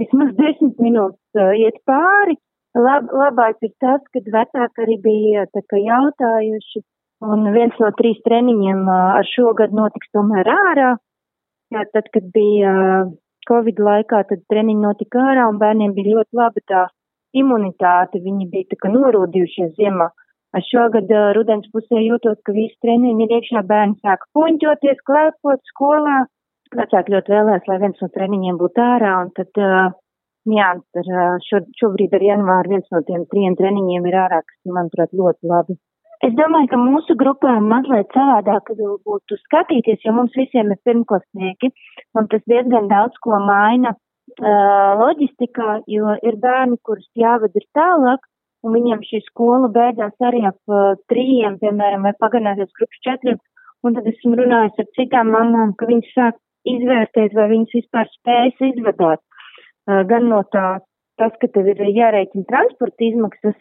vismaz 0.00 0.32
desmit 0.38 0.80
minūtes 0.80 1.42
uh, 1.42 1.52
iet 1.60 1.76
pāri. 1.88 2.38
Lab, 2.78 3.10
labāk 3.10 3.58
ir 3.66 3.72
tas, 3.82 4.00
kad 4.14 4.28
vecāki 4.32 4.84
arī 4.84 4.96
bija 5.02 5.44
tā 5.50 5.60
kā 5.68 5.80
jautājuši, 5.82 6.84
un 7.24 7.50
viens 7.54 7.76
no 7.82 7.90
trīs 7.98 8.20
treniņiem 8.26 8.86
ar 8.92 9.26
šo 9.28 9.52
gadu 9.58 9.76
notiks 9.82 10.12
tomēr 10.16 10.48
ārā. 10.50 10.94
Jā, 11.70 11.84
tad, 11.94 12.08
kad 12.14 12.24
bija 12.34 12.72
Covid 13.48 13.78
laikā, 13.82 14.24
tad 14.30 14.42
treniņi 14.52 14.82
notika 14.82 15.22
ārā, 15.32 15.46
un 15.50 15.60
bērniem 15.60 15.94
bija 15.96 16.16
ļoti 16.16 16.40
labi 16.40 16.64
tā 16.70 16.86
imunitāti, 17.36 18.22
viņi 18.24 18.48
bija 18.50 18.72
tā 18.72 18.80
kā 18.80 18.90
norūdījušies 18.94 19.76
ziemā. 19.78 20.10
Es 20.58 20.66
šogad 20.66 21.10
rudens 21.36 21.68
pusē 21.70 22.00
jūtos, 22.02 22.40
ka 22.46 22.52
visi 22.56 22.74
treniņi 22.82 23.26
ir 23.26 23.34
iekšā, 23.36 23.62
bērni 23.68 24.00
sāk 24.02 24.24
puņķoties, 24.34 25.02
klēpot 25.06 25.62
skolā. 25.70 26.24
Vecāki 26.74 27.14
ļoti 27.14 27.34
vēlēs, 27.34 27.68
lai 27.70 27.76
viens 27.82 28.02
no 28.02 28.08
treniņiem 28.14 28.58
būtu 28.58 28.82
ārā, 28.82 29.12
un 29.24 29.30
tad, 29.34 29.62
jā, 30.56 30.72
ar, 31.02 31.12
šo, 31.46 31.62
šobrīd 31.78 32.14
ar 32.18 32.26
janvāru 32.26 32.74
viens 32.74 32.90
no 32.94 33.02
tiem 33.06 33.26
trim 33.30 33.56
treniņiem 33.58 34.10
ir 34.10 34.18
ārā, 34.24 34.42
kas, 34.46 34.58
manuprāt, 34.74 35.14
ļoti 35.22 35.50
labi. 35.50 35.78
Es 36.26 36.34
domāju, 36.36 36.68
ka 36.68 36.76
mūsu 36.76 37.14
grupā 37.16 37.54
mazliet 37.64 38.10
savādāk 38.12 38.68
būtu 38.76 39.38
skatīties, 39.40 40.02
jo 40.04 40.12
mums 40.12 40.34
visiem 40.36 40.68
ir 40.74 40.80
pirmklasnieki, 40.84 41.70
un 42.20 42.28
tas 42.28 42.42
diezgan 42.50 42.90
daudz 42.92 43.16
ko 43.24 43.38
maina 43.40 43.94
loģistikā, 45.00 45.80
jo 45.88 46.12
ir 46.20 46.36
bērni, 46.44 46.76
kurus 46.84 47.08
jāved 47.16 47.56
ir 47.56 47.66
tālāk, 47.76 48.28
un 48.62 48.76
viņiem 48.76 49.00
šī 49.08 49.22
skola 49.30 49.72
beidzās 49.72 50.28
arī 50.28 50.44
ap 50.50 50.76
trījiem, 51.08 51.56
piemēram, 51.64 52.04
vai 52.04 52.12
pagarināties 52.20 52.68
grupas 52.76 53.02
četriem, 53.08 53.40
un 53.82 53.96
tad 53.96 54.12
esmu 54.12 54.36
runājis 54.42 54.84
ar 54.84 54.92
citām 55.00 55.32
mamām, 55.32 55.72
ka 55.80 55.88
viņas 55.88 56.14
sāk 56.14 56.40
izvērtēt, 56.68 57.32
vai 57.32 57.48
viņas 57.56 57.76
vispār 57.80 58.12
spējas 58.12 58.64
izvadāt. 58.74 59.24
Gan 59.88 60.28
no 60.28 60.44
tā, 60.52 60.82
tas, 61.16 61.32
ka 61.40 61.48
tev 61.48 61.72
ir 61.72 61.80
jārēķina 61.88 62.44
transporta 62.52 63.08
izmaksas, 63.08 63.56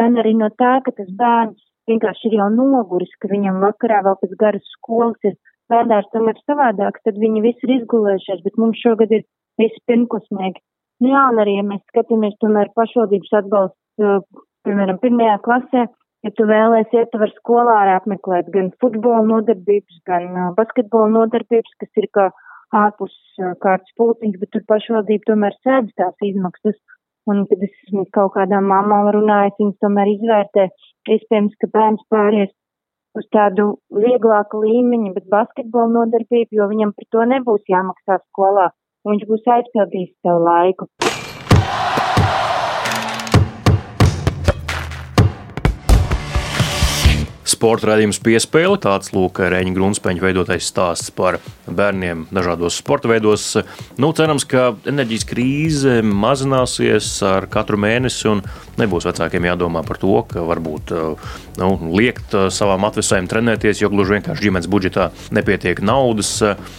gan 0.00 0.16
arī 0.16 0.32
no 0.38 0.48
tā, 0.56 0.78
ka 0.86 0.96
tas 0.96 1.12
bērns 1.20 1.60
vienkārši 1.90 2.30
ir 2.30 2.38
jau 2.40 2.48
noguris, 2.54 3.12
ka 3.22 3.30
viņam 3.30 3.60
vakarā 3.64 4.00
vēl 4.06 4.18
pēc 4.22 4.34
garas 4.40 4.74
skolas 4.76 5.28
ir 5.28 5.36
bērnārs 5.70 6.10
tomēr 6.14 6.38
savādāks, 6.46 7.02
tad 7.06 7.20
viņi 7.22 7.44
visi 7.44 7.66
ir 7.66 7.76
izgulējušies, 7.78 8.42
bet 8.46 8.58
mums 8.60 8.80
šogad 8.82 9.12
ir 9.14 9.24
visi 9.60 9.80
pirmklasnieki. 9.90 10.62
Nu 11.00 11.14
jā, 11.14 11.22
un 11.32 11.40
arī, 11.42 11.56
ja 11.60 11.64
mēs 11.66 11.80
skatāmies 11.92 12.36
tomēr 12.42 12.72
pašvaldības 12.76 13.32
atbalsts, 13.40 14.04
uh, 14.04 14.20
piemēram, 14.66 15.00
pirmajā 15.00 15.38
klasē, 15.46 15.86
ja 16.26 16.32
tu 16.36 16.46
vēlēsi 16.50 16.98
iet, 16.98 17.10
tu 17.12 17.20
var 17.22 17.32
skolā 17.38 17.76
arī 17.84 17.96
apmeklēt 17.96 18.50
gan 18.52 18.68
futbola 18.82 19.22
nodarbības, 19.30 20.02
gan 20.10 20.28
uh, 20.34 20.52
basketbola 20.58 21.08
nodarbības, 21.14 21.76
kas 21.80 22.02
ir 22.02 22.08
kā 22.16 22.28
ārpus 22.76 23.14
uh, 23.40 23.54
kārtas 23.64 23.96
pulciņš, 24.00 24.38
bet 24.42 24.52
tur 24.54 24.66
pašvaldība 24.68 25.32
tomēr 25.32 25.56
sēdz 25.64 25.96
tās 26.02 26.30
izmaksas. 26.32 26.78
Un, 27.28 27.44
kad 27.46 27.60
es 27.62 27.72
kaut 28.16 28.32
kādām 28.34 28.64
mamām 28.70 29.10
runājis, 29.14 29.58
viņas 29.60 29.82
tomēr 29.84 30.08
izvērtē, 30.14 30.64
iespējams, 31.08 31.54
ka 31.60 31.70
bērns 31.72 32.02
pāries 32.12 32.52
uz 33.18 33.26
tādu 33.34 33.70
vieglāku 33.90 34.60
līmeņu, 34.64 35.14
bet 35.16 35.30
basketbola 35.32 35.88
nodarbību, 35.96 36.60
jo 36.60 36.68
viņam 36.70 36.92
par 36.96 37.08
to 37.14 37.24
nebūs 37.32 37.64
jāmaksā 37.72 38.20
skolā 38.26 38.70
viņš 39.08 39.26
būs 39.28 39.48
aizpildījis 39.56 40.12
savu 40.24 40.44
laiku. 40.46 40.88
Sporta 47.60 47.90
raidījums 47.90 48.16
piespēle, 48.24 48.78
tāds 48.80 49.10
lūk, 49.12 49.42
Reņģa 49.52 49.74
Grunspeņa 49.76 50.22
veidotais 50.24 50.64
stāsts 50.64 51.10
par 51.12 51.36
bērniem 51.68 52.22
dažādos 52.32 52.78
sporta 52.80 53.10
veidos. 53.10 53.42
Nu, 54.00 54.08
cerams, 54.16 54.46
ka 54.48 54.70
enerģijas 54.88 55.26
krīze 55.28 55.98
mazināsies 56.00 57.10
ar 57.28 57.44
katru 57.52 57.76
mēnesi 57.84 58.30
un 58.30 58.40
nebūs 58.80 59.04
vecākiem 59.10 59.44
jādomā 59.50 59.82
par 59.84 60.00
to, 60.00 60.14
ka 60.30 60.46
varbūt 60.48 60.94
nu, 61.60 61.68
liekt 62.00 62.32
savām 62.32 62.86
atvesēm 62.88 63.28
trenēties, 63.28 63.82
jo 63.84 63.90
gluži 63.92 64.16
vienkārši 64.16 64.46
ģimenes 64.46 64.70
budžetā 64.72 65.10
nepietiek 65.36 65.84
naudas 65.84 66.32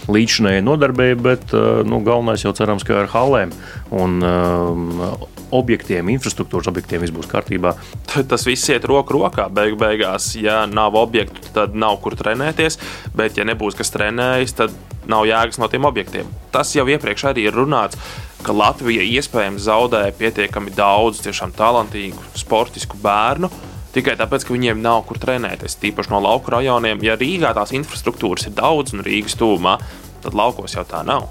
līdzinējai 0.10 0.66
nodarbēji, 0.66 1.20
bet 1.22 1.54
nu, 1.86 2.02
galvenais 2.02 2.42
jau 2.42 2.56
cerams, 2.58 2.88
ka 2.90 3.04
ar 3.04 3.14
halēm 3.14 3.54
un 4.02 4.18
um, 4.26 5.06
objektiem, 5.52 6.10
infrastruktūras 6.16 6.70
objektiem 6.72 7.04
viss 7.04 7.14
būs 7.14 7.30
kārtībā. 7.32 7.76
Tas 8.32 8.46
viss 8.48 8.72
iet 8.72 8.88
roku 8.90 9.18
rokā. 9.18 9.48
Beig 9.54 9.78
beigās, 9.80 10.32
ja 10.40 10.64
nav 10.76 10.96
objektu, 11.00 11.44
tad 11.56 11.76
nav 11.78 12.00
kur 12.04 12.16
trenēties, 12.20 12.80
bet 13.18 13.40
ja 13.40 13.48
nebūs 13.48 13.78
kas 13.80 13.94
trenējas, 13.94 14.56
tad 14.58 14.76
nav 15.12 15.26
jēgas 15.30 15.60
no 15.62 15.70
tiem 15.72 15.88
objektiem. 15.90 16.30
Tas 16.54 16.74
jau 16.76 16.86
iepriekš 16.90 17.28
arī 17.32 17.48
ir 17.50 17.58
runāts, 17.58 18.00
ka 18.46 18.56
Latvija 18.56 19.04
iespējams 19.06 19.66
zaudē 19.68 20.06
pietiekami 20.18 20.74
daudz 20.78 21.22
tiešām 21.26 21.54
talantīgu 21.58 22.32
sportisku 22.38 23.00
bērnu. 23.02 23.52
Tikai 23.92 24.16
tāpēc, 24.20 24.48
ka 24.48 24.56
viņiem 24.56 24.80
nav 24.82 25.04
kur 25.10 25.20
trenēties, 25.20 25.76
tīpaši 25.82 26.14
no 26.14 26.22
lauku 26.24 26.54
rajoniem. 26.54 27.04
Ja 27.04 27.20
Rīgā 27.20 27.52
tās 27.58 27.76
infrastruktūras 27.76 28.48
ir 28.48 28.56
daudz 28.56 28.96
un 28.96 29.04
Rīgas 29.06 29.36
tūmā, 29.40 29.78
tad 30.24 30.38
laukos 30.38 30.78
jau 30.78 30.88
tā 30.88 31.04
nav. 31.08 31.28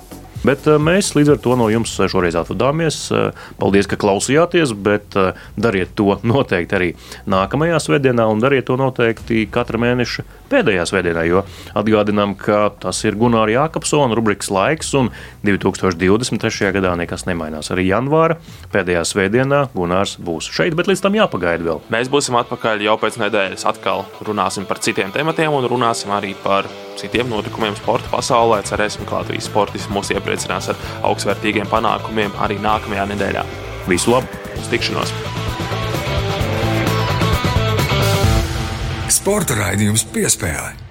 Bet 0.47 0.64
eh, 0.70 0.78
mēs 0.80 1.12
līdz 1.16 1.34
ar 1.34 1.41
to 1.45 1.57
no 1.61 1.68
jums 1.72 1.93
šoreiz 1.93 2.36
atvadāmies. 2.41 3.01
Eh, 3.12 3.47
paldies, 3.61 3.88
ka 3.91 3.99
klausījāties, 4.01 4.72
bet 4.72 5.16
eh, 5.20 5.36
dariet 5.61 5.93
to 5.99 6.16
noteikti 6.32 6.78
arī 6.78 6.91
nākamajā 7.30 7.80
svētdienā, 7.84 8.26
un 8.30 8.41
dariet 8.43 8.68
to 8.70 8.78
noteikti 8.80 9.45
katra 9.53 9.80
mēneša 9.82 10.24
pēdējā 10.51 10.86
svētdienā, 10.88 11.26
jo 11.28 11.45
atgādinām, 11.78 12.34
ka 12.41 12.70
tas 12.82 13.05
ir 13.05 13.18
Gunārs 13.20 13.53
Jākapsona 13.55 14.16
rubrikas 14.16 14.51
laiks, 14.53 14.91
un 14.99 15.12
2023. 15.47 16.72
gadā 16.76 16.97
nekas 16.99 17.26
nemainās. 17.28 17.70
Arī 17.74 17.91
janvāra 17.91 18.41
pēdējā 18.72 19.05
svētdienā 19.12 19.66
Gunārs 19.76 20.16
būs 20.20 20.51
šeit, 20.51 20.76
bet 20.78 20.91
līdz 20.91 21.05
tam 21.05 21.18
jāpagaida 21.20 21.68
vēl. 21.68 21.82
Mēs 21.93 22.11
būsim 22.12 22.38
atpakaļ 22.41 22.86
jau 22.88 22.99
pēc 23.01 23.20
nedēļas. 23.22 23.66
Atkal 23.70 24.07
runāsim 24.26 24.66
par 24.66 24.82
citiem 24.82 25.12
tematiem 25.14 25.55
un 25.55 25.68
runāsim 25.70 26.12
arī 26.16 26.34
par 26.43 26.68
citiem 26.99 27.30
notikumiem 27.30 27.76
sporta 27.78 28.11
pasaulē. 28.12 28.62
Cerēsim, 28.66 29.07
ka 29.09 29.20
Latvijas 29.20 29.49
sportisti 29.51 29.93
mūs 29.95 30.12
iepriecinās 30.14 30.72
ar 30.72 30.80
augstvērtīgiem 31.11 31.70
panākumiem 31.70 32.34
arī 32.43 32.59
nākamajā 32.62 33.09
nedēļā. 33.14 33.47
Visu 33.91 34.14
labu! 34.14 34.43
Uz 34.59 34.68
tikšanos! 34.72 35.14
Sporta 39.11 39.59
raidījums 39.59 40.07
piespēlē. 40.14 40.89